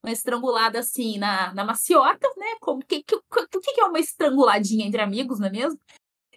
[0.03, 2.56] uma estrangulada assim na, na maciota, né?
[2.60, 3.16] Como que, que,
[3.52, 5.80] que, que é uma estranguladinha entre amigos, não é mesmo?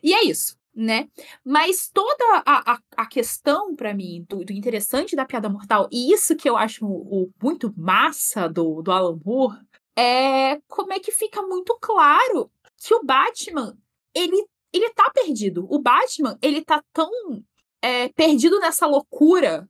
[0.03, 1.09] E é isso, né?
[1.43, 6.13] Mas toda a, a, a questão para mim do, do, interessante da piada mortal e
[6.13, 9.59] isso que eu acho o, o muito massa do, do Alan Moore
[9.97, 12.51] é como é que fica muito claro
[12.83, 13.77] que o Batman
[14.15, 15.67] ele ele tá perdido.
[15.71, 17.11] O Batman, ele tá tão
[17.83, 19.69] é, perdido nessa loucura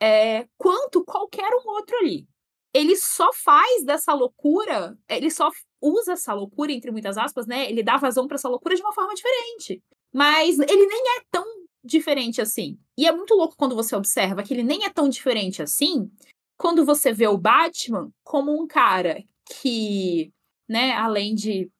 [0.00, 2.28] é, quanto qualquer um outro ali.
[2.72, 5.50] Ele só faz dessa loucura, ele só
[5.82, 7.68] usa essa loucura, entre muitas aspas, né?
[7.68, 9.82] Ele dá vazão para essa loucura de uma forma diferente.
[10.12, 11.44] Mas ele nem é tão
[11.82, 12.78] diferente assim.
[12.96, 16.10] E é muito louco quando você observa que ele nem é tão diferente assim
[16.56, 19.22] quando você vê o Batman como um cara
[19.60, 20.32] que,
[20.68, 21.70] né, além de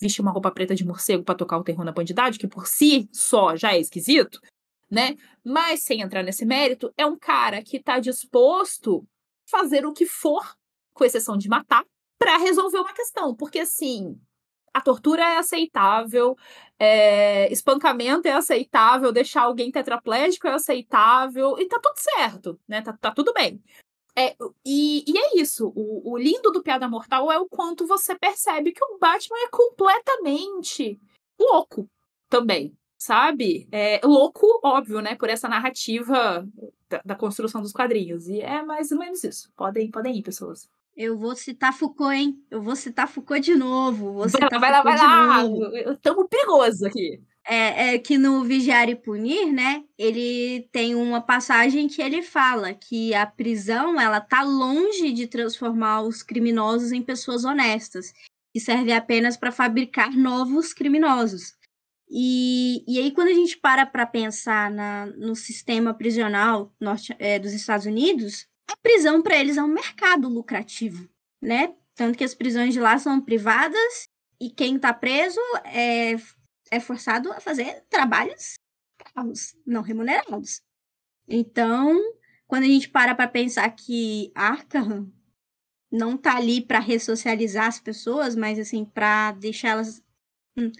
[0.00, 3.08] vestir uma roupa preta de morcego para tocar o terror na bandidade, que por si
[3.12, 4.40] só já é esquisito,
[4.90, 5.16] né?
[5.44, 9.06] Mas sem entrar nesse mérito, é um cara que está disposto
[9.46, 10.56] a fazer o que for,
[10.92, 11.84] com exceção de matar,
[12.18, 14.18] para resolver uma questão, porque assim,
[14.72, 16.36] a tortura é aceitável,
[16.78, 22.82] é, espancamento é aceitável, deixar alguém tetraplégico é aceitável, e tá tudo certo, né?
[22.82, 23.62] Tá, tá tudo bem.
[24.20, 24.36] É,
[24.66, 25.72] e, e, é isso.
[25.74, 29.48] O, o, lindo do Piada Mortal é o quanto você percebe que o Batman é
[29.48, 31.00] completamente
[31.38, 31.88] louco
[32.28, 33.66] também, sabe?
[33.72, 35.14] É louco, óbvio, né?
[35.14, 36.46] Por essa narrativa
[36.88, 38.28] da, da, construção dos quadrinhos.
[38.28, 39.50] E é mais ou menos isso.
[39.56, 40.68] Podem, podem ir, pessoas.
[40.94, 42.44] Eu vou citar Foucault, hein?
[42.50, 44.12] Eu vou citar Foucault de novo.
[44.12, 45.92] Vou citar vai lá, vai lá, vai lá.
[45.92, 47.22] Estamos perigosos aqui
[47.52, 52.72] é, é, que no Vigiar e Punir, né, ele tem uma passagem que ele fala
[52.72, 58.12] que a prisão, ela tá longe de transformar os criminosos em pessoas honestas,
[58.54, 61.54] e serve apenas para fabricar novos criminosos.
[62.08, 67.38] E, e aí, quando a gente para para pensar na, no sistema prisional norte, é,
[67.38, 71.08] dos Estados Unidos, a prisão para eles é um mercado lucrativo,
[71.42, 71.74] né?
[71.96, 74.08] Tanto que as prisões de lá são privadas
[74.40, 76.16] e quem está preso é
[76.70, 78.56] é forçado a fazer trabalhos
[79.66, 80.62] não remunerados.
[81.28, 81.98] Então,
[82.46, 85.10] quando a gente para para pensar que Arkham
[85.90, 90.02] não tá ali para ressocializar as pessoas, mas assim, para deixar elas
[90.56, 90.70] hum,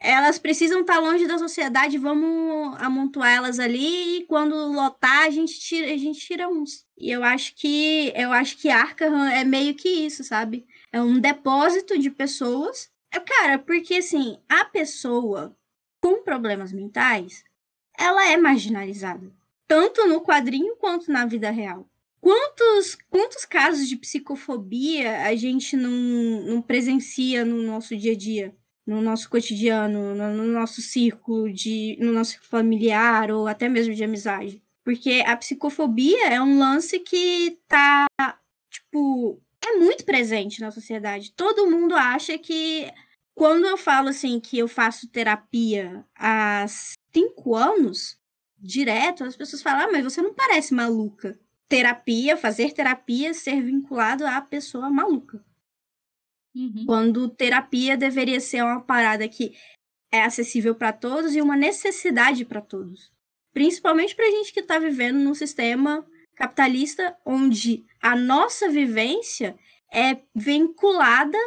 [0.00, 5.30] elas precisam estar tá longe da sociedade, vamos amontoar elas ali e quando lotar a
[5.30, 6.86] gente tira, a gente tira uns.
[6.98, 10.66] E eu acho que eu acho que Arkham é meio que isso, sabe?
[10.92, 15.56] É um depósito de pessoas cara, porque assim, a pessoa
[16.00, 17.44] com problemas mentais,
[17.98, 19.32] ela é marginalizada.
[19.66, 21.88] Tanto no quadrinho quanto na vida real.
[22.20, 25.90] Quantos, quantos casos de psicofobia a gente não,
[26.42, 28.54] não presencia no nosso dia a dia?
[28.86, 34.04] No nosso cotidiano, no, no nosso círculo, de, no nosso familiar ou até mesmo de
[34.04, 34.62] amizade.
[34.84, 38.06] Porque a psicofobia é um lance que tá,
[38.70, 41.32] tipo, é muito presente na sociedade.
[41.32, 42.90] Todo mundo acha que
[43.34, 46.64] quando eu falo assim que eu faço terapia há
[47.12, 48.18] cinco anos,
[48.58, 51.38] direto, as pessoas falam, ah, mas você não parece maluca.
[51.68, 55.44] Terapia, fazer terapia, ser vinculado à pessoa maluca.
[56.54, 56.84] Uhum.
[56.86, 59.52] Quando terapia deveria ser uma parada que
[60.12, 63.12] é acessível para todos e uma necessidade para todos.
[63.52, 66.06] Principalmente para a gente que está vivendo num sistema
[66.36, 69.58] capitalista onde a nossa vivência
[69.92, 71.38] é vinculada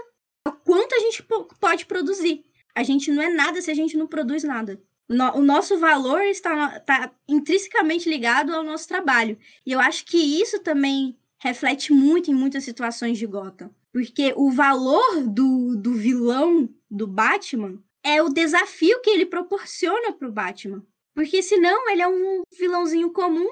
[0.52, 1.26] quanto a gente
[1.60, 2.46] pode produzir.
[2.76, 4.82] A gente não é nada se a gente não produz nada.
[5.10, 9.38] o nosso valor está, está intrinsecamente ligado ao nosso trabalho.
[9.66, 13.74] E eu acho que isso também reflete muito em muitas situações de Gotham.
[13.92, 20.28] Porque o valor do, do vilão do Batman é o desafio que ele proporciona para
[20.28, 20.86] o Batman.
[21.16, 23.50] Porque senão ele é um vilãozinho comum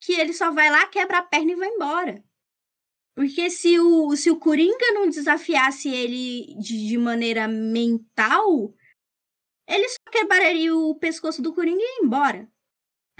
[0.00, 2.24] que ele só vai lá, quebra a perna e vai embora.
[3.14, 8.74] Porque se o, se o Coringa não desafiasse ele de, de maneira mental,
[9.68, 12.48] ele só quebraria o pescoço do Coringa e ia embora.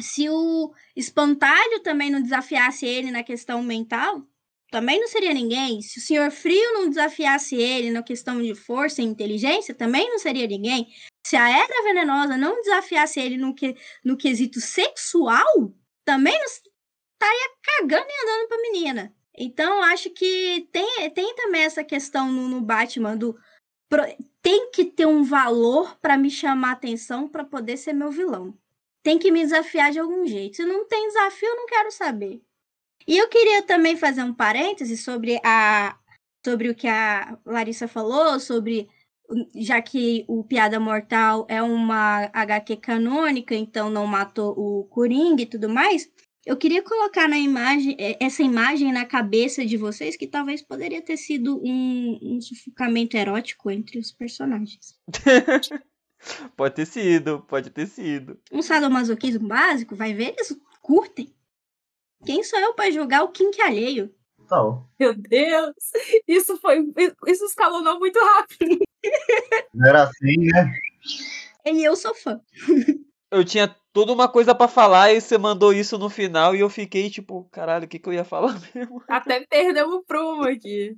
[0.00, 4.26] Se o Espantalho também não desafiasse ele na questão mental,
[4.70, 5.82] também não seria ninguém.
[5.82, 10.18] Se o Senhor Frio não desafiasse ele na questão de força e inteligência, também não
[10.18, 10.88] seria ninguém.
[11.26, 17.50] Se a Era Venenosa não desafiasse ele no, que, no quesito sexual, também não estaria
[17.62, 19.19] cagando e andando pra menina.
[19.36, 23.38] Então, acho que tem, tem também essa questão no, no Batman do
[24.40, 28.56] tem que ter um valor para me chamar atenção para poder ser meu vilão.
[29.02, 30.56] Tem que me desafiar de algum jeito.
[30.56, 32.40] Se não tem desafio, eu não quero saber.
[33.06, 35.96] E eu queria também fazer um parêntese sobre a
[36.44, 38.88] sobre o que a Larissa falou, sobre
[39.54, 45.46] já que o Piada Mortal é uma HQ canônica, então não matou o Coringa e
[45.46, 46.10] tudo mais.
[46.50, 51.16] Eu queria colocar na imagem essa imagem na cabeça de vocês que talvez poderia ter
[51.16, 54.98] sido um, um sufocamento erótico entre os personagens.
[56.56, 58.36] pode ter sido, pode ter sido.
[58.50, 61.32] Um sadomasoquismo básico, vai ver, eles curtem.
[62.26, 64.12] Quem sou eu para julgar o kink alheio?
[64.48, 64.90] Tal.
[64.98, 65.76] Meu Deus!
[66.26, 66.84] Isso foi.
[67.28, 68.76] Isso escalonou muito rápido.
[69.72, 70.74] Não era assim, né?
[71.64, 72.40] E eu sou fã.
[73.30, 76.70] Eu tinha toda uma coisa para falar e você mandou isso no final e eu
[76.70, 79.02] fiquei tipo, caralho, o que, que eu ia falar mesmo?
[79.08, 80.96] Até perdemos o prumo aqui.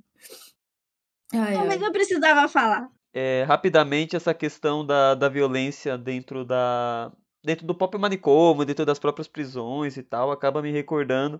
[1.33, 1.67] Ai, ai.
[1.67, 2.89] Mas eu precisava falar.
[3.13, 7.11] É, rapidamente, essa questão da, da violência dentro da,
[7.43, 11.39] dentro do próprio manicômio, dentro das próprias prisões e tal, acaba me recordando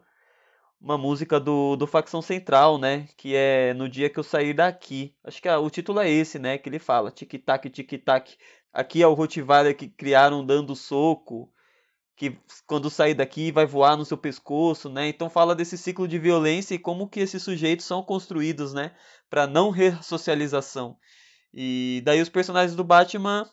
[0.79, 3.07] uma música do, do Facção Central, né?
[3.15, 5.15] Que é No Dia Que Eu Sair Daqui.
[5.23, 6.57] Acho que o título é esse, né?
[6.57, 8.37] Que ele fala, tic-tac, tic-tac.
[8.73, 11.51] Aqui é o Rottweiler que criaram dando soco,
[12.15, 15.07] que quando sair daqui vai voar no seu pescoço, né?
[15.07, 18.91] Então fala desse ciclo de violência e como que esses sujeitos são construídos, né?
[19.29, 20.97] Para não ressocialização.
[21.53, 23.47] E daí os personagens do Batman,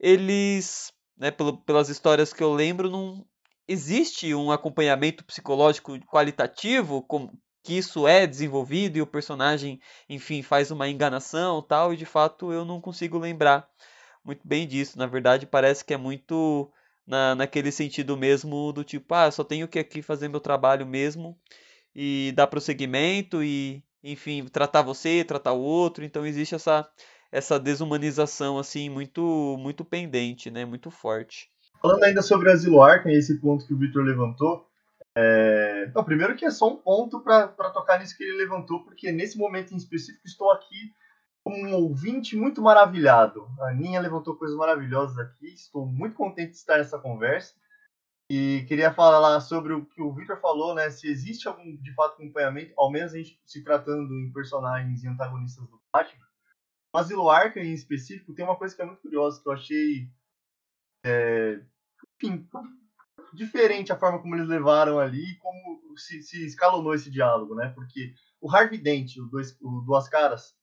[0.00, 3.24] eles né, pelas histórias que eu lembro, não
[3.68, 7.32] existe um acompanhamento psicológico qualitativo, como
[7.62, 12.52] que isso é desenvolvido e o personagem, enfim, faz uma enganação tal, e de fato
[12.52, 13.68] eu não consigo lembrar
[14.24, 14.98] muito bem disso.
[14.98, 16.70] Na verdade, parece que é muito
[17.06, 21.38] na, naquele sentido mesmo do tipo, ah, só tenho que aqui fazer meu trabalho mesmo
[21.94, 26.04] e dar prosseguimento e, enfim, tratar você, tratar o outro.
[26.04, 26.88] Então existe essa
[27.30, 31.50] essa desumanização assim muito muito pendente, né, muito forte.
[31.80, 34.66] Falando ainda sobre o Asilo Arkham, esse ponto que o Victor levantou,
[35.14, 35.90] é...
[35.94, 39.36] Não, primeiro que é só um ponto para tocar nisso que ele levantou, porque nesse
[39.36, 40.92] momento em específico estou aqui
[41.46, 43.46] um ouvinte muito maravilhado.
[43.60, 47.54] A Aninha levantou coisas maravilhosas aqui, estou muito contente de estar nessa conversa.
[48.30, 50.88] E queria falar sobre o que o Victor falou, né?
[50.90, 55.08] Se existe algum, de fato, acompanhamento, ao menos a gente se tratando em personagens e
[55.08, 56.26] antagonistas do Batman,
[56.94, 60.08] o Asilo Arkham, em específico, tem uma coisa que é muito curiosa, que eu achei.
[61.04, 61.60] É,
[62.16, 62.46] enfim,
[63.32, 67.70] diferente a forma como eles levaram ali e como se, se, escalonou esse diálogo, né?
[67.74, 70.54] Porque o Harvey Dent, o, dois, o Duas Caras,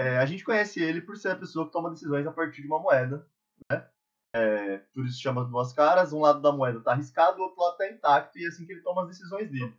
[0.00, 2.66] é, a gente conhece ele por ser a pessoa que toma decisões a partir de
[2.66, 3.28] uma moeda,
[3.70, 3.86] né?
[4.34, 6.14] É, por isso chama Duas Caras.
[6.14, 8.72] Um lado da moeda está arriscado, o outro lado está intacto, e é assim que
[8.72, 9.76] ele toma as decisões dele.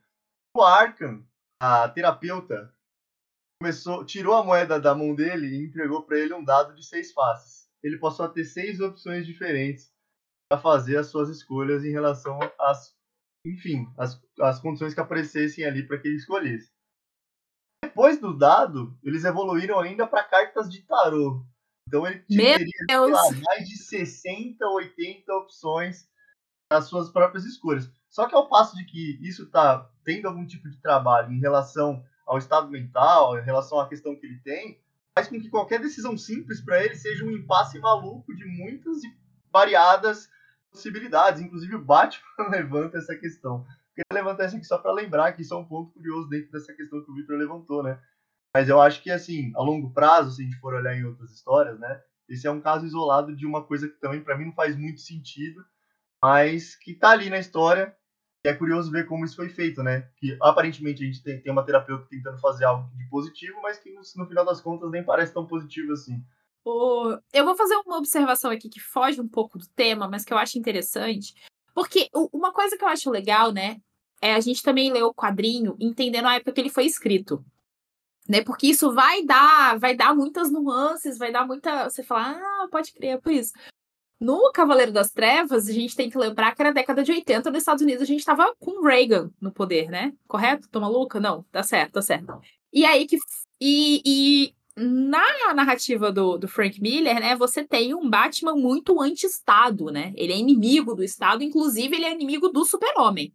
[0.56, 1.26] O Arkham,
[1.60, 2.72] a terapeuta,
[3.60, 7.12] começou, tirou a moeda da mão dele e entregou para ele um dado de seis
[7.12, 7.68] faces.
[7.82, 9.92] Ele passou a ter seis opções diferentes
[10.52, 12.96] para fazer as suas escolhas em relação às,
[13.44, 16.72] enfim, as, as condições que aparecessem ali para que ele escolhesse.
[17.92, 21.46] Depois do dado, eles evoluíram ainda para cartas de tarô.
[21.88, 26.10] Então ele teria lá, mais de 60, 80 opções
[26.72, 27.92] as suas próprias escolhas.
[28.10, 32.04] Só que ao passo de que isso está tendo algum tipo de trabalho em relação
[32.26, 34.80] ao estado mental, em relação à questão que ele tem,
[35.14, 39.14] faz com que qualquer decisão simples para ele seja um impasse maluco de muitas e
[39.52, 40.30] variadas
[40.72, 41.42] possibilidades.
[41.42, 43.66] Inclusive o Batman levanta essa questão.
[44.04, 46.74] Queria levantar isso aqui só para lembrar que isso é um ponto curioso dentro dessa
[46.74, 48.02] questão que o Victor levantou, né?
[48.56, 51.32] Mas eu acho que, assim, a longo prazo, se a gente for olhar em outras
[51.32, 52.02] histórias, né?
[52.28, 55.02] Esse é um caso isolado de uma coisa que também, para mim, não faz muito
[55.02, 55.64] sentido,
[56.24, 57.96] mas que tá ali na história
[58.44, 60.10] e é curioso ver como isso foi feito, né?
[60.18, 63.92] Que aparentemente a gente tem, tem uma terapeuta tentando fazer algo de positivo, mas que
[63.92, 66.24] no, no final das contas nem parece tão positivo assim.
[67.34, 70.38] Eu vou fazer uma observação aqui que foge um pouco do tema, mas que eu
[70.38, 71.36] acho interessante.
[71.74, 73.80] Porque uma coisa que eu acho legal, né?
[74.22, 77.44] É a gente também ler o quadrinho entendendo a época que ele foi escrito.
[78.30, 78.44] Né?
[78.44, 81.90] Porque isso vai dar, vai dar muitas nuances, vai dar muita.
[81.90, 83.52] Você fala, ah, pode crer, é por isso.
[84.20, 87.58] No Cavaleiro das Trevas, a gente tem que lembrar que era década de 80, nos
[87.58, 90.14] Estados Unidos a gente estava com Reagan no poder, né?
[90.28, 90.70] Correto?
[90.70, 91.20] Tô maluca?
[91.20, 92.40] Não, tá certo, tá certo.
[92.72, 93.18] E aí que.
[93.60, 99.86] E, e na narrativa do, do, Frank Miller, né, você tem um Batman muito anti-Estado,
[99.86, 100.14] né?
[100.16, 103.34] Ele é inimigo do Estado, inclusive ele é inimigo do Super-Homem.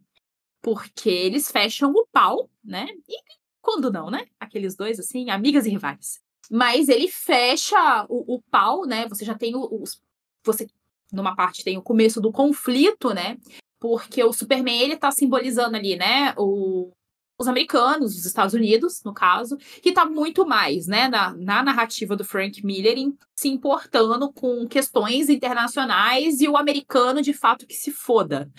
[0.67, 2.87] Porque eles fecham o pau, né?
[3.07, 3.17] E
[3.61, 4.25] quando não, né?
[4.37, 6.19] Aqueles dois, assim, amigas e rivais.
[6.51, 9.07] Mas ele fecha o, o pau, né?
[9.07, 10.01] Você já tem os.
[10.43, 10.67] Você
[11.09, 13.37] numa parte tem o começo do conflito, né?
[13.79, 16.91] Porque o Superman ele tá simbolizando ali, né, o
[17.39, 22.15] os americanos, os Estados Unidos, no caso, que está muito mais, né, na, na narrativa
[22.15, 27.75] do Frank Miller, em, se importando com questões internacionais e o americano, de fato, que
[27.75, 28.51] se foda,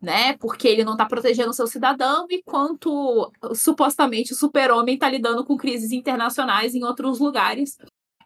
[0.00, 5.56] né, porque ele não está protegendo seu cidadão, enquanto supostamente o super-homem está lidando com
[5.56, 7.76] crises internacionais em outros lugares.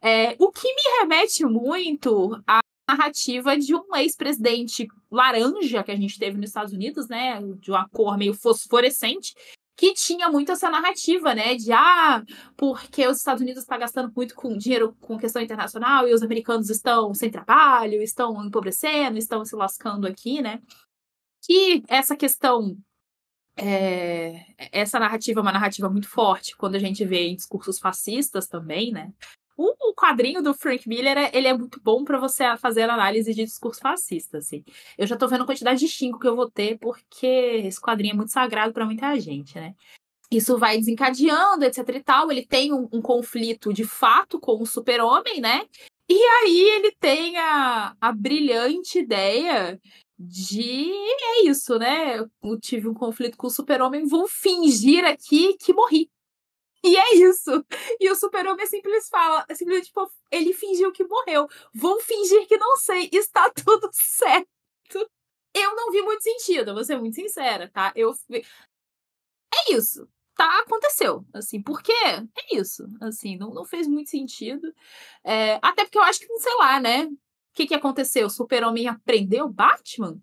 [0.00, 6.18] É, o que me remete muito à narrativa de um ex-presidente laranja que a gente
[6.18, 9.34] teve nos Estados Unidos, né, de uma cor meio fosforescente,
[9.76, 12.22] que tinha muito essa narrativa, né, de ah,
[12.56, 16.22] porque os Estados Unidos estão tá gastando muito com dinheiro com questão internacional e os
[16.22, 20.60] americanos estão sem trabalho, estão empobrecendo, estão se lascando aqui, né?
[21.46, 22.76] Que essa questão
[23.56, 28.48] é, essa narrativa é uma narrativa muito forte quando a gente vê em discursos fascistas
[28.48, 29.12] também, né?
[29.56, 33.44] O, o quadrinho do Frank Miller, ele é muito bom para você fazer análise de
[33.44, 34.64] discurso fascista, assim.
[34.98, 38.14] Eu já tô vendo a quantidade de xingo que eu vou ter, porque esse quadrinho
[38.14, 39.74] é muito sagrado para muita gente, né?
[40.28, 42.32] Isso vai desencadeando, etc e tal.
[42.32, 45.64] Ele tem um, um conflito de fato com o super-homem, né?
[46.08, 49.80] E aí ele tem a, a brilhante ideia
[50.18, 52.18] de é isso, né?
[52.18, 56.10] Eu tive um conflito com o super-homem, vou fingir aqui que morri.
[56.84, 57.64] E é isso.
[57.98, 61.48] E o super-homem simples fala, simplesmente, tipo, ele fingiu que morreu.
[61.74, 63.08] Vou fingir que não sei.
[63.12, 64.48] Está tudo certo.
[65.54, 67.92] Eu não vi muito sentido, vou ser muito sincera, tá?
[67.96, 68.12] Eu.
[68.32, 70.08] É isso.
[70.36, 71.24] Tá, aconteceu.
[71.32, 71.92] Assim, por quê?
[71.92, 72.84] É isso.
[73.00, 74.74] Assim, não, não fez muito sentido.
[75.24, 77.08] É, até porque eu acho que, sei lá, né?
[77.54, 78.28] O que, que aconteceu?
[78.28, 80.20] Super-homem aprendeu Batman?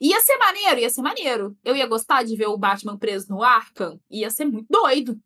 [0.00, 1.56] Ia ser maneiro, ia ser maneiro.
[1.64, 4.00] Eu ia gostar de ver o Batman preso no Arkham?
[4.10, 5.16] Ia ser muito doido.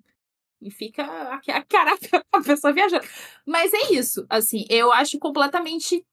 [0.60, 1.96] E fica a, a cara
[2.30, 3.06] a pessoa viajando.
[3.46, 6.04] Mas é isso, assim, eu acho completamente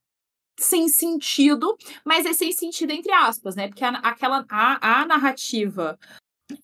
[0.57, 1.75] sem sentido,
[2.05, 3.67] mas é sem sentido entre aspas, né?
[3.67, 5.99] Porque a, aquela a, a narrativa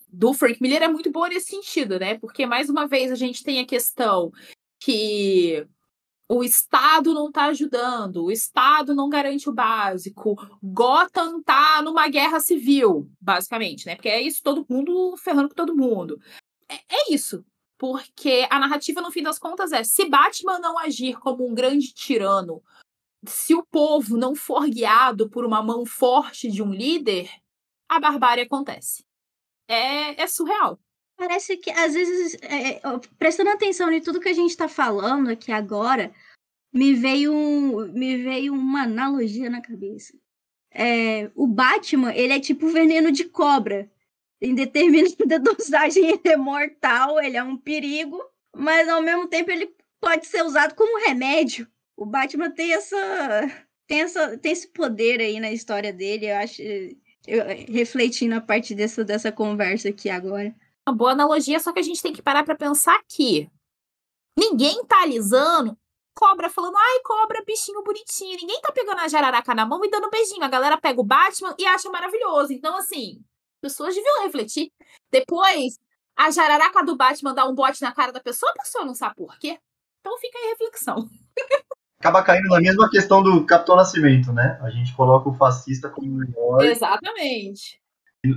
[0.07, 2.17] do Frank Miller é muito boa nesse sentido, né?
[2.17, 4.31] Porque mais uma vez a gente tem a questão
[4.79, 5.67] que
[6.29, 12.39] o Estado não está ajudando, o Estado não garante o básico, Gotham tá numa guerra
[12.39, 13.95] civil, basicamente, né?
[13.95, 16.21] Porque é isso, todo mundo ferrando com todo mundo.
[16.69, 17.43] É, é isso.
[17.79, 21.93] Porque a narrativa, no fim das contas, é: se Batman não agir como um grande
[21.93, 22.61] tirano,
[23.25, 27.29] se o povo não for guiado por uma mão forte de um líder,
[27.87, 29.03] a barbárie acontece.
[29.67, 30.79] É, é surreal.
[31.19, 32.79] Parece que, às vezes, é,
[33.17, 36.13] prestando atenção em tudo que a gente está falando aqui agora,
[36.73, 40.17] me veio, me veio uma analogia na cabeça.
[40.71, 43.91] É, o Batman, ele é tipo veneno de cobra
[44.39, 48.17] em determinada dosagem ele é mortal, ele é um perigo,
[48.55, 51.67] mas ao mesmo tempo ele pode ser usado como remédio.
[51.97, 52.95] O Batman tem essa
[53.87, 56.61] tem essa tem esse poder aí na história dele, eu acho
[57.27, 60.55] eu refletindo a partir dessa dessa conversa aqui agora.
[60.89, 63.47] Uma boa analogia, só que a gente tem que parar para pensar que
[64.35, 65.77] ninguém tá alisando
[66.15, 68.37] cobra falando, ai, cobra, bichinho bonitinho.
[68.41, 70.43] Ninguém tá pegando a jararaca na mão e dando beijinho.
[70.43, 72.51] A galera pega o Batman e acha maravilhoso.
[72.51, 73.23] Então, assim,
[73.61, 74.69] pessoas deviam refletir.
[75.11, 75.79] Depois,
[76.17, 79.15] a jararaca do Batman dá um bote na cara da pessoa, a pessoa não sabe
[79.15, 79.57] por quê.
[80.01, 81.09] Então fica aí a reflexão.
[81.99, 84.59] Acaba caindo na mesma questão do Capitão Nascimento, né?
[84.61, 86.67] A gente coloca o fascista como herói.
[86.67, 87.78] Exatamente.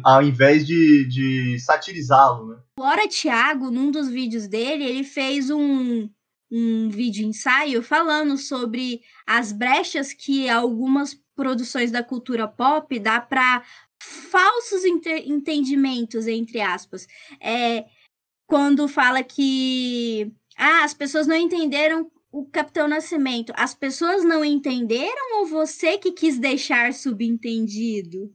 [0.05, 2.63] Ao invés de, de satirizá-lo, né?
[2.79, 6.09] Agora, Thiago, num dos vídeos dele, ele fez um,
[6.51, 13.65] um vídeo ensaio falando sobre as brechas que algumas produções da cultura pop dá para
[14.01, 17.07] falsos entendimentos, entre aspas.
[17.41, 17.85] É,
[18.47, 23.53] quando fala que ah, as pessoas não entenderam o Capitão Nascimento.
[23.57, 28.35] As pessoas não entenderam ou você que quis deixar subentendido?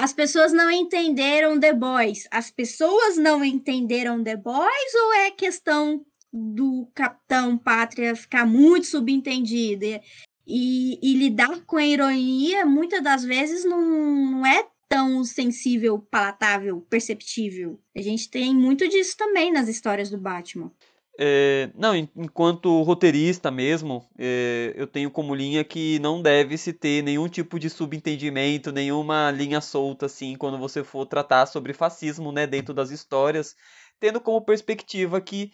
[0.00, 2.26] As pessoas não entenderam The Boys.
[2.30, 6.02] As pessoas não entenderam The Boys ou é questão
[6.32, 10.00] do Capitão Pátria ficar muito subentendida?
[10.46, 16.80] E, e, lidar com a ironia, muitas das vezes, não, não é tão sensível, palatável,
[16.88, 17.78] perceptível.
[17.94, 20.72] A gente tem muito disso também nas histórias do Batman.
[21.18, 27.02] É, não, enquanto roteirista mesmo, é, eu tenho como linha que não deve se ter
[27.02, 32.46] nenhum tipo de subentendimento, nenhuma linha solta assim, quando você for tratar sobre fascismo, né,
[32.46, 33.54] dentro das histórias,
[33.98, 35.52] tendo como perspectiva que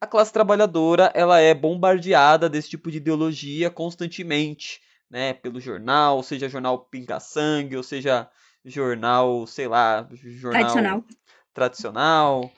[0.00, 4.80] a classe trabalhadora ela é bombardeada desse tipo de ideologia constantemente,
[5.10, 8.28] né, pelo jornal, seja jornal Pinga Sangue, ou seja
[8.64, 11.04] jornal, sei lá, jornal tradicional.
[11.54, 12.50] tradicional,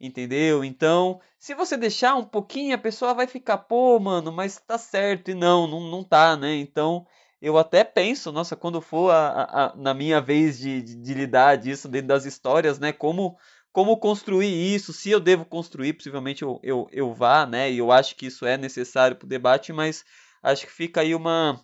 [0.00, 0.64] entendeu?
[0.64, 5.30] Então, se você deixar um pouquinho, a pessoa vai ficar, pô, mano, mas tá certo,
[5.30, 6.54] e não, não, não tá, né?
[6.56, 7.06] Então,
[7.40, 11.14] eu até penso, nossa, quando for a, a, a na minha vez de, de, de
[11.14, 13.36] lidar disso dentro das histórias, né, como
[13.72, 17.70] como construir isso, se eu devo construir, possivelmente eu, eu, eu vá, né?
[17.70, 20.02] E eu acho que isso é necessário para o debate, mas
[20.42, 21.62] acho que fica aí uma,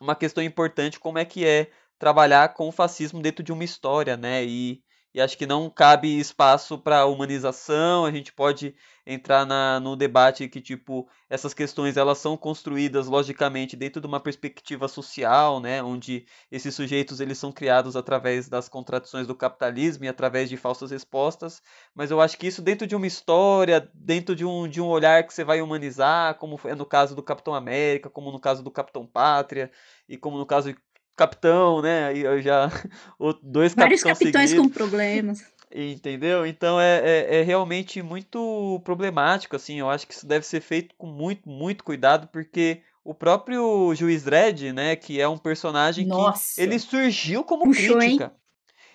[0.00, 4.16] uma questão importante, como é que é trabalhar com o fascismo dentro de uma história,
[4.18, 4.44] né?
[4.44, 4.82] E,
[5.14, 8.04] e acho que não cabe espaço para humanização.
[8.04, 8.74] A gente pode
[9.04, 14.20] entrar na, no debate que tipo essas questões elas são construídas logicamente dentro de uma
[14.20, 20.08] perspectiva social, né, onde esses sujeitos eles são criados através das contradições do capitalismo e
[20.08, 21.62] através de falsas respostas.
[21.94, 25.26] Mas eu acho que isso dentro de uma história, dentro de um, de um olhar
[25.26, 28.70] que você vai humanizar, como é no caso do Capitão América, como no caso do
[28.70, 29.70] Capitão Pátria
[30.08, 30.74] e como no caso
[31.16, 32.06] capitão, né?
[32.06, 32.70] Aí eu já.
[33.42, 34.72] Dois Vários capitães seguidos.
[34.72, 35.42] com problemas.
[35.72, 36.44] Entendeu?
[36.44, 39.78] Então é, é, é, realmente muito problemático, assim.
[39.78, 44.24] Eu acho que isso deve ser feito com muito, muito cuidado, porque o próprio Juiz
[44.24, 46.56] Dredd, né, que é um personagem Nossa.
[46.56, 48.24] que ele surgiu como Puxou, crítica.
[48.24, 48.30] Hein?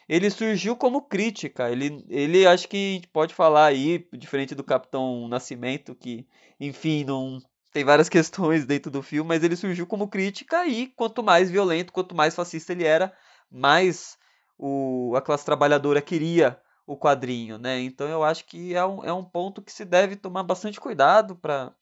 [0.08, 1.72] Ele surgiu como crítica.
[1.72, 6.28] Ele, ele acho que a gente pode falar aí, diferente do Capitão Nascimento, que,
[6.60, 7.42] enfim, não
[7.76, 11.92] tem várias questões dentro do filme, mas ele surgiu como crítica e quanto mais violento,
[11.92, 13.14] quanto mais fascista ele era,
[13.52, 14.18] mais
[14.58, 16.58] o, a classe trabalhadora queria
[16.88, 17.82] o quadrinho, né?
[17.82, 21.36] Então eu acho que é um, é um ponto que se deve tomar bastante cuidado
[21.36, 21.76] para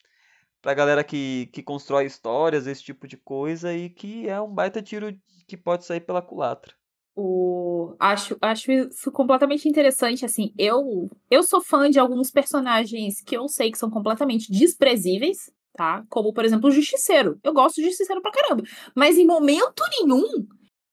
[0.66, 4.82] a galera que, que constrói histórias, esse tipo de coisa, e que é um baita
[4.82, 5.16] tiro
[5.48, 6.74] que pode sair pela culatra.
[7.16, 7.96] O...
[8.00, 10.26] Acho, acho isso completamente interessante.
[10.26, 15.52] Assim, eu, eu sou fã de alguns personagens que eu sei que são completamente desprezíveis,
[15.74, 16.04] tá?
[16.10, 17.40] Como, por exemplo, o Justiceiro.
[17.44, 18.64] Eu gosto do Justiceiro pra caramba.
[18.96, 20.48] Mas em momento nenhum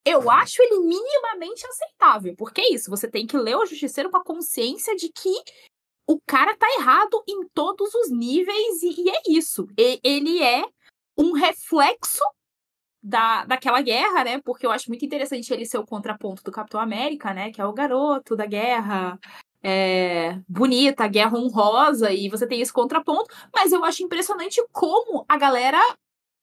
[0.05, 2.35] eu acho ele minimamente aceitável.
[2.37, 5.33] Porque é isso, você tem que ler o Justiceiro com a consciência de que
[6.09, 9.67] o cara tá errado em todos os níveis e, e é isso.
[9.79, 10.65] E, ele é
[11.17, 12.23] um reflexo
[13.03, 14.41] da, daquela guerra, né?
[14.41, 17.53] Porque eu acho muito interessante ele ser o contraponto do Capitão América, né?
[17.53, 19.19] Que é o garoto da guerra,
[19.63, 25.37] é, bonita, guerra honrosa, e você tem esse contraponto, mas eu acho impressionante como a
[25.37, 25.81] galera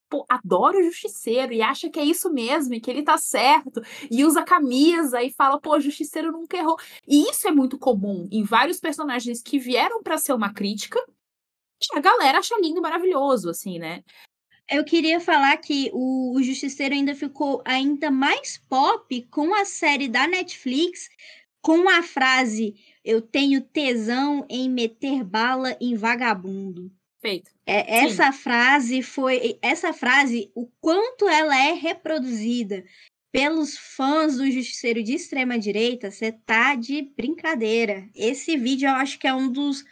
[0.08, 3.82] pô, adora o justiceiro e acha que é isso mesmo e que ele tá certo,
[4.10, 6.78] e usa camisa e fala, pô, justiceiro nunca errou.
[7.06, 10.98] E isso é muito comum em vários personagens que vieram para ser uma crítica,
[11.94, 14.02] a galera acha lindo e maravilhoso, assim, né?
[14.70, 20.08] Eu queria falar que o, o Justiceiro ainda ficou ainda mais pop com a série
[20.08, 21.08] da Netflix,
[21.62, 22.74] com a frase
[23.08, 26.92] eu tenho tesão em meter bala em vagabundo.
[27.22, 27.50] Feito.
[27.64, 29.58] É, essa frase foi.
[29.62, 32.84] Essa frase, o quanto ela é reproduzida
[33.32, 38.06] pelos fãs do Justiceiro de extrema direita, você tá de brincadeira.
[38.14, 39.82] Esse vídeo eu acho que é um dos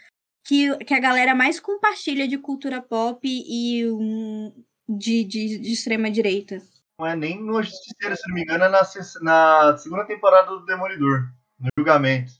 [0.45, 4.53] que, que a galera mais compartilha de cultura pop e um,
[4.87, 6.61] de, de, de extrema direita.
[6.99, 8.81] Não é nem no Justiceiro, se não me engano, é na,
[9.21, 12.33] na segunda temporada do Demolidor, no julgamento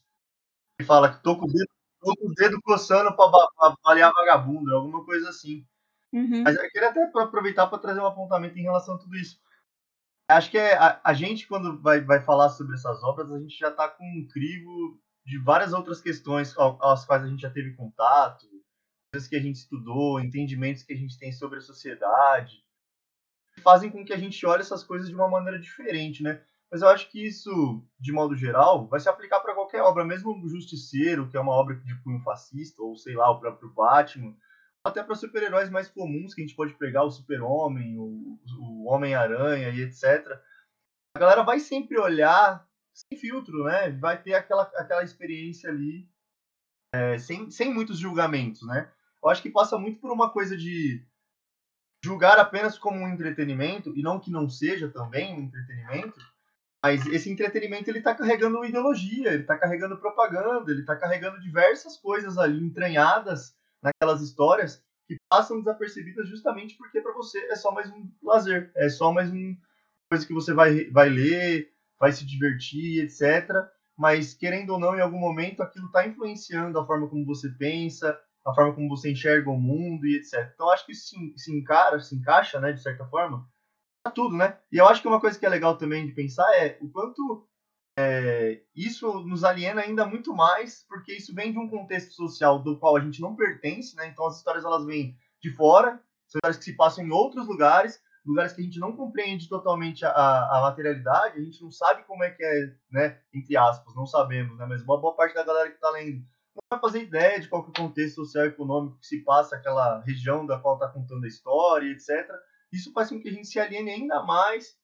[0.85, 1.69] fala que tô com o dedo,
[2.01, 5.65] tô com o dedo coçando pra balear vagabundo, alguma coisa assim.
[6.13, 6.43] Uhum.
[6.43, 9.39] Mas eu queria até aproveitar para trazer um apontamento em relação a tudo isso.
[10.29, 13.57] Acho que é, a, a, gente, quando vai, vai falar sobre essas obras, a gente
[13.57, 17.73] já está com um crivo de várias outras questões às quais a gente já teve
[17.75, 18.45] contato,
[19.11, 22.63] coisas que a gente estudou, entendimentos que a gente tem sobre a sociedade,
[23.53, 26.43] que fazem com que a gente olhe essas coisas de uma maneira diferente, né?
[26.71, 30.31] Mas eu acho que isso, de modo geral, vai se aplicar para qualquer obra, mesmo
[30.31, 34.35] o Justiceiro, que é uma obra de cunho fascista, ou sei lá, o próprio Batman,
[34.83, 39.69] até para super-heróis mais comuns que a gente pode pegar, o Super-Homem, o, o Homem-Aranha
[39.69, 40.39] e etc.
[41.15, 43.91] A galera vai sempre olhar sem filtro, né?
[43.91, 46.09] Vai ter aquela, aquela experiência ali
[46.93, 48.91] é, sem, sem muitos julgamentos, né?
[49.23, 51.05] Eu acho que passa muito por uma coisa de
[52.03, 56.19] julgar apenas como um entretenimento, e não que não seja também um entretenimento,
[56.83, 61.97] mas esse entretenimento ele está carregando ideologia, ele está carregando propaganda, ele está carregando diversas
[61.97, 67.89] coisas ali entranhadas naquelas histórias que passam desapercebidas justamente porque para você é só mais
[67.89, 69.55] um lazer, é só mais uma
[70.09, 73.49] coisa que você vai, vai ler, vai se divertir, etc.
[73.97, 78.19] Mas querendo ou não, em algum momento aquilo está influenciando a forma como você pensa,
[78.45, 80.51] a forma como você enxerga o mundo e etc.
[80.53, 83.47] Então acho que se, se encara, se encaixa, né, de certa forma,
[84.09, 84.57] tudo, né?
[84.71, 87.47] E eu acho que uma coisa que é legal também de pensar é o quanto
[87.97, 92.77] é, isso nos aliena ainda muito mais, porque isso vem de um contexto social do
[92.77, 94.07] qual a gente não pertence, né?
[94.07, 97.99] Então as histórias elas vêm de fora, são histórias que se passam em outros lugares,
[98.23, 102.23] lugares que a gente não compreende totalmente a, a materialidade, a gente não sabe como
[102.23, 103.19] é que é, né?
[103.33, 104.65] Entre aspas, não sabemos, né?
[104.67, 107.63] Mas uma boa parte da galera que está lendo não vai fazer ideia de qual
[107.63, 111.23] é o contexto social e econômico que se passa aquela região da qual está contando
[111.23, 112.27] a história, etc
[112.71, 114.77] isso faz com que a gente se aliene ainda mais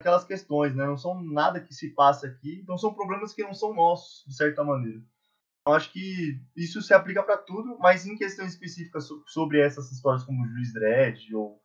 [0.00, 0.86] aquelas questões, né?
[0.86, 4.36] Não são nada que se passa aqui, então são problemas que não são nossos, de
[4.36, 5.02] certa maneira.
[5.66, 10.24] Eu acho que isso se aplica para tudo, mas em questão específica sobre essas histórias
[10.24, 11.60] como o Juiz Dredd ou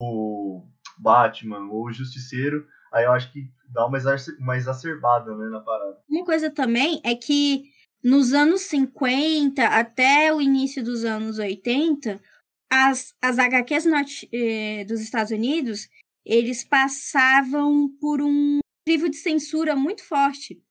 [0.00, 0.68] o
[0.98, 3.98] Batman ou o Justiceiro, aí eu acho que dá uma,
[4.38, 5.98] uma exacerbada né, na parada.
[6.08, 7.64] Uma coisa também é que
[8.04, 12.20] nos anos 50 até o início dos anos 80,
[12.70, 13.86] as, as HQs
[14.32, 15.88] eh, dos Estados Unidos,
[16.24, 20.62] eles passavam por um crivo de censura muito forte.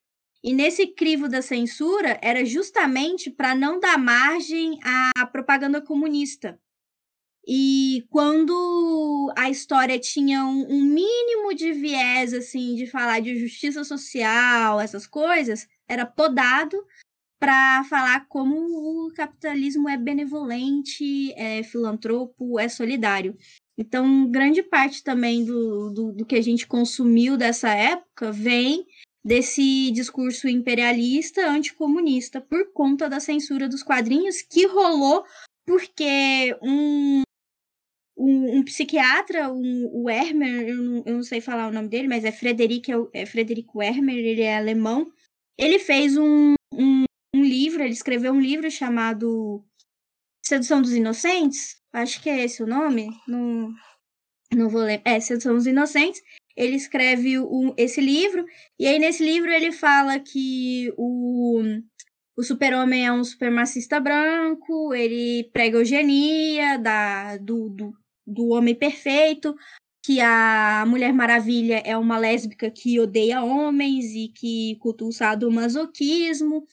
[0.41, 6.57] E nesse crivo da censura era justamente para não dar margem à propaganda comunista.
[7.45, 13.83] E quando a história tinha um, um, mínimo de viés, assim, de falar de justiça
[13.83, 16.77] social, essas coisas, era podado
[17.39, 23.37] para falar como o capitalismo é benevolente, é filantropo, é solidário.
[23.77, 28.85] Então, grande parte também do, do, do que a gente consumiu dessa época vem
[29.23, 35.23] desse discurso imperialista anticomunista por conta da censura dos quadrinhos que rolou
[35.65, 37.21] porque um,
[38.17, 42.07] um, um psiquiatra, um, o Wermer, eu não, eu não, sei falar o nome dele,
[42.07, 45.11] mas é Frederic, é, é Frederic Wermer, ele é alemão,
[45.55, 47.03] ele fez um, um
[47.69, 49.63] livro, ele escreveu um livro chamado
[50.43, 53.71] Sedução dos Inocentes, acho que é esse o nome, não,
[54.51, 56.21] não vou ler, é Sedução dos Inocentes,
[56.57, 58.43] ele escreve um, esse livro,
[58.79, 61.61] e aí nesse livro ele fala que o,
[62.35, 67.93] o super-homem é um supremacista branco, ele prega eugenia da, do, do,
[68.25, 69.55] do homem perfeito,
[70.03, 76.65] que a Mulher Maravilha é uma lésbica que odeia homens e que cultua o sadomasoquismo,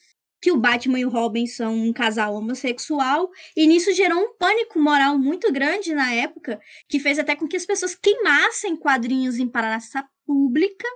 [0.47, 4.79] que o Batman e o Robin são um casal homossexual, e nisso gerou um pânico
[4.79, 6.57] moral muito grande na época,
[6.87, 10.87] que fez até com que as pessoas queimassem quadrinhos em praça pública.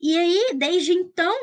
[0.00, 1.36] E aí, desde então,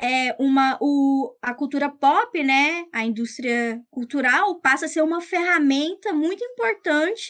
[0.00, 6.12] é uma o, a cultura pop, né, a indústria cultural passa a ser uma ferramenta
[6.12, 7.26] muito importante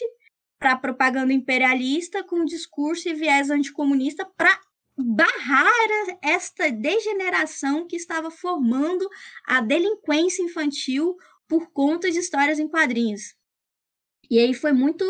[0.59, 4.59] para a propaganda imperialista com discurso e viés anticomunista para
[4.97, 5.71] barrar
[6.21, 9.09] esta degeneração que estava formando
[9.45, 11.17] a delinquência infantil
[11.47, 13.35] por conta de histórias em quadrinhos.
[14.29, 15.05] E aí foi muito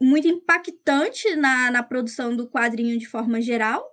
[0.00, 3.90] muito impactante na, na produção do quadrinho de forma geral,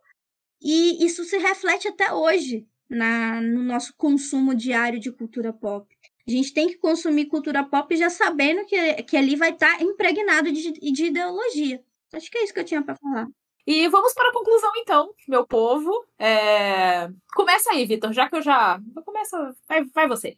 [0.62, 5.88] e isso se reflete até hoje na, no nosso consumo diário de cultura pop.
[6.26, 9.84] A gente tem que consumir cultura pop já sabendo que, que ali vai estar tá
[9.84, 11.84] impregnado de, de ideologia.
[12.14, 13.28] Acho que é isso que eu tinha para falar.
[13.66, 16.06] E vamos para a conclusão, então, meu povo.
[16.20, 17.10] É...
[17.34, 18.80] Começa aí, Vitor, já que eu já.
[19.06, 19.56] Começa.
[19.68, 20.38] Vai, vai você.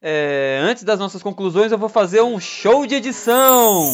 [0.00, 3.92] É, antes das nossas conclusões, eu vou fazer um show de edição.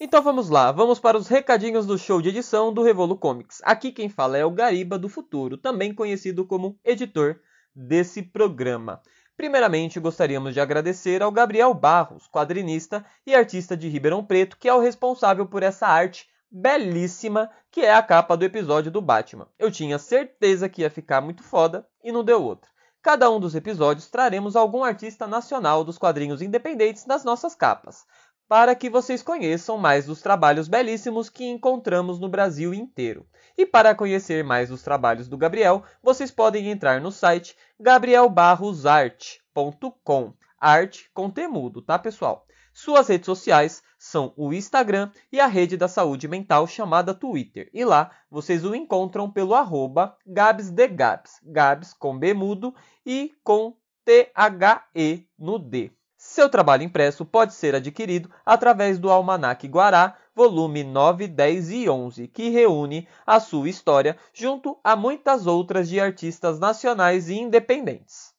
[0.00, 3.60] Então vamos lá, vamos para os recadinhos do show de edição do Revolu Comics.
[3.64, 7.40] Aqui quem fala é o Gariba do Futuro, também conhecido como editor
[7.74, 9.02] desse programa.
[9.38, 14.74] Primeiramente, gostaríamos de agradecer ao Gabriel Barros, quadrinista e artista de Ribeirão Preto, que é
[14.74, 19.46] o responsável por essa arte belíssima que é a capa do episódio do Batman.
[19.56, 22.68] Eu tinha certeza que ia ficar muito foda e não deu outra.
[23.00, 28.04] Cada um dos episódios traremos algum artista nacional dos quadrinhos independentes nas nossas capas,
[28.48, 33.26] para que vocês conheçam mais dos trabalhos belíssimos que encontramos no Brasil inteiro.
[33.56, 40.32] E para conhecer mais dos trabalhos do Gabriel, vocês podem entrar no site gabrielbarrosart.com.
[40.58, 42.46] Arte com temudo, tá, pessoal?
[42.72, 47.68] Suas redes sociais são o Instagram e a rede da saúde mental chamada Twitter.
[47.74, 55.26] E lá vocês o encontram pelo arroba GabsDeGabs, Gabs com B mudo e com T-H-E
[55.38, 55.97] no D.
[56.38, 62.28] Seu trabalho impresso pode ser adquirido através do Almanac Guará, volume 9, 10 e 11,
[62.28, 68.32] que reúne a sua história junto a muitas outras de artistas nacionais e independentes.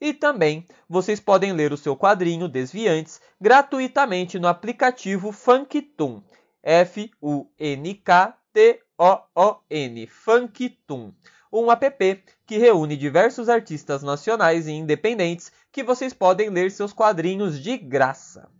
[0.00, 6.22] E também vocês podem ler o seu quadrinho Desviantes gratuitamente no aplicativo Funktoon,
[6.62, 11.12] F U N K T o-O-N, Funktoon,
[11.52, 17.62] um app que reúne diversos artistas nacionais e independentes que vocês podem ler seus quadrinhos
[17.62, 18.50] de graça.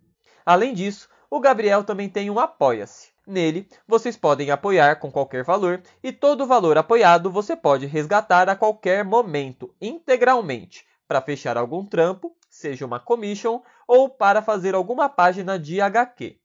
[0.45, 3.09] Além disso, o Gabriel também tem um Apoia-se.
[3.27, 8.55] Nele, vocês podem apoiar com qualquer valor e todo valor apoiado você pode resgatar a
[8.55, 15.59] qualquer momento, integralmente, para fechar algum trampo, seja uma commission ou para fazer alguma página
[15.59, 16.39] de HQ.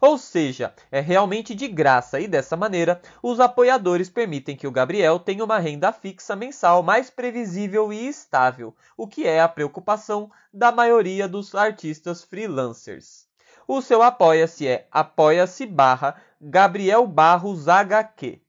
[0.00, 5.18] Ou seja, é realmente de graça e dessa maneira, os apoiadores permitem que o Gabriel
[5.18, 10.70] tenha uma renda fixa mensal mais previsível e estável, o que é a preocupação da
[10.70, 13.26] maioria dos artistas freelancers.
[13.68, 18.40] O seu apoia-se é apoia-se barra Gabriel Barros HQ.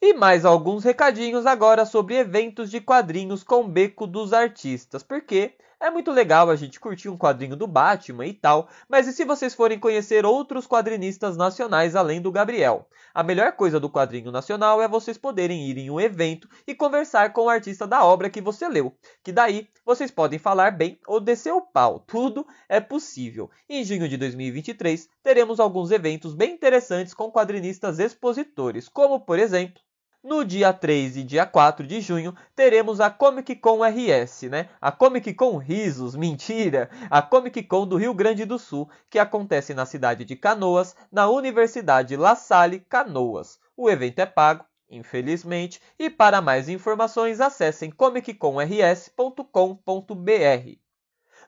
[0.00, 5.90] E mais alguns recadinhos agora sobre eventos de quadrinhos com Beco dos Artistas, porque é
[5.90, 9.52] muito legal a gente curtir um quadrinho do Batman e tal, mas e se vocês
[9.52, 12.88] forem conhecer outros quadrinistas nacionais além do Gabriel?
[13.12, 17.32] A melhor coisa do quadrinho nacional é vocês poderem ir em um evento e conversar
[17.32, 21.18] com o artista da obra que você leu, que daí vocês podem falar bem ou
[21.18, 23.50] descer o pau, tudo é possível.
[23.68, 29.82] Em junho de 2023 teremos alguns eventos bem interessantes com quadrinistas expositores, como por exemplo
[30.22, 34.68] no dia 3 e dia 4 de junho, teremos a Comic Con RS, né?
[34.80, 36.88] A Comic Con Risos, mentira!
[37.10, 41.28] A Comic Con do Rio Grande do Sul, que acontece na cidade de Canoas, na
[41.28, 43.58] Universidade La Salle Canoas.
[43.76, 50.81] O evento é pago, infelizmente, e para mais informações acessem comicconrs.com.br.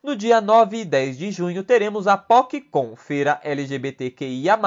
[0.04, 4.58] No dia 9 e 10 de junho teremos a PocCon, feira LGBTQIA+,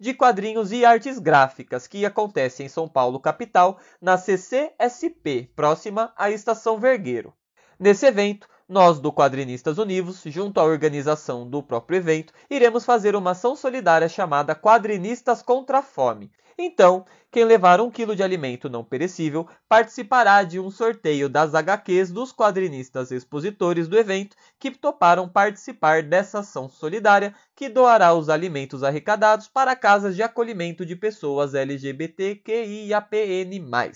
[0.00, 6.30] de quadrinhos e artes gráficas, que acontece em São Paulo, capital, na CCSP, próxima à
[6.30, 7.34] Estação Vergueiro.
[7.78, 13.32] Nesse evento, nós do Quadrinistas Univos, junto à organização do próprio evento, iremos fazer uma
[13.32, 18.82] ação solidária chamada Quadrinistas contra a Fome, então, quem levar um quilo de alimento não
[18.82, 26.02] perecível participará de um sorteio das HQs dos quadrinistas expositores do evento que toparam participar
[26.02, 33.92] dessa ação solidária que doará os alimentos arrecadados para casas de acolhimento de pessoas LGBTQIAPN+.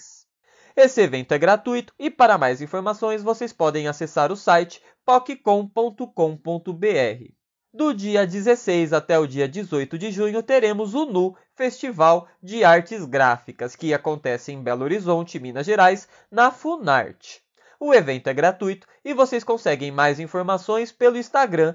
[0.77, 7.42] Esse evento é gratuito e para mais informações vocês podem acessar o site poccom.com.br.
[7.75, 13.07] Do dia 16 até o dia 18 de junho teremos o NU Festival de Artes
[13.07, 17.43] Gráficas, que acontece em Belo Horizonte, Minas Gerais, na Funarte.
[17.81, 21.75] O evento é gratuito e vocês conseguem mais informações pelo Instagram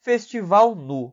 [0.00, 1.12] @festivalnu.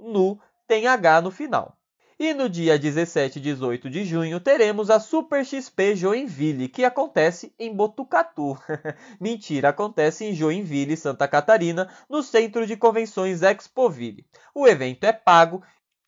[0.00, 1.76] Nu tem H no final.
[2.18, 7.54] E no dia 17 e 18 de junho teremos a Super XP Joinville, que acontece
[7.58, 8.56] em Botucatu.
[9.20, 14.26] Mentira, acontece em Joinville, Santa Catarina, no Centro de Convenções Expoville.
[14.54, 15.62] O evento é pago,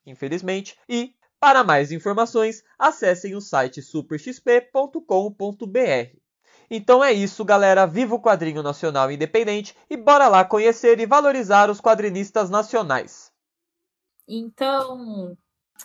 [0.07, 6.17] infelizmente, e para mais informações, acessem o site superxp.com.br.
[6.71, 7.87] Então é isso, galera.
[7.87, 13.31] Viva o quadrinho nacional independente e bora lá conhecer e valorizar os quadrinistas nacionais.
[14.27, 15.37] Então,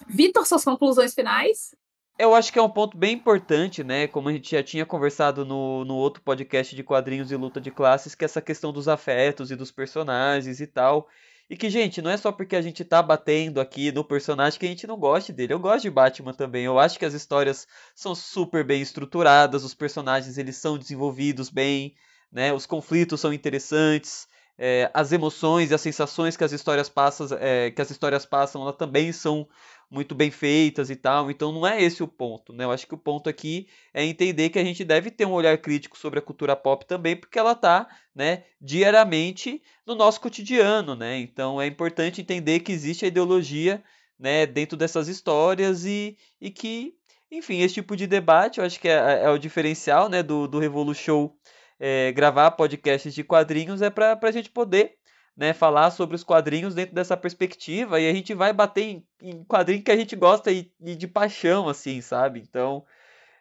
[0.08, 1.76] Vitor, suas conclusões finais?
[2.18, 4.08] Eu acho que é um ponto bem importante, né?
[4.08, 7.72] Como a gente já tinha conversado no, no outro podcast de quadrinhos e luta de
[7.72, 11.08] classes, que é essa questão dos afetos e dos personagens e tal.
[11.50, 14.66] E que, gente, não é só porque a gente tá batendo aqui no personagem que
[14.66, 15.54] a gente não goste dele.
[15.54, 16.66] Eu gosto de Batman também.
[16.66, 21.96] Eu acho que as histórias são super bem estruturadas, os personagens eles são desenvolvidos bem,
[22.32, 22.54] né?
[22.54, 24.28] Os conflitos são interessantes.
[24.58, 28.62] É, as emoções e as sensações que as histórias passam, é, que as histórias passam,
[28.62, 29.48] elas também são
[29.94, 31.30] muito bem feitas e tal.
[31.30, 32.64] Então não é esse o ponto, né?
[32.64, 35.56] Eu acho que o ponto aqui é entender que a gente deve ter um olhar
[35.60, 41.20] crítico sobre a cultura pop também, porque ela está, né, diariamente no nosso cotidiano, né?
[41.20, 43.84] Então é importante entender que existe a ideologia,
[44.18, 46.96] né, dentro dessas histórias e, e que,
[47.32, 50.60] enfim, esse tipo de debate, eu acho que é, é o diferencial, né, do, do
[50.60, 51.38] Revolu Show
[51.80, 54.96] é, gravar podcasts de quadrinhos é para a gente poder
[55.36, 59.44] né, falar sobre os quadrinhos dentro dessa perspectiva e a gente vai bater em, em
[59.44, 62.40] quadrinho que a gente gosta e, e de paixão, assim, sabe?
[62.40, 62.86] Então,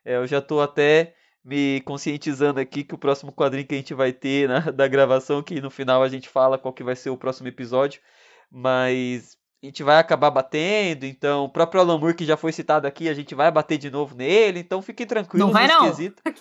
[0.05, 1.15] é, eu já estou até
[1.45, 5.43] me conscientizando aqui que o próximo quadrinho que a gente vai ter na, da gravação,
[5.43, 8.01] que no final a gente fala qual que vai ser o próximo episódio,
[8.51, 12.87] mas a gente vai acabar batendo, então o próprio Alan Moore que já foi citado
[12.87, 15.93] aqui, a gente vai bater de novo nele, então fiquem tranquilos não vai não.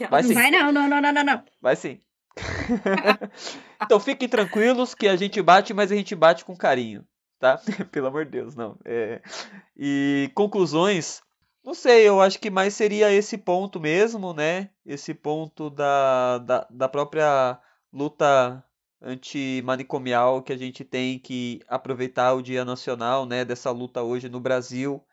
[0.10, 0.34] Vai, sim.
[0.34, 1.44] não vai não, não, não, não, não.
[1.61, 1.99] Vai sim.
[3.82, 7.06] então fiquem tranquilos que a gente bate, mas a gente bate com carinho,
[7.40, 7.60] tá?
[7.91, 8.78] Pelo amor de Deus, não.
[8.86, 9.22] É...
[9.76, 11.22] E conclusões,
[11.64, 14.70] não sei, eu acho que mais seria esse ponto mesmo, né?
[14.86, 17.60] Esse ponto da, da, da própria
[17.91, 18.64] luta
[19.02, 23.44] antimanicomial que a gente tem que aproveitar o Dia Nacional, né?
[23.44, 25.03] Dessa luta hoje no Brasil.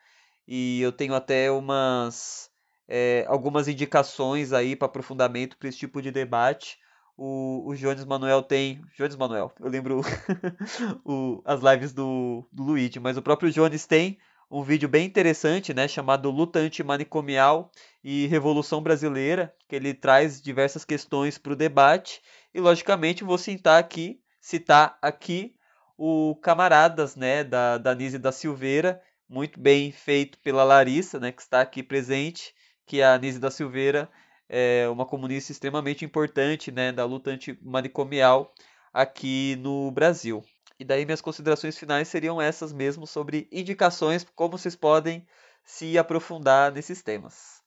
[0.46, 2.50] E eu tenho até umas.
[2.90, 6.78] É, algumas indicações aí para aprofundamento para esse tipo de debate
[7.18, 8.80] o, o Jones Manuel tem.
[8.96, 10.00] Jones Manuel, eu lembro
[11.04, 14.18] o, as lives do, do Luigi, mas o próprio Jones tem
[14.48, 17.70] um vídeo bem interessante, né, chamado Luta Antimanicomial
[18.02, 22.22] e Revolução Brasileira, que ele traz diversas questões para o debate.
[22.54, 25.54] E logicamente vou citar aqui, citar aqui
[25.98, 31.42] o Camaradas, né, da, da Nise da Silveira, muito bem feito pela Larissa, né, que
[31.42, 32.54] está aqui presente,
[32.86, 34.08] que a Nise da Silveira
[34.48, 38.52] é uma comunista extremamente importante né, da luta antimanicomial
[38.92, 40.42] aqui no Brasil.
[40.78, 45.26] E daí minhas considerações finais seriam essas mesmo sobre indicações, como vocês podem
[45.64, 47.58] se aprofundar nesses temas.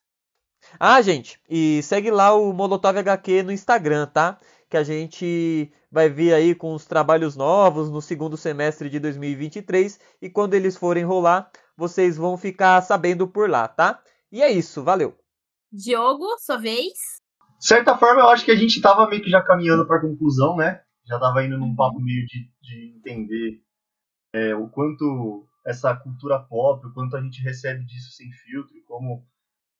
[0.78, 4.38] Ah, gente, e segue lá o Molotov HQ no Instagram, tá?
[4.70, 10.00] Que a gente vai vir aí com os trabalhos novos no segundo semestre de 2023
[10.22, 14.02] e quando eles forem rolar, vocês vão ficar sabendo por lá, tá?
[14.30, 15.21] E é isso, valeu.
[15.72, 16.92] Diogo, sua vez.
[17.58, 20.56] De certa forma, eu acho que a gente tava meio que já caminhando para conclusão,
[20.56, 20.82] né?
[21.06, 23.62] Já tava indo num papo meio de, de entender
[24.34, 29.26] é, o quanto essa cultura pop, o quanto a gente recebe disso sem filtro, como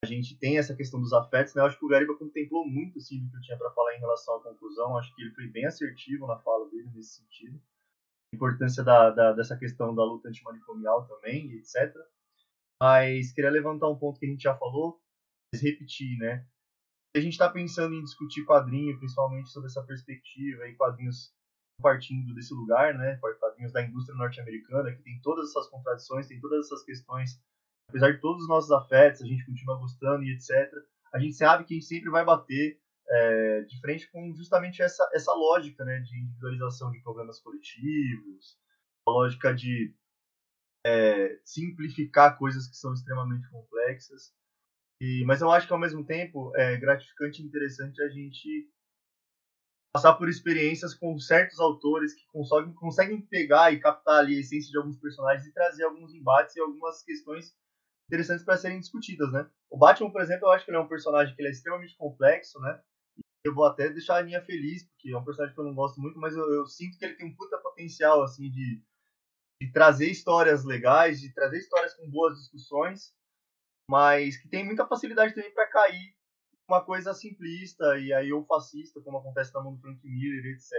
[0.03, 1.61] a gente tem essa questão dos afetos, né?
[1.61, 3.99] Eu acho que o Gariba contemplou muito assim, do que eu tinha para falar em
[3.99, 4.97] relação à conclusão.
[4.97, 7.61] Acho que ele foi bem assertivo na fala dele nesse sentido.
[8.33, 11.93] A importância da, da, dessa questão da luta antimanicomial também, etc.
[12.81, 15.02] Mas queria levantar um ponto que a gente já falou,
[15.61, 16.45] repetir, né?
[17.15, 21.33] A gente está pensando em discutir quadrinho, principalmente sobre essa perspectiva e quadrinhos
[21.81, 23.17] partindo desse lugar, né?
[23.39, 27.39] Quadrinhos da indústria norte-americana, que tem todas essas contradições, tem todas essas questões
[27.93, 30.71] apesar de todos os nossos afetos, a gente continua gostando e etc.
[31.13, 35.07] A gente sabe que a gente sempre vai bater é, de frente com justamente essa,
[35.13, 38.57] essa lógica né, de individualização de problemas coletivos,
[39.07, 39.93] a lógica de
[40.85, 44.33] é, simplificar coisas que são extremamente complexas.
[45.03, 48.71] E, mas eu acho que ao mesmo tempo é gratificante e interessante a gente
[49.93, 54.71] passar por experiências com certos autores que conseguem, conseguem pegar e captar ali a essência
[54.71, 57.53] de alguns personagens e trazer alguns embates e algumas questões
[58.07, 59.45] interessantes para serem discutidas, né?
[59.69, 61.97] O Batman, por exemplo, eu acho que ele é um personagem que ele é extremamente
[61.97, 62.81] complexo, né?
[63.43, 65.99] Eu vou até deixar a linha feliz, porque é um personagem que eu não gosto
[65.99, 68.81] muito, mas eu, eu sinto que ele tem um puta potencial, assim, de,
[69.61, 73.13] de trazer histórias legais, de trazer histórias com boas discussões,
[73.89, 76.15] mas que tem muita facilidade também para cair
[76.67, 80.71] uma coisa simplista e aí ou fascista, como acontece na mão do Frank Miller, etc.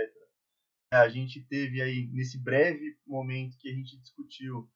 [0.92, 4.68] É, a gente teve aí, nesse breve momento que a gente discutiu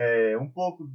[0.00, 0.90] é, um pouco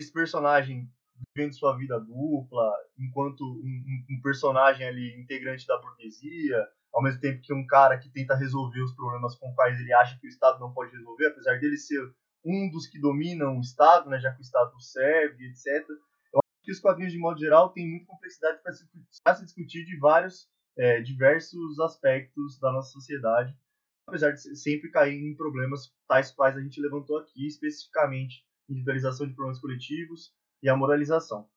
[0.00, 0.90] esse personagem
[1.34, 7.40] vivendo sua vida dupla, enquanto um, um, personagem ali integrante da burguesia, ao mesmo tempo
[7.40, 10.60] que um cara que tenta resolver os problemas com quais ele acha que o Estado
[10.60, 12.00] não pode resolver, apesar dele ser
[12.46, 15.84] um dos que dominam o Estado, né, já que o Estado serve, etc.
[16.32, 19.84] Eu acho que os quadrinhos, de modo geral, têm muita complexidade para se, se, discutir
[19.84, 20.48] de vários,
[20.78, 23.52] é, diversos aspectos da nossa sociedade,
[24.06, 29.34] apesar de sempre cair em problemas tais quais a gente levantou aqui, especificamente individualização de
[29.34, 30.32] problemas coletivos
[30.62, 31.48] e a moralização.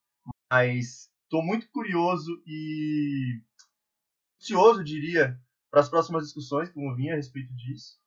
[0.52, 3.40] Mas estou muito curioso e
[4.42, 5.40] ansioso, diria,
[5.70, 8.00] para as próximas discussões que vão vir a respeito disso.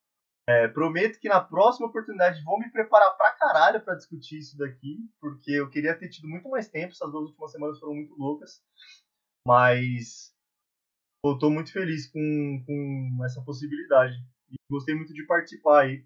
[0.48, 4.98] É, prometo que na próxima oportunidade vou me preparar pra caralho para discutir isso daqui,
[5.20, 8.60] porque eu queria ter tido muito mais tempo, essas duas últimas semanas foram muito loucas,
[9.46, 10.34] mas
[11.24, 14.14] eu tô muito feliz com, com essa possibilidade.
[14.50, 16.04] E gostei muito de participar aí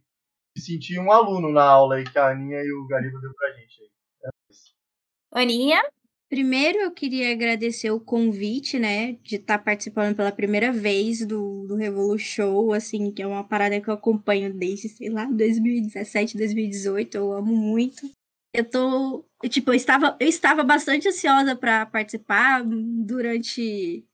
[0.56, 3.52] me senti um aluno na aula aí que a Aninha e o Gariba deu pra
[3.52, 3.90] gente aí.
[4.24, 5.82] É Aninha?
[6.28, 11.66] Primeiro eu queria agradecer o convite, né, de estar tá participando pela primeira vez do,
[11.68, 16.36] do Revolu Show, assim, que é uma parada que eu acompanho desde, sei lá, 2017,
[16.36, 18.10] 2018, eu amo muito.
[18.52, 24.04] Eu tô, tipo, eu estava, eu estava bastante ansiosa para participar durante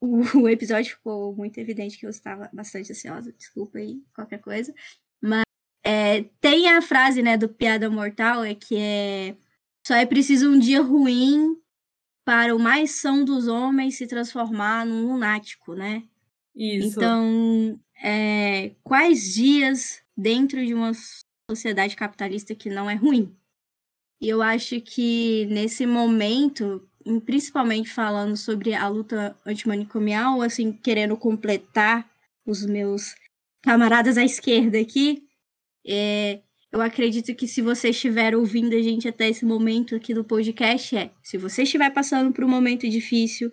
[0.00, 4.74] o, o episódio, ficou muito evidente que eu estava bastante ansiosa, desculpa aí, qualquer coisa.
[5.84, 9.36] É, tem a frase, né, do Piada Mortal, é que é
[9.86, 11.56] só é preciso um dia ruim
[12.24, 16.04] para o mais são dos homens se transformar num lunático, né?
[16.54, 16.98] Isso.
[16.98, 20.92] Então, é, quais dias dentro de uma
[21.50, 23.34] sociedade capitalista que não é ruim?
[24.20, 26.88] E eu acho que nesse momento,
[27.26, 32.08] principalmente falando sobre a luta antimanicomial, assim, querendo completar
[32.46, 33.16] os meus
[33.62, 35.26] camaradas à esquerda aqui,
[35.84, 36.40] é,
[36.72, 40.96] eu acredito que se você estiver ouvindo a gente até esse momento aqui do podcast,
[40.96, 43.52] é: se você estiver passando por um momento difícil,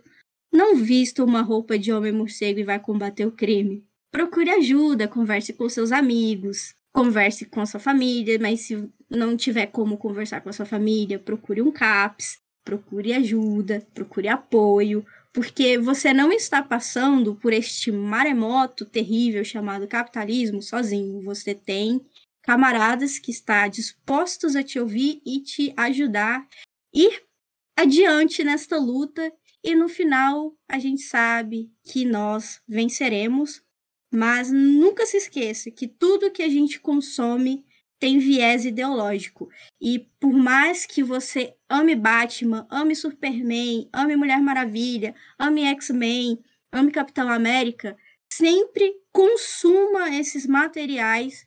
[0.52, 3.86] não vista uma roupa de homem morcego e vai combater o crime.
[4.10, 9.98] Procure ajuda, converse com seus amigos, converse com sua família, mas se não tiver como
[9.98, 16.32] conversar com a sua família, procure um CAPS, procure ajuda, procure apoio, porque você não
[16.32, 21.22] está passando por este maremoto terrível chamado capitalismo sozinho.
[21.22, 22.02] Você tem
[22.42, 26.48] camaradas que está dispostos a te ouvir e te ajudar
[26.94, 27.24] ir
[27.76, 29.32] adiante nesta luta
[29.64, 33.62] e no final a gente sabe que nós venceremos,
[34.12, 37.66] mas nunca se esqueça que tudo que a gente consome
[38.00, 39.50] tem viés ideológico.
[39.80, 46.40] E por mais que você ame Batman, ame Superman, ame Mulher Maravilha, ame X-Men,
[46.72, 47.98] ame Capitão América,
[48.32, 51.46] sempre consuma esses materiais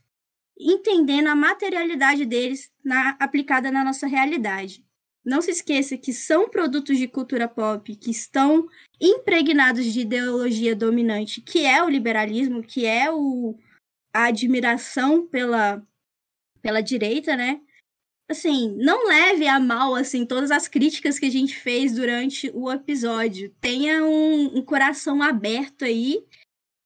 [0.62, 4.84] entendendo a materialidade deles na, aplicada na nossa realidade.
[5.24, 8.66] Não se esqueça que são produtos de cultura pop que estão
[9.01, 13.56] impregnados de ideologia dominante, que é o liberalismo, que é o,
[14.12, 15.80] a admiração pela,
[16.60, 17.60] pela direita, né?
[18.28, 22.70] Assim, não leve a mal assim todas as críticas que a gente fez durante o
[22.70, 23.55] episódio.
[23.60, 26.24] Tenha um, um coração aberto aí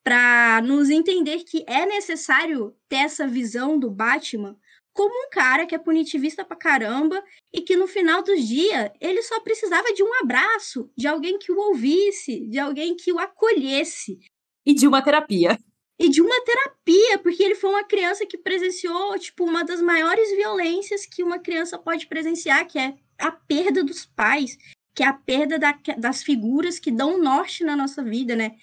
[0.06, 4.56] para nos entender que é necessário ter essa visão do Batman
[4.92, 7.20] como um cara que é punitivista pra caramba
[7.52, 11.50] e que no final dos dias ele só precisava de um abraço, de alguém que
[11.50, 14.20] o ouvisse, de alguém que o acolhesse.
[14.64, 15.58] E de uma terapia.
[15.98, 20.30] E de uma terapia, porque ele foi uma criança que presenciou, tipo, uma das maiores
[20.36, 24.56] violências que uma criança pode presenciar, que é a perda dos pais,
[24.94, 28.56] que é a perda da, das figuras que dão norte na nossa vida, né?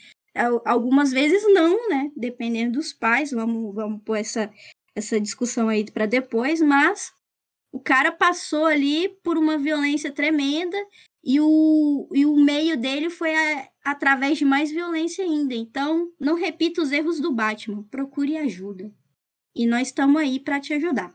[0.65, 2.11] Algumas vezes não, né?
[2.15, 4.51] Dependendo dos pais, vamos, vamos pôr essa,
[4.95, 7.13] essa discussão aí para depois, mas
[7.71, 10.77] o cara passou ali por uma violência tremenda
[11.23, 15.55] e o, e o meio dele foi a, através de mais violência ainda.
[15.55, 18.93] Então, não repita os erros do Batman, procure ajuda.
[19.55, 21.13] E nós estamos aí para te ajudar.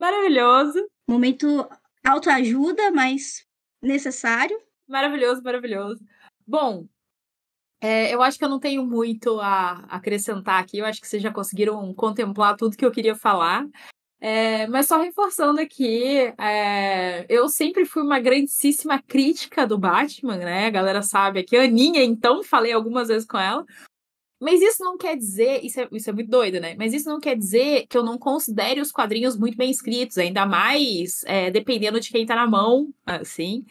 [0.00, 0.86] Maravilhoso.
[1.08, 1.68] Momento
[2.04, 3.46] autoajuda, mas
[3.80, 4.58] necessário.
[4.88, 6.04] Maravilhoso, maravilhoso.
[6.46, 6.86] Bom,
[7.84, 10.78] é, eu acho que eu não tenho muito a acrescentar aqui.
[10.78, 13.68] Eu acho que vocês já conseguiram contemplar tudo que eu queria falar.
[14.18, 20.66] É, mas só reforçando aqui, é, eu sempre fui uma grandíssima crítica do Batman, né?
[20.66, 21.58] A galera sabe aqui.
[21.58, 23.66] A Aninha, então, falei algumas vezes com ela.
[24.40, 26.74] Mas isso não quer dizer, isso é, isso é muito doido, né?
[26.78, 30.46] Mas isso não quer dizer que eu não considere os quadrinhos muito bem escritos, ainda
[30.46, 33.66] mais é, dependendo de quem tá na mão, assim.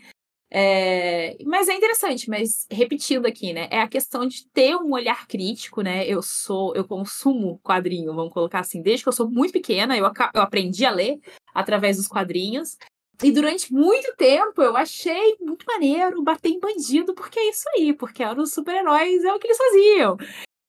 [0.55, 3.67] É, mas é interessante, mas repetindo aqui, né?
[3.71, 6.07] É a questão de ter um olhar crítico, né?
[6.07, 10.05] Eu sou, eu consumo quadrinho, vamos colocar assim, desde que eu sou muito pequena, eu,
[10.05, 11.19] eu aprendi a ler
[11.55, 12.77] através dos quadrinhos.
[13.23, 17.91] E durante muito tempo eu achei muito maneiro bater em bandido, porque é isso aí,
[17.91, 20.17] porque eram os super-heróis, é o que eles faziam.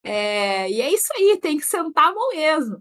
[0.03, 2.81] É, e é isso aí, tem que sentar a mão mesmo.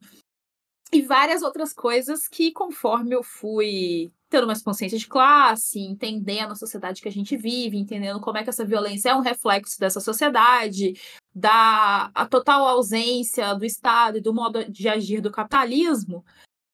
[0.93, 6.55] E várias outras coisas que, conforme eu fui tendo mais consciência de classe, entendendo a
[6.55, 9.99] sociedade que a gente vive, entendendo como é que essa violência é um reflexo dessa
[9.99, 10.93] sociedade,
[11.35, 16.25] da a total ausência do Estado e do modo de agir do capitalismo,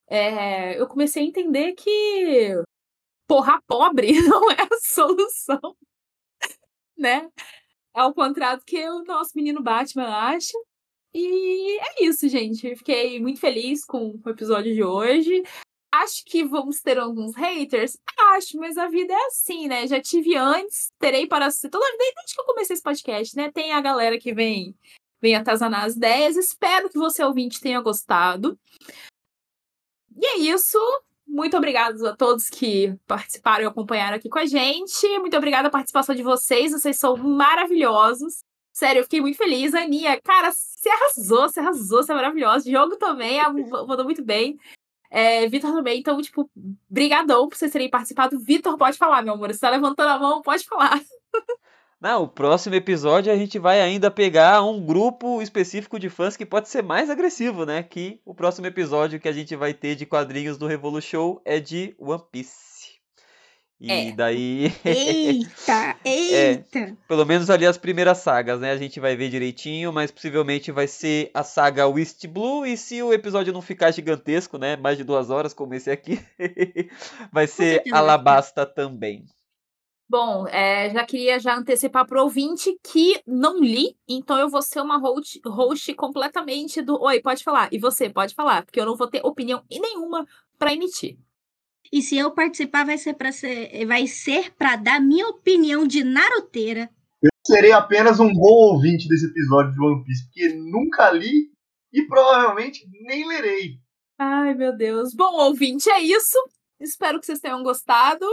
[0.08, 2.56] é, eu comecei a entender que
[3.28, 5.76] porra pobre não é a solução,
[6.98, 7.30] né?
[7.94, 10.58] É o contrário do que o nosso menino Batman acha.
[11.14, 12.74] E é isso, gente.
[12.78, 15.44] Fiquei muito feliz com o episódio de hoje.
[15.92, 17.98] Acho que vamos ter alguns haters?
[18.36, 19.88] Acho, mas a vida é assim, né?
[19.88, 23.52] Já tive antes, terei para ser toda desde que eu comecei esse podcast, né?
[23.52, 24.76] Tem a galera que vem,
[25.20, 26.38] vem atazanar as ideias.
[26.38, 28.58] Espero que você, ouvinte, tenha gostado.
[30.16, 30.78] E é isso.
[31.28, 35.08] Muito obrigada a todos que participaram e acompanharam aqui com a gente.
[35.20, 36.72] Muito obrigada a participação de vocês.
[36.72, 38.40] Vocês são maravilhosos.
[38.74, 39.74] Sério, eu fiquei muito feliz.
[39.74, 42.70] Aninha, cara, você arrasou, você arrasou, você é maravilhosa.
[42.70, 43.40] Jogo também,
[43.88, 44.58] mandou muito bem.
[45.10, 46.50] É, Vitor também, então, tipo,
[46.90, 48.40] brigadão por vocês terem participado.
[48.40, 49.52] Vitor, pode falar, meu amor.
[49.52, 51.02] Você tá levantando a mão, pode falar.
[52.00, 56.46] Não, o próximo episódio a gente vai ainda pegar um grupo específico de fãs que
[56.46, 57.84] pode ser mais agressivo, né?
[57.84, 61.94] Que o próximo episódio que a gente vai ter de quadrinhos do Revolution é de
[62.00, 62.69] One Piece.
[63.82, 64.12] E é.
[64.12, 64.74] daí.
[64.84, 66.80] Eita, eita!
[66.80, 68.72] É, pelo menos ali as primeiras sagas, né?
[68.72, 72.66] A gente vai ver direitinho, mas possivelmente vai ser a saga West Blue.
[72.66, 74.76] E se o episódio não ficar gigantesco, né?
[74.76, 76.20] Mais de duas horas, como esse aqui,
[77.32, 79.26] vai ser Alabasta também.
[80.10, 84.82] Bom, é, já queria já antecipar pro ouvinte que não li, então eu vou ser
[84.82, 87.00] uma host, host completamente do.
[87.00, 87.70] Oi, pode falar.
[87.72, 90.26] E você, pode falar, porque eu não vou ter opinião nenhuma
[90.58, 91.18] para emitir.
[91.92, 96.04] E se eu participar, vai ser para ser, vai ser para dar minha opinião de
[96.04, 96.90] naruteira.
[97.22, 101.50] Eu serei apenas um bom ouvinte desse episódio de One Piece, porque nunca li
[101.92, 103.80] e provavelmente nem lerei.
[104.18, 105.14] Ai, meu Deus.
[105.14, 106.38] Bom, ouvinte, é isso.
[106.80, 108.26] Espero que vocês tenham gostado.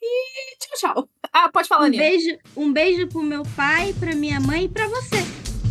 [0.00, 1.08] E tchau, tchau.
[1.32, 4.86] Ah, pode falar, um Beijo, um beijo pro meu pai, pra minha mãe e pra
[4.88, 5.18] você.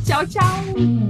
[0.06, 1.03] Tchau, tchau.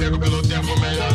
[0.00, 1.09] Apego pelo tempo melhor